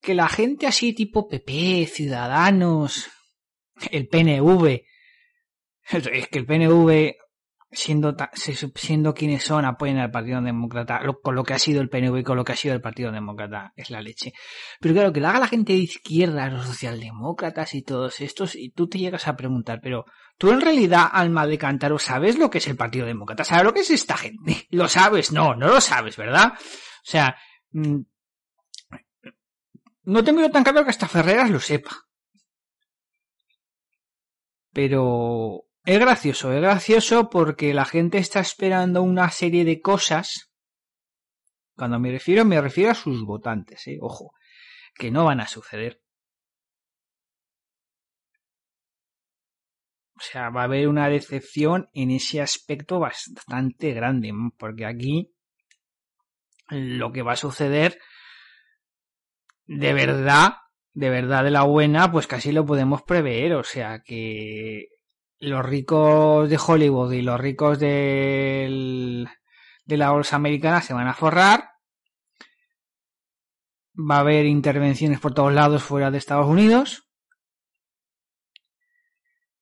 [0.00, 3.08] que la gente así tipo PP, Ciudadanos,
[3.90, 4.82] el PNV,
[5.90, 7.14] es que el PNV,
[7.70, 8.16] siendo,
[8.74, 12.22] siendo quienes son, apoyan al Partido Demócrata, con lo que ha sido el PNV y
[12.24, 14.32] con lo que ha sido el Partido Demócrata, es la leche.
[14.80, 18.70] Pero claro, que lo haga la gente de izquierda, los socialdemócratas y todos estos, y
[18.70, 20.06] tú te llegas a preguntar, pero
[20.38, 23.44] tú en realidad, alma de cántaro, ¿sabes lo que es el Partido Demócrata?
[23.44, 24.66] ¿Sabes lo que es esta gente?
[24.70, 25.32] ¿Lo sabes?
[25.32, 26.52] No, no lo sabes, ¿verdad?
[26.54, 27.36] O sea,
[27.70, 28.00] mm,
[30.06, 32.06] no tengo yo tan claro que hasta Ferreras lo sepa.
[34.72, 40.52] Pero es gracioso, es gracioso porque la gente está esperando una serie de cosas.
[41.74, 43.98] Cuando me refiero, me refiero a sus votantes, ¿eh?
[44.00, 44.32] ojo,
[44.94, 46.00] que no van a suceder.
[50.14, 55.34] O sea, va a haber una decepción en ese aspecto bastante grande, porque aquí
[56.70, 57.98] lo que va a suceder
[59.66, 60.54] de verdad,
[60.92, 63.54] de verdad de la buena, pues casi lo podemos prever.
[63.54, 64.88] O sea que
[65.38, 69.28] los ricos de Hollywood y los ricos del,
[69.84, 71.70] de la bolsa americana se van a forrar.
[73.98, 77.08] Va a haber intervenciones por todos lados fuera de Estados Unidos.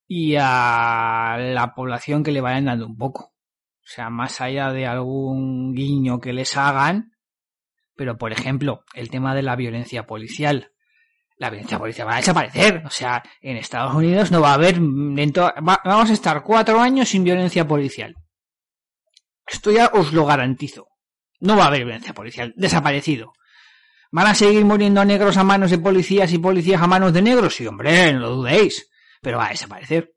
[0.07, 3.33] Y a la población que le vayan dando un poco.
[3.85, 7.14] O sea, más allá de algún guiño que les hagan,
[7.97, 10.73] pero, por ejemplo, el tema de la violencia policial.
[11.37, 12.83] La violencia policial va a desaparecer.
[12.87, 14.79] O sea, en Estados Unidos no va a haber...
[14.81, 18.15] Dentro, vamos a estar cuatro años sin violencia policial.
[19.47, 20.87] Esto ya os lo garantizo.
[21.41, 22.55] No va a haber violencia policial.
[22.57, 23.33] Desaparecido.
[24.11, 27.57] ¿Van a seguir muriendo negros a manos de policías y policías a manos de negros?
[27.57, 28.89] Sí, hombre, no lo dudéis.
[29.21, 30.14] Pero va a desaparecer.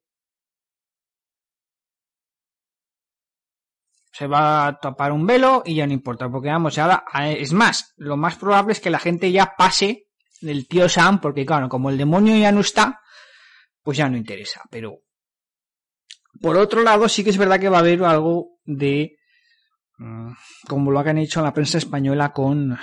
[4.18, 7.94] Se va a tapar un velo y ya no importa, porque vamos, ahora es más,
[7.98, 10.08] lo más probable es que la gente ya pase
[10.42, 13.00] del tío Sam, porque claro, como el demonio ya no está,
[13.84, 15.02] pues ya no interesa, pero
[16.42, 19.20] por otro lado sí que es verdad que va a haber algo de
[20.00, 20.32] mm,
[20.68, 22.76] como lo han hecho en la prensa española con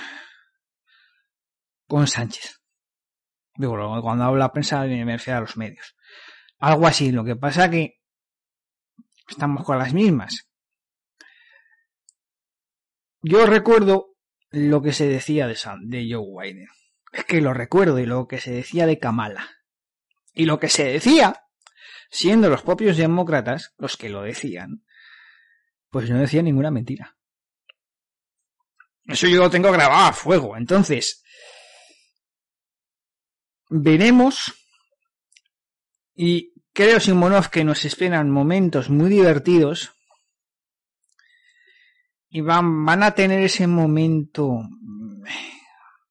[1.88, 2.60] con Sánchez.
[3.56, 5.96] Digo, cuando hablo la prensa me refiero a los medios.
[6.60, 7.96] Algo así, lo que pasa que
[9.28, 10.48] estamos con las mismas
[13.24, 14.14] yo recuerdo
[14.50, 16.68] lo que se decía de, de Joe Biden.
[17.10, 19.48] Es que lo recuerdo y lo que se decía de Kamala.
[20.34, 21.46] Y lo que se decía,
[22.10, 24.84] siendo los propios demócratas los que lo decían,
[25.88, 27.16] pues no decía ninguna mentira.
[29.06, 30.56] Eso yo lo tengo grabado a fuego.
[30.56, 31.24] Entonces,
[33.70, 34.52] veremos
[36.14, 39.93] y creo, Simonov, que nos esperan momentos muy divertidos
[42.34, 44.58] y van, van a tener ese momento.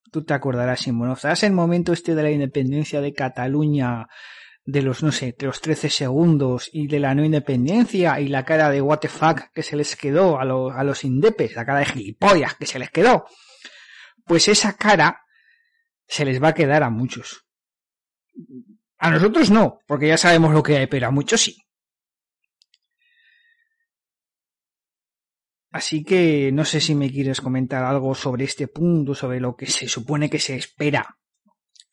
[0.10, 1.18] Tú te acordarás, Simón.
[1.18, 4.08] ¿Sabes el momento este de la independencia de Cataluña?
[4.64, 8.46] De los, no sé, de los 13 segundos y de la no independencia y la
[8.46, 11.66] cara de what the fuck que se les quedó a los, a los indepes, la
[11.66, 13.26] cara de gilipollas que se les quedó.
[14.24, 15.26] Pues esa cara
[16.08, 17.46] se les va a quedar a muchos.
[18.98, 21.63] A nosotros no, porque ya sabemos lo que hay, pero a muchos sí.
[25.74, 29.66] Así que no sé si me quieres comentar algo sobre este punto, sobre lo que
[29.66, 31.18] se supone que se espera.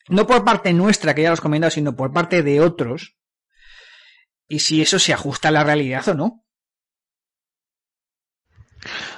[0.09, 3.16] No por parte nuestra, que ya lo has comentado, sino por parte de otros.
[4.47, 6.44] Y si eso se ajusta a la realidad o no.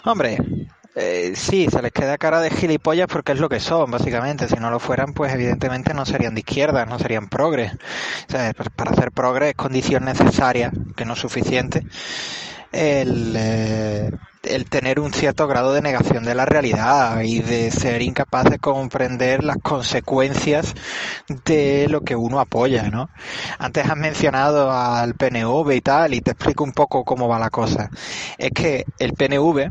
[0.04, 0.38] Hombre,
[0.94, 4.46] eh, sí, se les queda cara de gilipollas porque es lo que son, básicamente.
[4.46, 7.72] Si no lo fueran, pues evidentemente no serían de izquierda, no serían progres.
[8.28, 11.84] O sea, para hacer progres es condición necesaria, que no es suficiente,
[12.70, 14.10] el, eh,
[14.42, 18.58] el tener un cierto grado de negación de la realidad y de ser incapaz de
[18.58, 20.74] comprender las consecuencias
[21.44, 23.08] de lo que uno apoya, ¿no?
[23.58, 27.50] Antes has mencionado al PNV y tal, y te explico un poco cómo va la
[27.50, 27.90] cosa.
[28.38, 29.70] Es que el PNV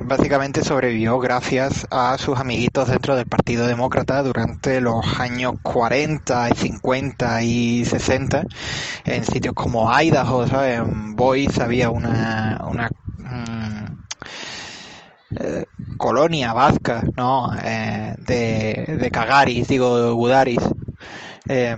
[0.00, 6.54] básicamente sobrevivió gracias a sus amiguitos dentro del Partido Demócrata durante los años 40 y
[6.54, 8.44] 50 y 60
[9.04, 10.78] en sitios como Idaho, ¿sabes?
[10.78, 12.90] En Boise había una, una
[13.38, 13.98] mm,
[15.40, 15.64] eh,
[15.96, 17.50] colonia vasca, ¿no?
[17.62, 20.62] Eh, de, Cagaris, digo, de Gudaris.
[21.48, 21.76] Eh,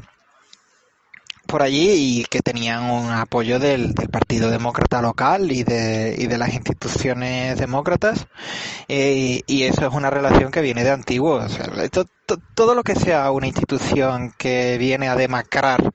[1.51, 6.39] por allí y que tenían un apoyo del, Partido Demócrata local y de, y de
[6.39, 8.27] las instituciones demócratas
[8.89, 11.45] eh, y eso es una relación que viene de antiguo.
[12.55, 15.93] todo lo que sea una institución que viene a demacrar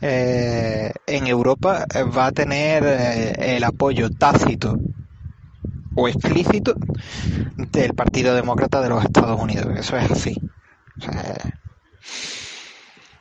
[0.00, 2.84] eh, en Europa eh, va a tener
[3.38, 4.76] el apoyo tácito
[5.94, 6.74] o explícito
[7.56, 9.66] del Partido Demócrata de los Estados Unidos.
[9.76, 10.36] Eso es así.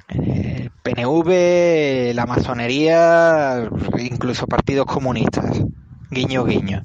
[0.09, 3.69] Eh, PNV, la masonería,
[3.99, 5.61] incluso partidos comunistas.
[6.09, 6.83] Guiño, guiño.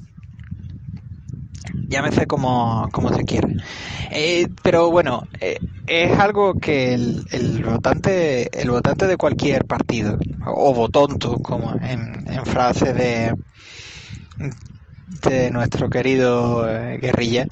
[1.87, 3.47] Llámese como, como se quiera.
[4.11, 5.57] Eh, pero bueno, eh,
[5.87, 12.25] es algo que el, el, votante el votante de cualquier partido, o votonto, como en,
[12.27, 13.33] en frase de,
[15.07, 16.63] de nuestro querido
[16.99, 17.47] guerrilla,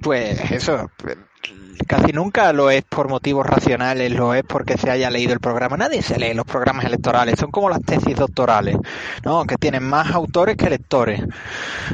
[0.00, 0.90] pues eso,
[1.86, 5.76] casi nunca lo es por motivos racionales, lo es porque se haya leído el programa.
[5.76, 8.76] Nadie se lee los programas electorales, son como las tesis doctorales,
[9.24, 9.44] ¿no?
[9.44, 11.20] Que tienen más autores que lectores.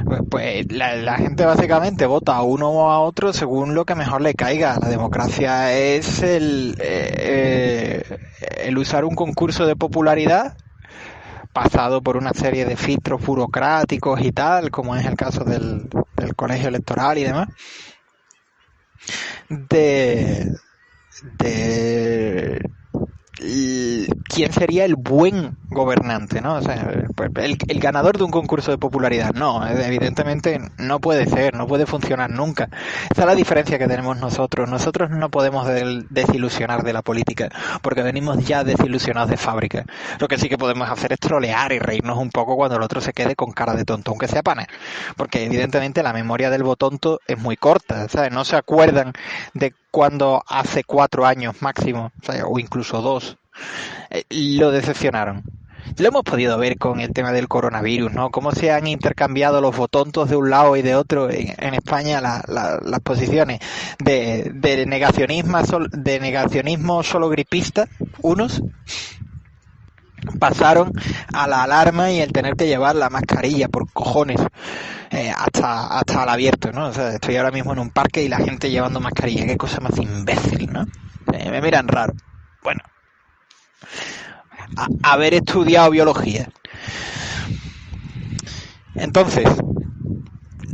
[0.04, 4.20] Pues, pues la, gente básicamente vota a uno o a otro según lo que mejor
[4.20, 4.78] le caiga.
[4.80, 8.18] La democracia es el, eh,
[8.58, 10.58] el usar un concurso de popularidad
[11.54, 16.34] pasado por una serie de filtros burocráticos y tal, como es el caso del, del
[16.36, 17.48] colegio electoral y demás
[19.48, 20.52] de,
[21.38, 22.60] de
[23.36, 26.54] quién sería el buen gobernante, ¿no?
[26.54, 29.34] O sea, pues, el, ganador de un concurso de popularidad.
[29.34, 32.68] No, evidentemente no puede ser, no puede funcionar nunca.
[33.10, 34.68] Esa es la diferencia que tenemos nosotros.
[34.70, 35.68] Nosotros no podemos
[36.10, 37.50] desilusionar de la política,
[37.82, 39.84] porque venimos ya desilusionados de fábrica.
[40.18, 43.00] Lo que sí que podemos hacer es trolear y reírnos un poco cuando el otro
[43.00, 44.66] se quede con cara de tonto, aunque sea pana.
[45.16, 48.32] Porque evidentemente la memoria del botonto es muy corta, ¿sabes?
[48.32, 49.12] No se acuerdan
[49.52, 52.12] de cuando hace cuatro años máximo,
[52.44, 53.38] o, incluso dos,
[54.10, 55.42] eh, lo decepcionaron.
[55.96, 58.28] Lo hemos podido ver con el tema del coronavirus, ¿no?
[58.28, 63.00] Cómo se han intercambiado los botontos de un lado y de otro en, España las
[63.02, 63.60] posiciones
[63.98, 67.88] de, de, negacionismo, de negacionismo solo gripista,
[68.20, 68.60] unos,
[70.38, 70.92] pasaron
[71.32, 74.40] a la alarma y el tener que llevar la mascarilla por cojones
[75.10, 76.88] eh, hasta, hasta el abierto, ¿no?
[76.88, 79.80] O sea, estoy ahora mismo en un parque y la gente llevando mascarilla, qué cosa
[79.80, 80.86] más imbécil, ¿no?
[81.32, 82.14] Eh, me miran raro.
[82.62, 82.80] Bueno,
[85.02, 86.48] haber estudiado biología.
[88.94, 89.48] Entonces,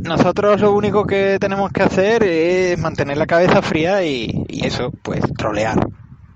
[0.01, 4.91] nosotros lo único que tenemos que hacer es mantener la cabeza fría y, y eso,
[5.01, 5.87] pues, trolear.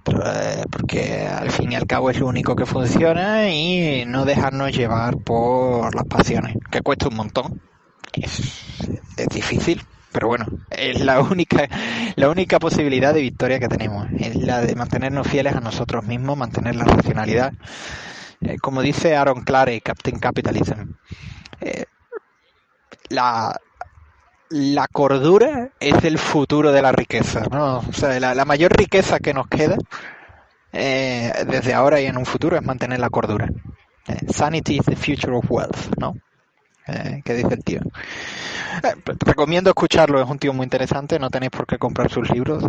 [0.07, 4.71] Eh, porque al fin y al cabo es lo único que funciona y no dejarnos
[4.71, 7.61] llevar por las pasiones, que cuesta un montón.
[8.13, 8.41] Es,
[9.29, 9.81] difícil,
[10.11, 11.67] pero bueno, es la única,
[12.15, 16.37] la única posibilidad de victoria que tenemos, es la de mantenernos fieles a nosotros mismos,
[16.37, 17.53] mantener la racionalidad.
[18.41, 20.93] Eh, como dice Aaron Clare, Captain Capitalism,
[21.59, 21.85] eh,
[23.09, 23.59] la,
[24.49, 27.79] la cordura es el futuro de la riqueza, ¿no?
[27.79, 29.77] O sea, la, mayor riqueza que nos queda
[30.73, 33.49] eh, desde ahora y en un futuro es mantener la cordura.
[34.07, 36.15] Eh, sanity is the future of wealth, ¿no?
[36.87, 37.81] Eh, ¿Qué dice el tío?
[38.83, 42.63] Eh, recomiendo escucharlo, es un tío muy interesante, no tenéis por qué comprar sus libros,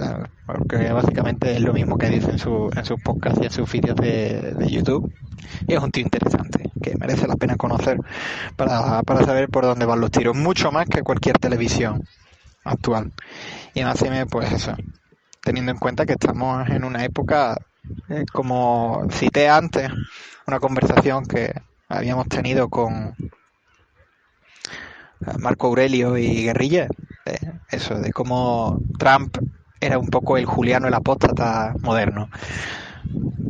[0.47, 3.71] porque básicamente es lo mismo que dice en, su, en sus podcasts y en sus
[3.71, 5.13] vídeos de, de YouTube.
[5.67, 7.99] Y es un tío interesante, que merece la pena conocer
[8.57, 12.05] para, para saber por dónde van los tiros, mucho más que cualquier televisión
[12.65, 13.13] actual.
[13.75, 14.75] Y más pues eso,
[15.43, 17.57] teniendo en cuenta que estamos en una época,
[18.09, 19.91] eh, como cité antes,
[20.47, 21.53] una conversación que
[21.89, 23.15] habíamos tenido con
[25.39, 26.89] Marco Aurelio y Guerrilla,
[27.71, 29.37] eso de cómo Trump
[29.81, 32.29] era un poco el Juliano el apóstata moderno.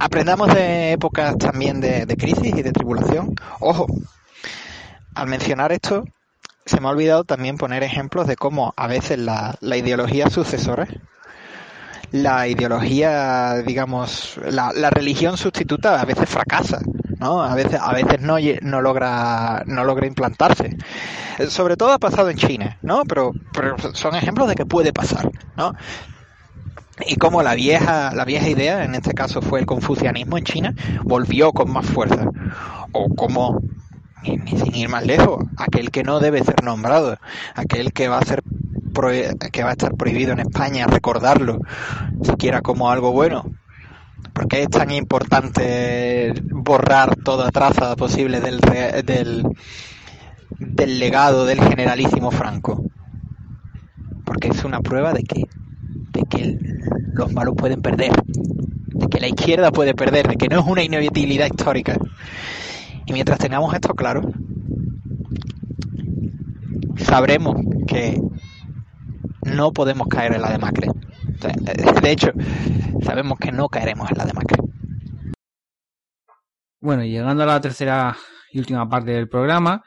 [0.00, 3.34] Aprendamos de épocas también de, crisis y de tribulación.
[3.60, 3.86] Ojo,
[5.14, 6.04] al mencionar esto,
[6.64, 10.86] se me ha olvidado también poner ejemplos de cómo a veces la, la ideología sucesora,
[12.12, 16.80] la ideología, digamos, la, la, religión sustituta a veces fracasa,
[17.18, 17.42] ¿no?
[17.42, 20.76] A veces, a veces no, no logra, no logra implantarse.
[21.48, 23.04] Sobre todo ha pasado en China, ¿no?
[23.04, 25.74] Pero, pero son ejemplos de que puede pasar, ¿no?
[27.06, 30.74] y como la vieja, la vieja idea, en este caso fue el confucianismo en China,
[31.04, 32.30] volvió con más fuerza.
[32.92, 33.60] O como,
[34.24, 37.18] sin ir más lejos, aquel que no debe ser nombrado,
[37.54, 38.42] aquel que va a ser
[39.52, 41.60] que va a estar prohibido en España recordarlo,
[42.22, 43.44] siquiera como algo bueno.
[44.38, 48.60] ¿Por qué es tan importante borrar toda traza posible del,
[49.04, 52.84] del, legado del generalísimo Franco?
[54.24, 55.42] Porque es una prueba de que
[56.12, 56.56] de que
[57.14, 60.84] los malos pueden perder, de que la izquierda puede perder, de que no es una
[60.84, 61.96] inevitabilidad histórica.
[63.06, 64.20] Y mientras tengamos esto claro,
[66.94, 67.56] sabremos
[67.88, 68.22] que
[69.42, 70.88] no podemos caer en la de Macri.
[72.02, 72.32] De hecho,
[73.02, 74.58] sabemos que no caeremos en la de Macri.
[76.80, 78.16] Bueno, llegando a la tercera
[78.52, 79.82] y última parte del programa,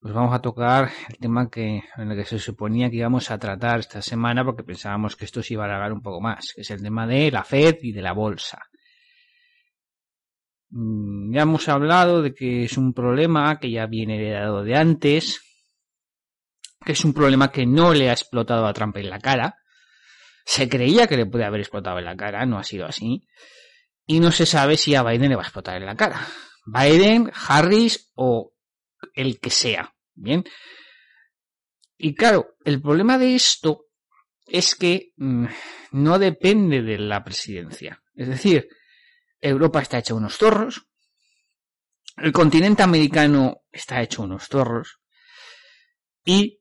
[0.00, 3.38] pues vamos a tocar el tema que, en el que se suponía que íbamos a
[3.38, 6.62] tratar esta semana porque pensábamos que esto se iba a alargar un poco más, que
[6.62, 8.58] es el tema de la Fed y de la bolsa.
[10.70, 15.40] Mm, ya hemos hablado de que es un problema que ya viene heredado de antes,
[16.84, 19.61] que es un problema que no le ha explotado a Trump en la cara.
[20.44, 23.26] Se creía que le puede haber explotado en la cara, no ha sido así.
[24.06, 26.26] Y no se sabe si a Biden le va a explotar en la cara.
[26.66, 28.52] Biden, Harris o
[29.14, 29.94] el que sea.
[30.14, 30.44] Bien.
[31.96, 33.86] Y claro, el problema de esto
[34.46, 35.46] es que mm,
[35.92, 38.02] no depende de la presidencia.
[38.14, 38.68] Es decir,
[39.40, 40.86] Europa está hecha unos zorros,
[42.16, 45.00] el continente americano está hecho unos zorros
[46.24, 46.60] y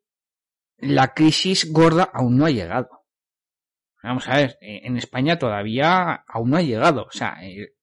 [0.77, 3.00] la crisis gorda aún no ha llegado.
[4.03, 7.03] Vamos a ver, eh, en España todavía aún no ha llegado.
[7.03, 7.73] O sea, eh,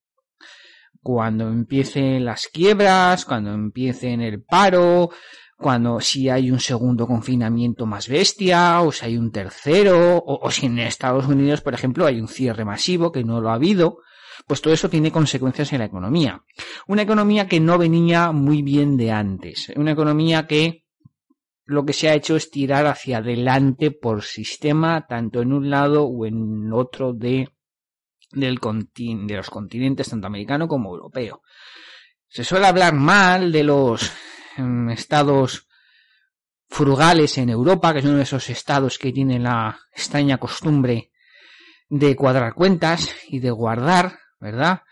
[1.01, 5.11] cuando empiecen las quiebras, cuando empiecen el paro,
[5.57, 10.67] cuando si hay un segundo confinamiento más bestia, o si hay un tercero, o, si
[10.67, 13.99] en Estados Unidos, por ejemplo, hay un cierre masivo que no lo ha habido,
[14.47, 16.45] pues todo eso tiene consecuencias en la economía.
[16.87, 20.85] Una economía que no venía muy bien de antes, una economía que
[21.69, 26.05] lo que se ha hecho es tirar hacia adelante por sistema, tanto en un lado
[26.05, 27.51] o en otro de
[28.31, 31.43] del de los continentes tanto americano como europeo.
[32.27, 34.11] Se suele hablar mal de los
[34.57, 35.69] em, estados
[36.69, 41.13] frugales en Europa, que es uno de esos estados que tienen la extraña costumbre
[41.91, 44.83] de cuadrar cuentas y de guardar, ¿verdad?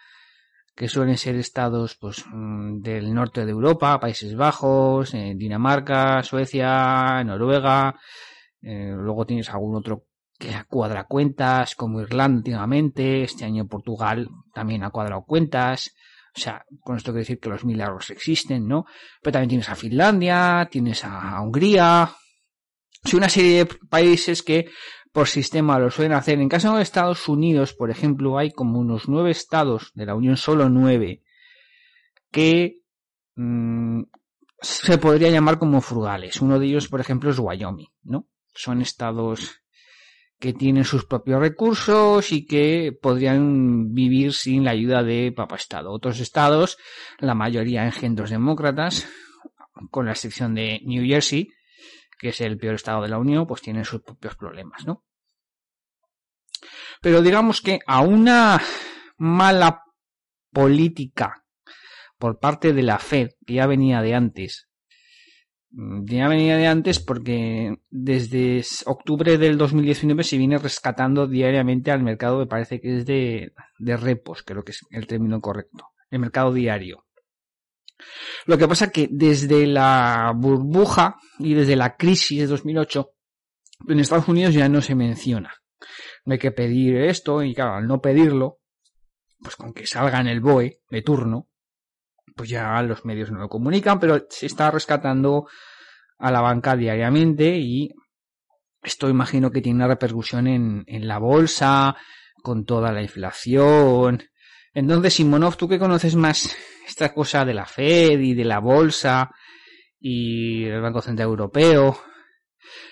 [0.77, 7.25] Que suelen ser estados pues, mm, del norte de Europa, Países Bajos, eh, Dinamarca, Suecia,
[7.25, 7.99] Noruega.
[8.61, 10.05] Eh, luego tienes algún otro
[10.39, 15.95] que cuadra cuentas, como Irlanda últimamente, este año Portugal también ha cuadrado cuentas.
[16.37, 18.85] O sea, con esto quiero decir que los milagros existen, ¿no?
[19.23, 22.15] Pero también tienes a Finlandia, tienes a Hungría,
[23.03, 24.67] sí, una serie de países que
[25.17, 26.39] por sistema lo suelen hacer.
[26.41, 30.37] En caso de Estados Unidos, por ejemplo, hay como unos nueve estados de la Unión,
[30.37, 31.23] solo nueve,
[32.31, 32.83] que
[33.35, 34.03] mmm,
[34.61, 36.43] se podría llamar como frugales.
[36.43, 38.29] Uno de ellos, por ejemplo, es Wyoming, ¿no?
[38.55, 39.63] Son estados
[40.39, 45.93] que tienen sus propios recursos y que podrían vivir sin la ayuda de Papa Estado.
[45.93, 46.77] Otros estados,
[47.21, 49.09] la mayoría engendros demócratas,
[49.91, 51.49] con la excepción de New Jersey,
[52.19, 55.05] que es el peor estado de la Unión, pues tienen sus propios problemas, ¿no?
[57.01, 58.61] Pero digamos que a una
[59.19, 59.83] mala
[60.51, 61.45] política
[62.19, 64.67] por parte de la Fed, que ya venía de antes,
[65.77, 72.03] Mm, ya venía de antes porque desde octubre del 2019 se viene rescatando diariamente al
[72.03, 76.21] mercado, me parece que es de, de repos, creo que es el término correcto, el
[76.21, 77.06] mercado diario.
[78.47, 83.11] Lo que pasa que desde la burbuja y desde la crisis de 2008,
[83.89, 85.55] en Estados Unidos ya no se menciona.
[86.25, 88.61] No hay que pedir esto y claro, al no pedirlo,
[89.41, 91.49] pues con que salga en el BOE de turno,
[92.35, 95.49] pues ya los medios no lo comunican, pero se está rescatando
[96.19, 97.95] a la banca diariamente y
[98.83, 101.97] esto imagino que tiene una repercusión en, en la bolsa,
[102.43, 104.23] con toda la inflación.
[104.77, 106.55] Entonces, Simonov, tú que conoces más
[106.87, 109.35] esta cosa de la Fed y de la bolsa
[109.99, 111.99] y el Banco Central Europeo.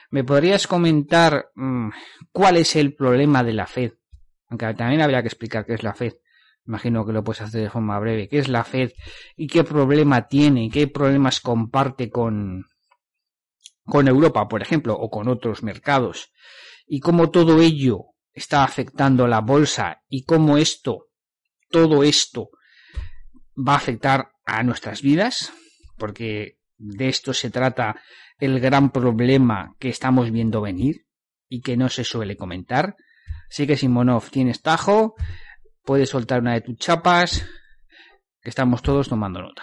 [0.09, 1.91] ¿Me podrías comentar mm,
[2.33, 3.93] cuál es el problema de la Fed?
[4.49, 6.15] Aunque también habría que explicar qué es la Fed.
[6.67, 8.29] Imagino que lo puedes hacer de forma breve.
[8.29, 8.93] ¿Qué es la Fed
[9.37, 10.71] y qué problema tiene?
[10.71, 12.65] ¿Qué problemas comparte con,
[13.85, 16.33] con Europa, por ejemplo, o con otros mercados?
[16.87, 21.09] Y cómo todo ello está afectando la bolsa y cómo esto,
[21.71, 22.51] todo esto,
[23.57, 25.53] va a afectar a nuestras vidas,
[25.97, 28.01] porque de esto se trata
[28.39, 31.07] el gran problema que estamos viendo venir
[31.49, 32.97] y que no se suele comentar.
[33.49, 35.15] Así que Simonov, tienes tajo,
[35.85, 37.47] puedes soltar una de tus chapas,
[38.43, 39.63] que estamos todos tomando nota.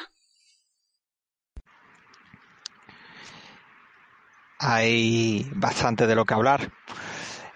[4.60, 6.72] Hay bastante de lo que hablar.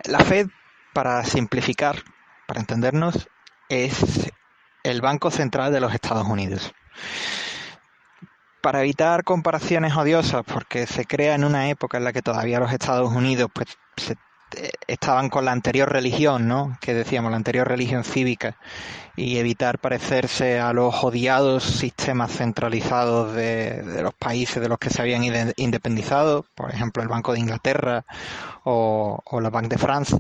[0.06, 0.48] La Fed,
[0.94, 2.04] para simplificar,
[2.48, 3.28] para entendernos,
[3.70, 4.32] es
[4.84, 6.72] el Banco Central de los Estados Unidos.
[8.62, 12.72] Para evitar comparaciones odiosas, porque se crea en una época en la que todavía los
[12.72, 13.78] Estados Unidos pues,
[14.56, 16.78] eh, estaban con la anterior religión, ¿no?
[16.82, 18.58] Que decíamos, la anterior religión cívica,
[19.16, 25.02] y evitar parecerse a los odiados sistemas centralizados de, los países de los que se
[25.02, 28.06] habían independizado, por ejemplo, el Banco de Inglaterra
[28.64, 30.18] o, o la Banque de France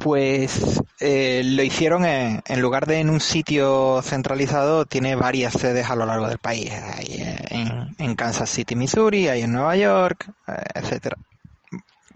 [0.00, 5.90] pues eh, lo hicieron en, en, lugar de en un sitio centralizado, tiene varias sedes
[5.90, 6.72] a lo largo del país.
[6.72, 11.18] Hay en, en Kansas City, Missouri, hay en Nueva York, eh, etcétera.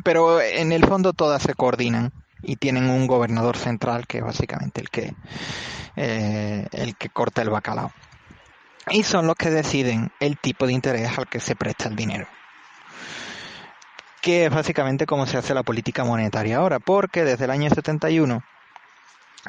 [0.03, 2.11] Pero en el fondo todas se coordinan
[2.43, 5.15] y tienen un gobernador central que es básicamente el que
[5.97, 7.93] eh, el que corta el bacalao.
[8.91, 12.27] Y son los que deciden el tipo de interés al que se presta el dinero
[14.25, 18.43] que es básicamente cómo se hace la política monetaria ahora, porque desde el año 71,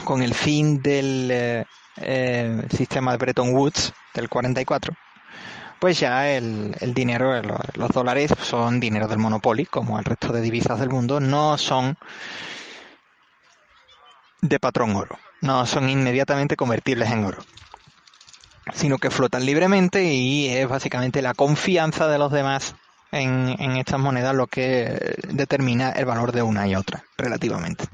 [0.03, 1.65] con el fin del eh,
[1.95, 4.93] eh, sistema de Bretton Woods del 44,
[5.79, 10.41] pues ya el, el dinero, los, dólares son dinero del monopolio, como el resto de
[10.41, 11.97] divisas del mundo, no son
[14.41, 17.41] de patrón oro, no son inmediatamente convertibles en oro
[18.73, 22.75] sino que flotan libremente y es básicamente la confianza de los demás
[23.15, 27.85] en, estas monedas lo que determina el valor de una y otra, relativamente.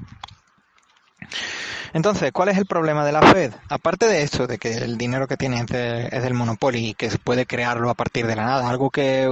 [1.92, 3.52] Entonces, ¿cuál es el problema de la Fed?
[3.68, 7.18] Aparte de esto, de que el dinero que tiene es, del monopolio y que se
[7.18, 9.28] puede crearlo a partir de la nada, algo que,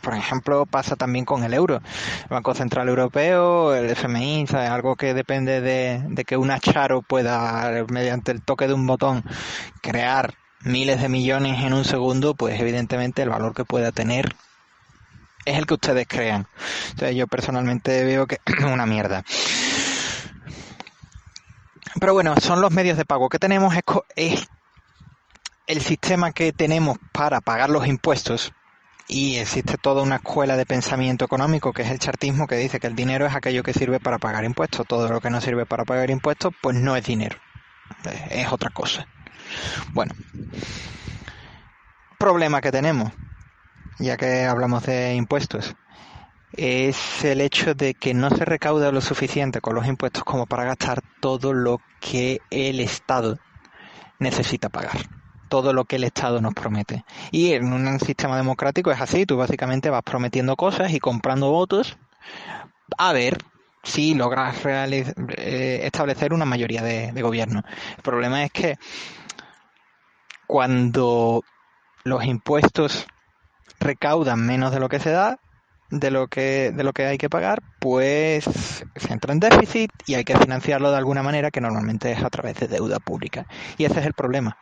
[0.00, 1.76] por ejemplo, pasa también con el euro.
[1.76, 7.84] El Banco Central Europeo, el FMI, algo que depende de, de que un acharo pueda,
[7.90, 9.22] mediante el toque de un botón,
[9.82, 14.34] crear miles de millones en un segundo, pues evidentemente el valor que pueda tener
[15.44, 16.46] es el que ustedes crean.
[17.14, 19.24] Yo personalmente veo que es una mierda.
[21.98, 23.74] Pero bueno, son los medios de pago que tenemos,
[24.14, 24.48] es,
[25.66, 28.52] el sistema que tenemos para pagar los impuestos.
[29.08, 32.86] Y existe toda una escuela de pensamiento económico que es el chartismo que dice que
[32.86, 34.86] el dinero es aquello que sirve para pagar impuestos.
[34.86, 37.36] Todo lo que no sirve para pagar impuestos, pues no es dinero.
[38.30, 39.06] Es otra cosa.
[39.92, 40.14] Bueno,
[42.18, 43.12] problema que tenemos,
[43.98, 45.74] ya que hablamos de impuestos,
[46.52, 50.64] es el hecho de que no se recauda lo suficiente con los impuestos como para
[50.64, 53.38] gastar todo lo que el Estado
[54.18, 55.00] necesita pagar
[55.48, 57.04] todo lo que el Estado nos promete.
[57.32, 61.98] Y en un sistema democrático es así, tú básicamente vas prometiendo cosas y comprando votos
[62.96, 63.36] a ver
[63.82, 67.64] si logras eh, establecer una mayoría de gobierno.
[67.96, 68.78] El problema es que
[70.50, 71.44] cuando
[72.02, 73.06] los impuestos
[73.78, 75.38] recaudan menos de lo que se da,
[75.90, 78.44] de lo que, de lo que hay que pagar, pues
[78.96, 82.30] se entra en déficit y hay que financiarlo de alguna manera que normalmente es a
[82.30, 83.46] través de deuda pública.
[83.78, 84.58] Y ese es el problema,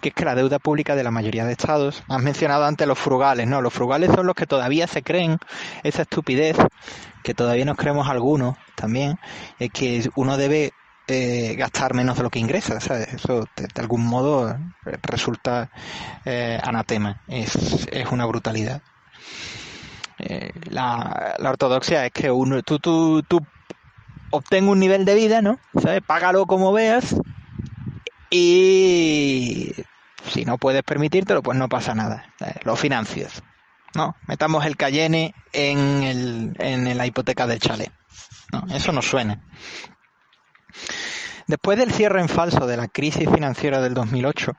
[0.00, 2.98] que es que la deuda pública de la mayoría de estados, has mencionado antes los
[2.98, 3.60] frugales, ¿no?
[3.60, 5.36] Los frugales son los que todavía se creen
[5.82, 6.56] esa estupidez,
[7.22, 9.18] que todavía nos creemos algunos también,
[9.58, 10.72] es que uno debe
[11.12, 12.76] eh, gastar menos de lo que ingresa.
[12.76, 12.94] Eso
[13.56, 14.56] de, algún modo
[15.02, 15.68] resulta
[16.24, 18.80] eh, anatema, es, es, una brutalidad.
[20.20, 23.40] Eh, la, la, ortodoxia es que uno, tú, tú, tú
[24.30, 25.58] obtengas un nivel de vida, ¿no?
[25.82, 26.00] ¿Sabes?
[26.06, 27.16] Págalo como veas
[28.30, 29.72] y
[30.30, 32.32] si no puedes permitírtelo, pues no pasa nada.
[32.62, 33.42] Lo financias.
[33.96, 37.90] No, metamos el Cayenne en, el, en la hipoteca del chalet.
[38.52, 39.42] No, eso no suena.
[41.50, 44.52] Después del cierre en falso de la crisis financiera del 2008,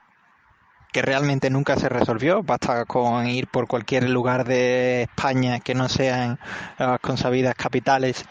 [0.92, 5.88] que realmente nunca se resolvió, basta con ir por cualquier lugar de España que no
[5.88, 6.38] sean
[6.78, 8.26] las consabidas capitales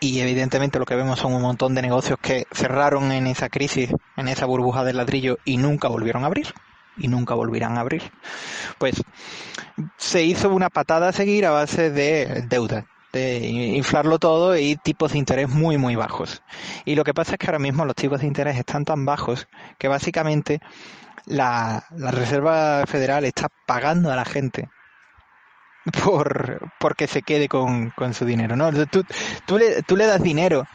[0.00, 3.90] y evidentemente lo que vemos son un montón de negocios que cerraron en esa crisis,
[4.16, 6.52] en esa burbuja de ladrillo y nunca volvieron a abrir.
[6.96, 8.02] y nunca volverán a abrir.
[8.78, 9.00] Pues
[9.96, 15.12] se hizo una patada a seguir a base de deuda, de inflarlo todo y tipos
[15.12, 16.42] de interés muy muy bajos.
[16.84, 19.48] Y lo que pasa es que ahora mismo los tipos de interés están tan bajos
[19.78, 20.60] que básicamente
[21.26, 24.68] la, Reserva Federal está pagando a la gente
[26.04, 28.56] por que se quede con, su dinero.
[28.56, 28.72] ¿no?
[28.86, 29.04] Tú,
[29.46, 30.66] tú, le, tú le das dinero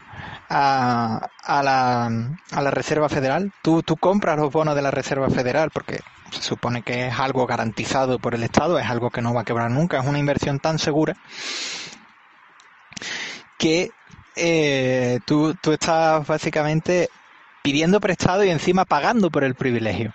[0.50, 5.30] a, a, la, a la Reserva Federal, tú, tú compras los bonos de la Reserva
[5.30, 6.00] Federal porque
[6.32, 9.46] se supone que es algo garantizado por el Estado, es algo que no va a
[9.46, 11.16] quebrar nunca, es una inversión tan segura
[13.58, 13.92] que
[14.36, 17.10] eh, tú, tú estás básicamente
[17.64, 20.14] pidiendo prestado y encima pagando por el privilegio.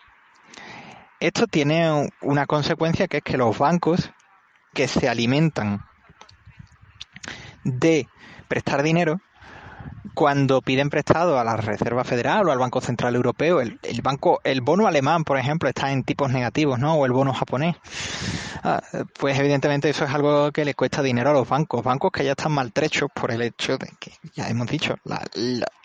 [1.20, 4.10] Esto tiene una consecuencia que es que los bancos
[4.74, 5.84] que se alimentan
[7.64, 8.08] de
[8.48, 9.20] prestar dinero
[10.14, 14.60] cuando piden prestado a la Reserva Federal o al Banco Central Europeo, el, banco, el
[14.60, 16.94] bono alemán, por ejemplo, está en tipos negativos, ¿no?
[16.94, 17.76] O el bono japonés.
[18.62, 18.82] Ah,
[19.18, 22.32] pues evidentemente eso es algo que le cuesta dinero a los bancos, bancos que ya
[22.32, 25.22] están maltrechos por el hecho de que, ya hemos dicho, la,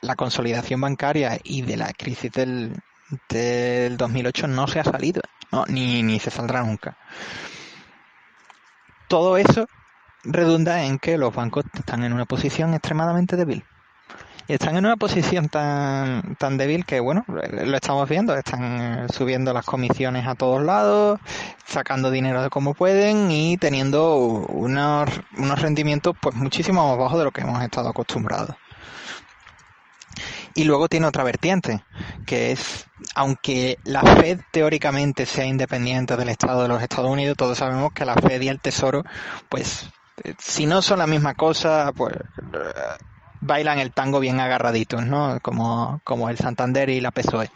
[0.01, 2.73] la, consolidación bancaria y de la crisis del,
[3.29, 5.21] del 2008 no se ha salido,
[5.51, 5.65] ¿no?
[5.67, 6.97] ni, ni se saldrá nunca.
[9.07, 9.67] Todo eso
[10.23, 13.63] redunda en que los bancos están en una posición extremadamente débil.
[14.47, 19.07] Y están en una posición tan, tan débil que, bueno, lo estamos viendo, están eh,
[19.13, 21.19] subiendo las comisiones a todos lados,
[21.65, 27.25] sacando dinero de como pueden y teniendo unos, unos rendimientos pues muchísimo más bajos de
[27.25, 28.55] lo que hemos estado acostumbrados.
[30.55, 31.83] Y luego tiene otra vertiente,
[32.25, 37.57] que es, aunque la Fed teóricamente sea independiente del Estado de los Estados Unidos, todos
[37.57, 39.03] sabemos que la Fed y el Tesoro,
[39.49, 39.89] pues,
[40.23, 42.15] eh, si no son la misma cosa, pues
[43.41, 45.39] bailan el tango bien agarraditos, ¿no?
[45.41, 47.49] Como, como el Santander y la PSOE.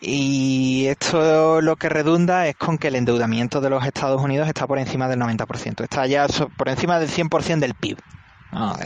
[0.00, 4.66] Y esto lo que redunda es con que el endeudamiento de los Estados Unidos está
[4.66, 5.82] por encima del 90%.
[5.82, 6.26] Está ya
[6.56, 7.98] por encima del 100% del PIB,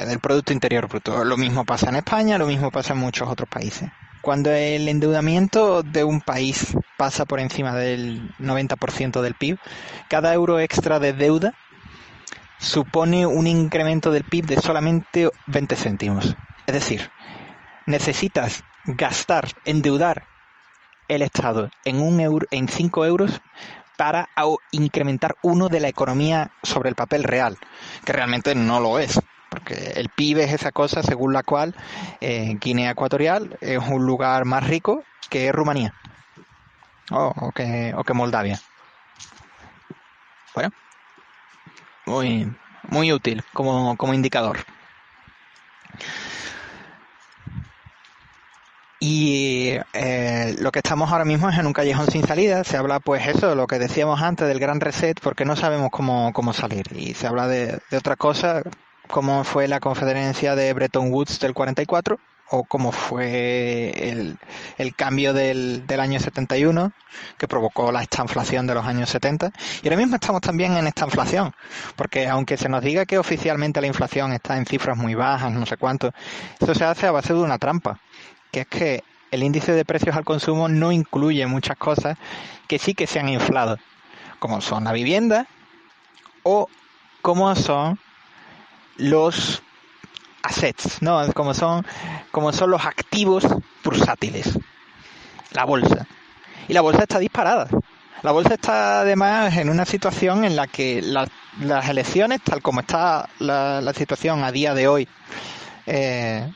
[0.07, 1.25] del Producto Interior Bruto.
[1.25, 3.91] Lo mismo pasa en España, lo mismo pasa en muchos otros países.
[4.23, 9.59] Cuando el endeudamiento de un país pasa por encima del 90% del PIB,
[10.09, 11.55] cada euro extra de deuda
[12.61, 16.37] supone un incremento del PIB de solamente 20 céntimos.
[16.67, 17.11] Es decir,
[17.87, 20.25] necesitas gastar, endeudar
[21.09, 23.41] el Estado en un euro, en 5 euros
[23.97, 24.29] para
[24.71, 27.59] incrementar uno de la economía sobre el papel real,
[28.05, 29.21] que realmente no lo es,
[29.51, 31.75] porque el PIB es esa cosa según la cual
[32.21, 35.93] eh, Guinea Ecuatorial es un lugar más rico que Rumanía
[37.11, 38.61] o, que, o que Moldavia.
[40.55, 40.71] Bueno,
[42.11, 42.53] muy,
[42.89, 44.59] muy útil como, como indicador.
[49.03, 52.65] Y eh, lo que estamos ahora mismo es en un callejón sin salida.
[52.65, 56.33] Se habla, pues eso, lo que decíamos antes del gran reset, porque no sabemos cómo,
[56.35, 56.85] cómo salir.
[56.95, 58.63] Y se habla de, de otra cosa,
[59.09, 62.19] como fue la conferencia de Bretton Woods del 44,
[62.51, 64.39] o cómo fue el,
[64.77, 66.93] el cambio del, del, año 71
[67.39, 69.53] que provocó la estanflación de los años 70
[69.83, 71.55] y ahora mismo estamos también en esta inflación
[71.97, 75.65] porque aunque se nos diga que oficialmente la inflación está en cifras muy bajas no
[75.65, 76.13] sé cuánto
[76.59, 78.01] eso se hace a base de una trampa
[78.51, 82.19] que es que el índice de precios al consumo no incluye muchas cosas
[82.67, 83.79] que sí que se han inflado
[84.41, 85.47] como son la vivienda
[86.43, 86.69] o
[87.23, 88.01] como son
[88.97, 89.63] los
[90.43, 91.21] assets, ¿no?
[91.33, 91.87] Como son,
[92.31, 93.45] como son los activos
[93.85, 94.59] bursátiles.
[95.53, 96.07] La bolsa.
[96.69, 97.69] Y la bolsa está disparada.
[98.23, 103.29] La bolsa está además en una situación en la que las elecciones, tal como está
[103.39, 105.09] la, situación a día de hoy,
[105.87, 106.53] eh,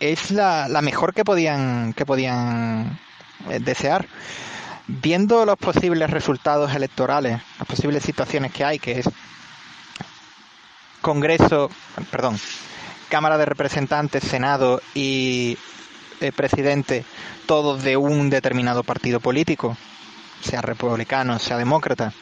[0.00, 2.98] es la, la, mejor que podían, que podían
[3.48, 4.06] eh, desear.
[4.86, 9.08] Viendo los posibles resultados electorales, las posibles situaciones que hay, que es
[11.04, 11.68] Congreso,
[12.10, 12.40] perdón,
[13.10, 15.58] Cámara de Representantes, Senado y
[16.22, 17.04] eh, presidente,
[17.44, 19.76] todos de un determinado partido político,
[20.40, 22.14] sea republicano, sea demócrata.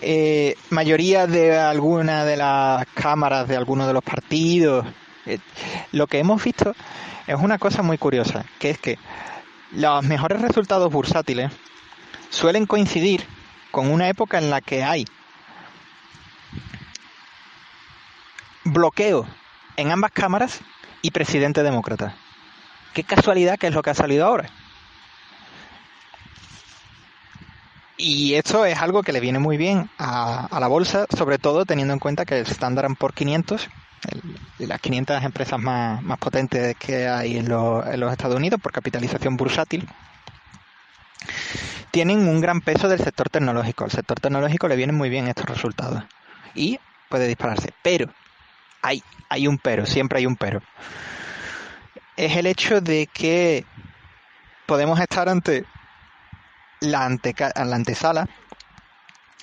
[0.00, 4.86] Eh, mayoría de alguna de las cámaras de alguno de los partidos.
[5.26, 5.36] Eh,
[5.92, 6.74] lo que hemos visto
[7.26, 8.98] es una cosa muy curiosa, que es que
[9.72, 11.52] los mejores resultados bursátiles
[12.30, 13.26] suelen coincidir
[13.70, 15.04] con una época en la que hay
[18.64, 19.26] bloqueo
[19.76, 20.60] en ambas cámaras
[21.02, 22.14] y presidente demócrata.
[22.92, 24.50] Qué casualidad que es lo que ha salido ahora.
[27.96, 31.92] Y esto es algo que le viene muy bien a, la bolsa, sobre todo teniendo
[31.92, 33.68] en cuenta que el Standard por 500,
[34.58, 39.36] de las 500 empresas más, potentes que hay en, en los Estados Unidos por capitalización
[39.36, 39.86] bursátil,
[41.90, 43.84] tienen un gran peso del sector tecnológico.
[43.84, 46.02] Al sector tecnológico le vienen muy bien estos resultados.
[46.54, 46.78] Y
[47.10, 47.74] puede dispararse.
[47.82, 48.10] Pero,
[48.82, 50.62] hay, hay un pero, siempre hay un pero.
[52.16, 53.64] Es el hecho de que
[54.66, 55.64] podemos estar ante
[56.80, 58.28] la, la antesala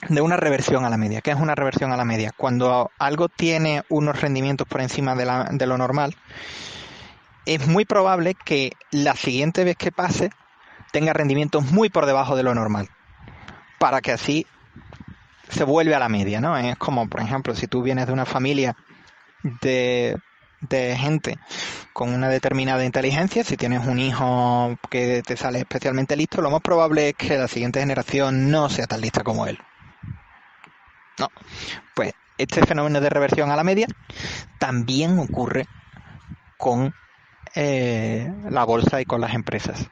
[0.09, 1.21] de una reversión a la media.
[1.21, 2.31] ¿Qué es una reversión a la media?
[2.35, 6.15] Cuando algo tiene unos rendimientos por encima de, de lo normal,
[7.45, 10.29] es muy probable que la siguiente vez que pase
[10.91, 12.89] tenga rendimientos muy por debajo de lo normal.
[13.79, 14.45] Para que así
[15.49, 16.57] se vuelve a la media, ¿no?
[16.57, 18.75] Es como, por ejemplo, si tú vienes de una familia
[19.43, 20.17] de,
[20.61, 21.37] de gente
[21.93, 26.61] con una determinada inteligencia, si tienes un hijo que te sale especialmente listo, lo más
[26.61, 29.59] probable es que la siguiente generación no sea tan lista como él.
[31.19, 31.29] No.
[31.95, 33.87] Pues este fenómeno de reversión a la media
[34.59, 35.67] también ocurre
[36.57, 36.93] con
[37.55, 39.87] eh, la bolsa y con las empresas.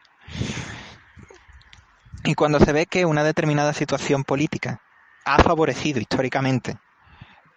[2.23, 4.81] Y cuando se ve que una determinada situación política
[5.25, 6.77] ha favorecido históricamente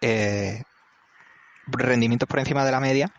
[0.00, 0.62] eh,
[1.70, 3.12] rendimientos por encima de la media,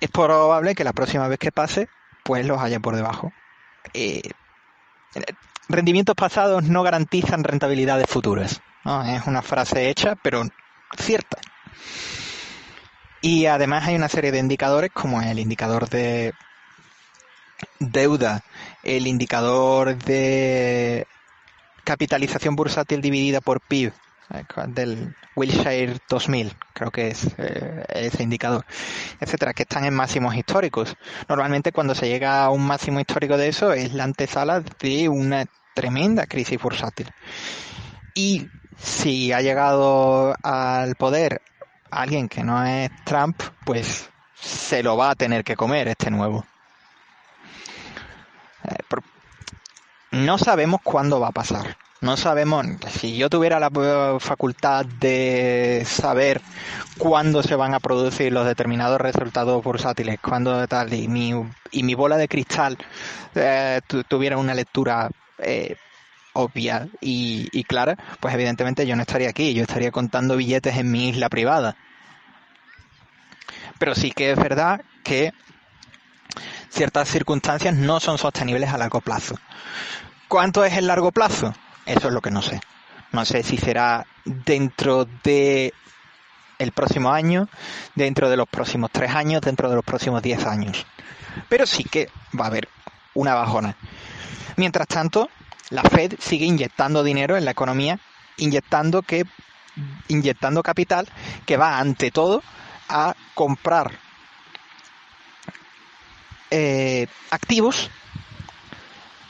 [0.00, 1.88] es probable que la próxima vez que pase,
[2.22, 3.32] pues los haya por debajo.
[3.94, 4.22] Eh,
[5.68, 8.60] rendimientos pasados no garantizan rentabilidades futuras.
[9.06, 10.42] Es una frase hecha, pero
[10.96, 11.38] cierta.
[13.20, 16.32] Y además hay una serie de indicadores como el indicador de
[17.80, 18.42] deuda,
[18.82, 21.06] el indicador de
[21.84, 23.92] capitalización bursátil dividida por PIB
[24.68, 28.64] del Wilshire 2000, creo que es eh, ese indicador,
[29.20, 30.96] etcétera, que están en máximos históricos.
[31.28, 35.46] Normalmente cuando se llega a un máximo histórico de eso es la antesala de una
[35.74, 37.10] tremenda crisis bursátil.
[38.14, 41.40] Y si ha llegado al poder
[41.90, 46.44] alguien que no es Trump, pues se lo va a tener que comer este nuevo.
[48.64, 48.76] Eh,
[50.10, 51.76] no sabemos cuándo va a pasar.
[52.00, 53.70] No sabemos, si yo tuviera la
[54.20, 56.40] facultad de saber
[56.96, 61.32] cuándo se van a producir los determinados resultados bursátiles, cuándo tal, y mi,
[61.72, 62.78] y mi bola de cristal
[63.34, 65.74] eh, tuviera una lectura eh,
[66.34, 70.92] obvia y, y clara, pues evidentemente yo no estaría aquí, yo estaría contando billetes en
[70.92, 71.74] mi isla privada.
[73.80, 75.32] Pero sí que es verdad que
[76.68, 79.34] ciertas circunstancias no son sostenibles a largo plazo.
[80.28, 81.52] ¿Cuánto es el largo plazo?
[81.88, 82.60] Eso es lo que no sé.
[83.12, 85.72] No sé si será dentro de
[86.58, 87.48] el próximo año,
[87.94, 90.84] dentro de los próximos tres años, dentro de los próximos diez años.
[91.48, 92.68] Pero sí que va a haber
[93.14, 93.74] una bajona.
[94.56, 95.30] Mientras tanto,
[95.70, 97.98] la Fed sigue inyectando dinero en la economía,
[98.36, 99.24] inyectando que
[100.08, 101.08] inyectando capital
[101.46, 102.42] que va ante todo
[102.90, 103.92] a comprar
[106.50, 107.88] eh, activos,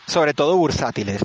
[0.07, 1.23] sobre todo bursátiles,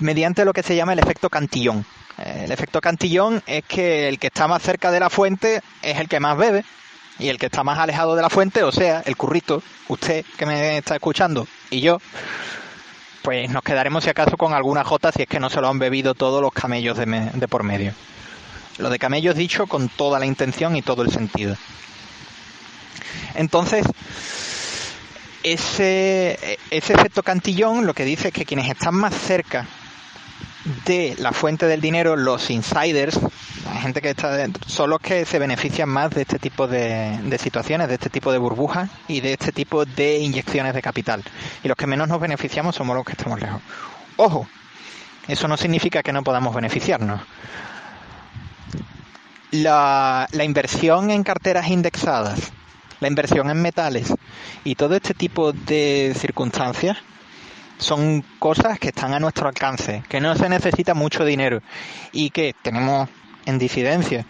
[0.00, 1.84] mediante lo que se llama el efecto cantillón.
[2.18, 5.98] Eh, el efecto cantillón es que el que está más cerca de la fuente es
[5.98, 6.64] el que más bebe
[7.18, 10.46] y el que está más alejado de la fuente, o sea, el currito, usted que
[10.46, 11.98] me está escuchando y yo,
[13.22, 15.78] pues nos quedaremos si acaso con alguna jota si es que no se lo han
[15.78, 17.92] bebido todos los camellos de, por medio.
[18.78, 21.56] Lo de camellos dicho con toda la intención y todo el sentido.
[23.34, 23.86] Entonces,
[25.42, 29.66] ese, ese efecto cantillón lo que dice es que quienes están más cerca
[30.84, 33.18] de la fuente del dinero, los insiders,
[33.64, 37.18] la gente que está dentro, son los que se benefician más de este tipo de,
[37.22, 41.24] de, situaciones, de este tipo de burbujas y de este tipo de inyecciones de capital.
[41.62, 43.62] Y los que menos nos beneficiamos somos los que estamos lejos.
[44.16, 44.46] Ojo,
[45.28, 47.22] eso no significa que no podamos beneficiarnos.
[49.50, 52.52] La, la inversión en carteras indexadas,
[53.00, 54.14] la inversión en metales
[54.62, 56.98] y todo este tipo de circunstancias
[57.80, 61.62] son cosas que están a nuestro alcance, que no se necesita mucho dinero
[62.12, 63.08] y que tenemos
[63.46, 64.26] en disidencia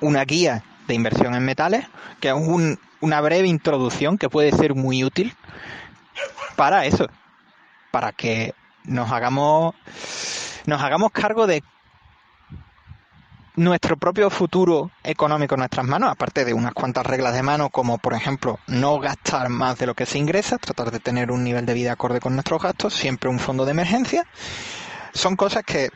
[0.00, 1.86] una guía de inversión en metales,
[2.20, 5.34] que es un, una breve introducción que puede ser muy útil
[6.56, 7.08] para eso,
[7.90, 8.54] para que
[8.84, 9.74] nos hagamos
[10.66, 11.62] nos hagamos cargo de
[13.56, 17.98] nuestro propio futuro económico en nuestras manos, aparte de unas cuantas reglas de mano, como
[17.98, 21.64] por ejemplo no gastar más de lo que se ingresa, tratar de tener un nivel
[21.66, 24.26] de vida acorde con nuestros gastos, siempre un fondo de emergencia,
[25.12, 25.90] son cosas que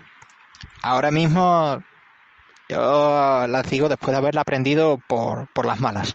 [0.82, 1.82] ahora mismo
[2.68, 6.14] yo las digo después de haberla aprendido por, por las malas.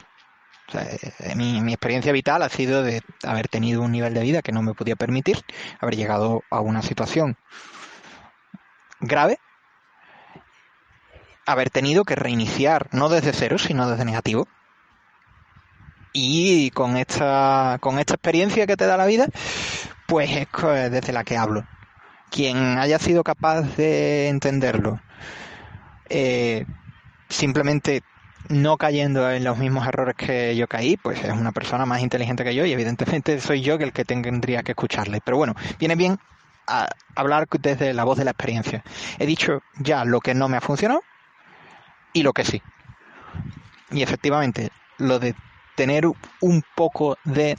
[0.73, 4.53] Eh, mi, mi experiencia vital ha sido de haber tenido un nivel de vida que
[4.53, 5.43] no me podía permitir,
[5.81, 7.37] haber llegado a una situación
[9.01, 9.39] grave
[11.45, 14.47] haber tenido que reiniciar, no desde cero, sino desde negativo.
[16.13, 19.27] Y con esta, con esta experiencia que te da la vida,
[20.07, 20.47] pues es
[20.91, 21.65] desde la que hablo.
[22.29, 24.99] Quien haya sido capaz de entenderlo,
[26.09, 26.65] eh,
[27.29, 28.03] simplemente
[28.49, 32.43] no cayendo en los mismos errores que yo caí, pues es una persona más inteligente
[32.43, 35.21] que yo y evidentemente soy yo el que tendría que escucharle.
[35.23, 36.19] Pero bueno, viene bien
[36.67, 38.83] a hablar desde la voz de la experiencia.
[39.19, 41.01] He dicho ya lo que no me ha funcionado
[42.13, 42.61] y lo que sí.
[43.91, 45.35] Y efectivamente, lo de
[45.75, 46.05] tener
[46.41, 47.57] un poco de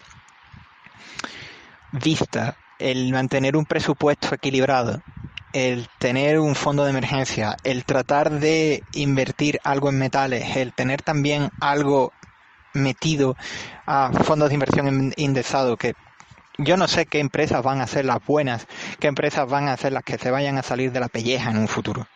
[1.93, 5.03] vista, el mantener un presupuesto equilibrado,
[5.53, 11.03] el tener un fondo de emergencia, el tratar de invertir algo en metales, el tener
[11.03, 12.13] también algo
[12.73, 13.37] metido
[13.87, 15.95] a fondos de inversión indexado que
[16.59, 18.67] yo no sé qué empresas van a ser las buenas,
[19.01, 21.59] qué empresas van a ser las que se vayan a salir de la pelleja en
[21.59, 22.07] un futuro.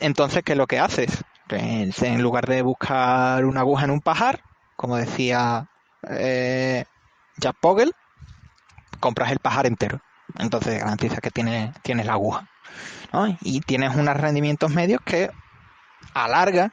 [0.00, 1.24] Entonces, ¿qué es lo que haces?
[1.48, 4.42] En lugar de buscar una aguja en un pajar,
[4.76, 5.68] como decía
[6.08, 6.84] eh,
[7.36, 7.92] Jack Pogel,
[9.00, 10.00] compras el pajar entero.
[10.38, 12.48] Entonces garantiza que tienes, la aguja.
[13.42, 15.30] Y tienes unos rendimientos medios que
[16.14, 16.72] a larga,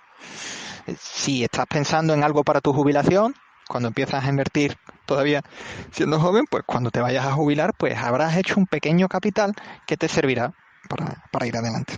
[0.97, 3.35] si estás pensando en algo para tu jubilación,
[3.67, 5.43] cuando empiezas a invertir todavía
[5.91, 9.53] siendo joven, pues cuando te vayas a jubilar, pues habrás hecho un pequeño capital
[9.85, 10.53] que te servirá
[10.89, 11.97] para, para ir adelante.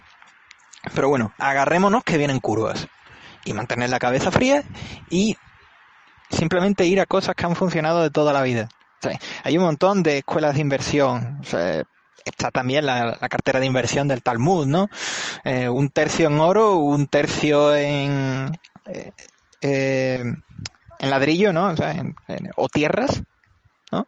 [0.94, 2.88] Pero bueno, agarrémonos que vienen curvas
[3.46, 4.64] y mantener la cabeza fría
[5.10, 5.38] y
[6.30, 8.70] simplemente ir a cosas que han funcionado de toda la vida.
[9.44, 11.42] hay un montón de escuelas de inversión.
[12.26, 14.90] está también la, cartera de inversión del Talmud, ¿no?
[15.44, 19.12] Eh, un tercio en oro, un tercio en, eh,
[19.62, 20.24] eh,
[21.00, 21.74] en ladrillo, ¿no?
[22.56, 23.24] O, tierras,
[23.92, 24.06] ¿no?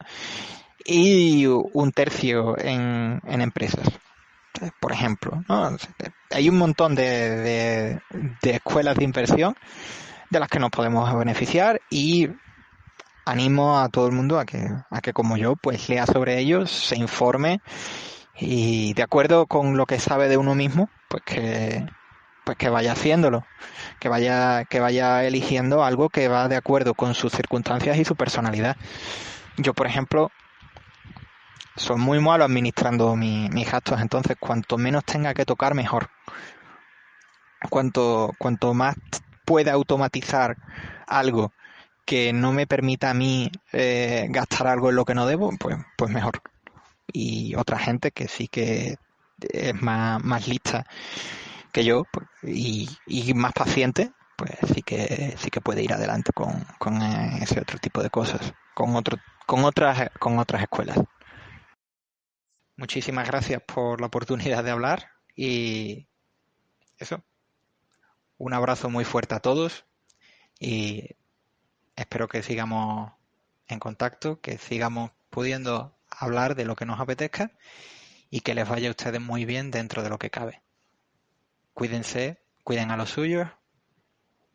[0.86, 3.88] Y un tercio en, en empresas
[4.80, 5.44] por ejemplo.
[5.48, 5.78] ¿no?
[6.32, 8.00] Hay un montón de,
[8.42, 9.56] de, escuelas de inversión
[10.30, 12.30] de las que nos podemos beneficiar y
[13.26, 16.70] animo a todo el mundo a que, a que como yo, pues lea sobre ellos,
[16.72, 17.62] se informe
[18.38, 21.86] y de acuerdo con lo que sabe de uno mismo, pues que,
[22.44, 23.46] pues que vaya haciéndolo,
[24.00, 28.16] que vaya, que vaya eligiendo algo que va de acuerdo con sus circunstancias y su
[28.16, 28.76] personalidad.
[29.58, 30.32] Yo, por ejemplo,
[31.76, 36.10] soy muy malo administrando mis gastos, entonces cuanto menos tenga que tocar, mejor.
[37.70, 38.96] Cuanto, cuanto más
[39.44, 40.58] pueda automatizar
[41.08, 41.52] algo
[42.06, 45.78] que no me permita a mí eh, gastar algo en lo que no debo, pues,
[45.98, 46.42] pues mejor.
[47.12, 48.98] Y otra gente que sí que
[49.40, 50.86] es más, más lista
[51.72, 56.32] que yo pues, y, y, más paciente, pues sí que sí que puede ir adelante
[56.34, 61.00] con, con ese otro tipo de cosas, con otro, con otras, con otras escuelas.
[62.78, 66.08] Muchísimas gracias por la oportunidad de hablar y
[66.98, 67.24] eso.
[68.38, 69.86] Un abrazo muy fuerte a todos
[70.60, 71.16] y
[71.96, 73.14] espero que sigamos
[73.68, 77.52] en contacto, que sigamos pudiendo hablar de lo que nos apetezca
[78.30, 80.62] y que les vaya a ustedes muy bien dentro de lo que cabe.
[81.74, 83.50] Cuídense, cuiden a los suyos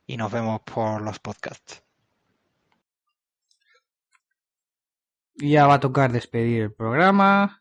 [0.06, 1.82] y nos vemos por los podcasts.
[5.36, 7.59] Ya va a tocar despedir el programa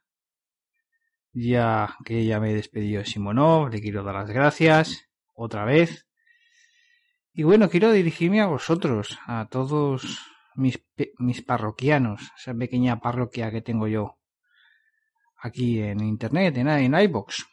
[1.39, 6.07] ya que ya me he despedido de Simonov, le quiero dar las gracias otra vez.
[7.33, 10.19] Y bueno, quiero dirigirme a vosotros, a todos
[10.55, 10.83] mis,
[11.17, 14.17] mis parroquianos, esa pequeña parroquia que tengo yo
[15.37, 17.45] aquí en internet, en, en iBox.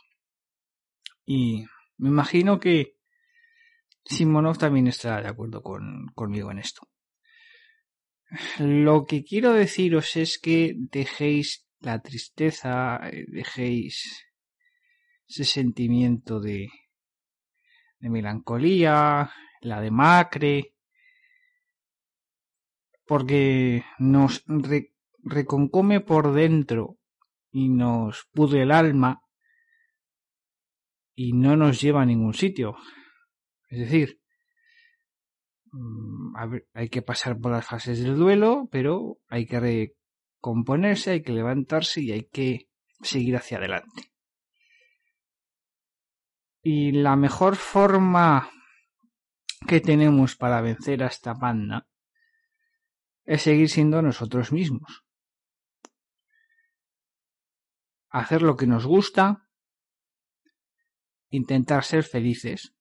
[1.24, 1.64] Y
[1.98, 2.96] me imagino que
[4.04, 6.88] Simonov también estará de acuerdo con, conmigo en esto.
[8.58, 14.26] Lo que quiero deciros es que dejéis la tristeza, eh, dejéis
[15.28, 16.68] ese sentimiento de,
[18.00, 19.30] de melancolía,
[19.60, 20.74] la de macre,
[23.06, 24.44] porque nos
[25.22, 26.98] reconcome por dentro
[27.52, 29.22] y nos pudre el alma
[31.14, 32.74] y no nos lleva a ningún sitio.
[33.68, 34.20] Es decir,
[35.70, 36.34] mm,
[36.74, 39.95] hay que pasar por las fases del duelo, pero hay que
[40.46, 42.70] componerse, hay que levantarse y hay que
[43.02, 44.12] seguir hacia adelante.
[46.62, 48.48] Y la mejor forma
[49.66, 51.88] que tenemos para vencer a esta panda
[53.24, 55.04] es seguir siendo nosotros mismos.
[58.08, 59.48] Hacer lo que nos gusta,
[61.28, 62.72] intentar ser felices,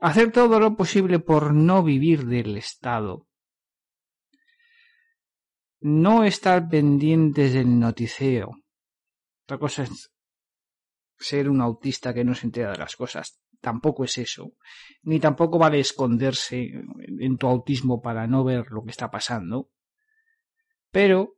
[0.00, 3.25] hacer todo lo posible por no vivir del Estado,
[5.80, 8.50] no estar pendientes del noticeo.
[9.44, 10.12] Otra cosa es
[11.18, 13.40] ser un autista que no se entera de las cosas.
[13.60, 14.52] Tampoco es eso.
[15.02, 19.70] Ni tampoco vale esconderse en tu autismo para no ver lo que está pasando.
[20.90, 21.36] Pero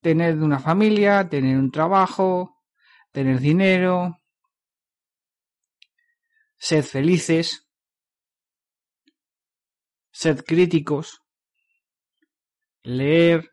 [0.00, 2.62] tener una familia, tener un trabajo,
[3.10, 4.20] tener dinero,
[6.56, 7.63] sed felices,
[10.14, 11.22] sed críticos,
[12.84, 13.50] leer,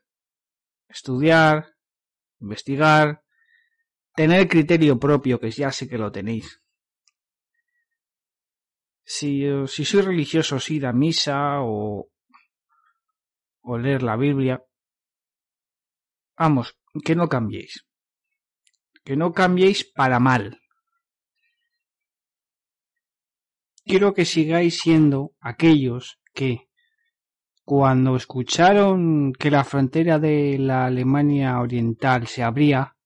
[0.88, 1.74] estudiar,
[2.40, 3.24] investigar,
[4.16, 6.62] tener criterio propio, que ya sé que lo tenéis.
[9.04, 12.08] Si, si sois religiosos, ir a misa o,
[13.62, 14.62] o leer la Biblia.
[16.38, 17.84] Vamos, que no cambiéis.
[19.04, 20.62] Que no cambiéis para mal.
[23.84, 26.70] Quiero que sigáis siendo aquellos que
[27.64, 32.98] cuando escucharon que la frontera de la Alemania Oriental se abría,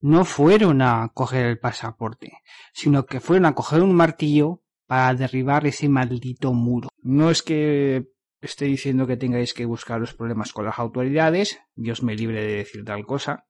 [0.00, 2.38] no fueron a coger el pasaporte,
[2.72, 6.88] sino que fueron a coger un martillo para derribar ese maldito muro.
[7.02, 8.06] No es que
[8.40, 12.56] esté diciendo que tengáis que buscar los problemas con las autoridades, Dios me libre de
[12.56, 13.46] decir tal cosa,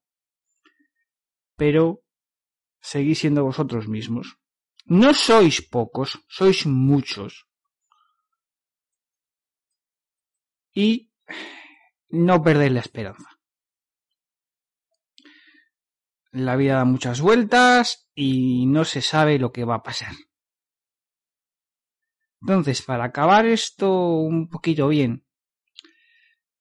[1.57, 2.03] pero
[2.81, 4.39] seguís siendo vosotros mismos.
[4.85, 7.46] No sois pocos, sois muchos.
[10.77, 11.11] Y
[12.11, 13.41] no perdéis la esperanza.
[16.33, 20.13] La vida da muchas vueltas y no se sabe lo que va a pasar.
[22.43, 25.25] Entonces, para acabar esto un poquito bien,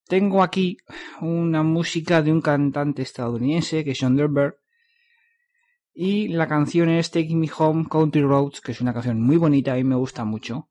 [0.08, 0.78] tengo aquí
[1.20, 4.62] una música de un cantante estadounidense que es John Derber
[5.94, 9.78] y la canción es Taking Me Home Country Roads, que es una canción muy bonita
[9.78, 10.70] y me gusta mucho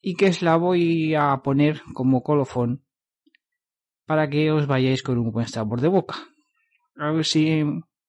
[0.00, 2.84] y que os la voy a poner como colofón
[4.06, 6.16] para que os vayáis con un buen sabor de boca.
[6.96, 7.64] A ver si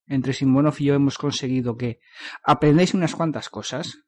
[0.07, 1.99] entre Simonov y yo hemos conseguido que
[2.43, 4.03] aprendáis unas cuantas cosas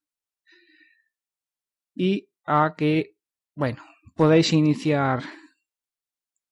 [1.94, 3.16] y a que,
[3.56, 3.84] bueno,
[4.16, 5.24] podáis iniciar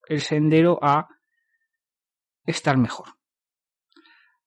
[0.07, 1.07] el sendero a
[2.45, 3.15] estar mejor.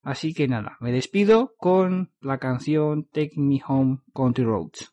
[0.01, 4.92] Así que nada, me despido con la canción Take Me Home Country Roads.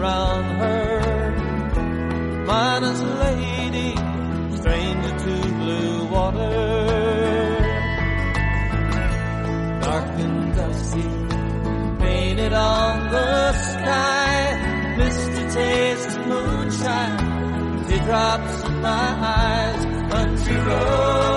[0.00, 0.94] gather round her.
[2.46, 3.96] Minus lady,
[4.56, 7.58] stranger to blue water.
[9.80, 11.08] Dark and dusty,
[12.04, 14.94] painted on the sky.
[14.98, 19.84] Misty taste of moonshine, teardrops in my eyes.
[20.12, 21.29] Country road.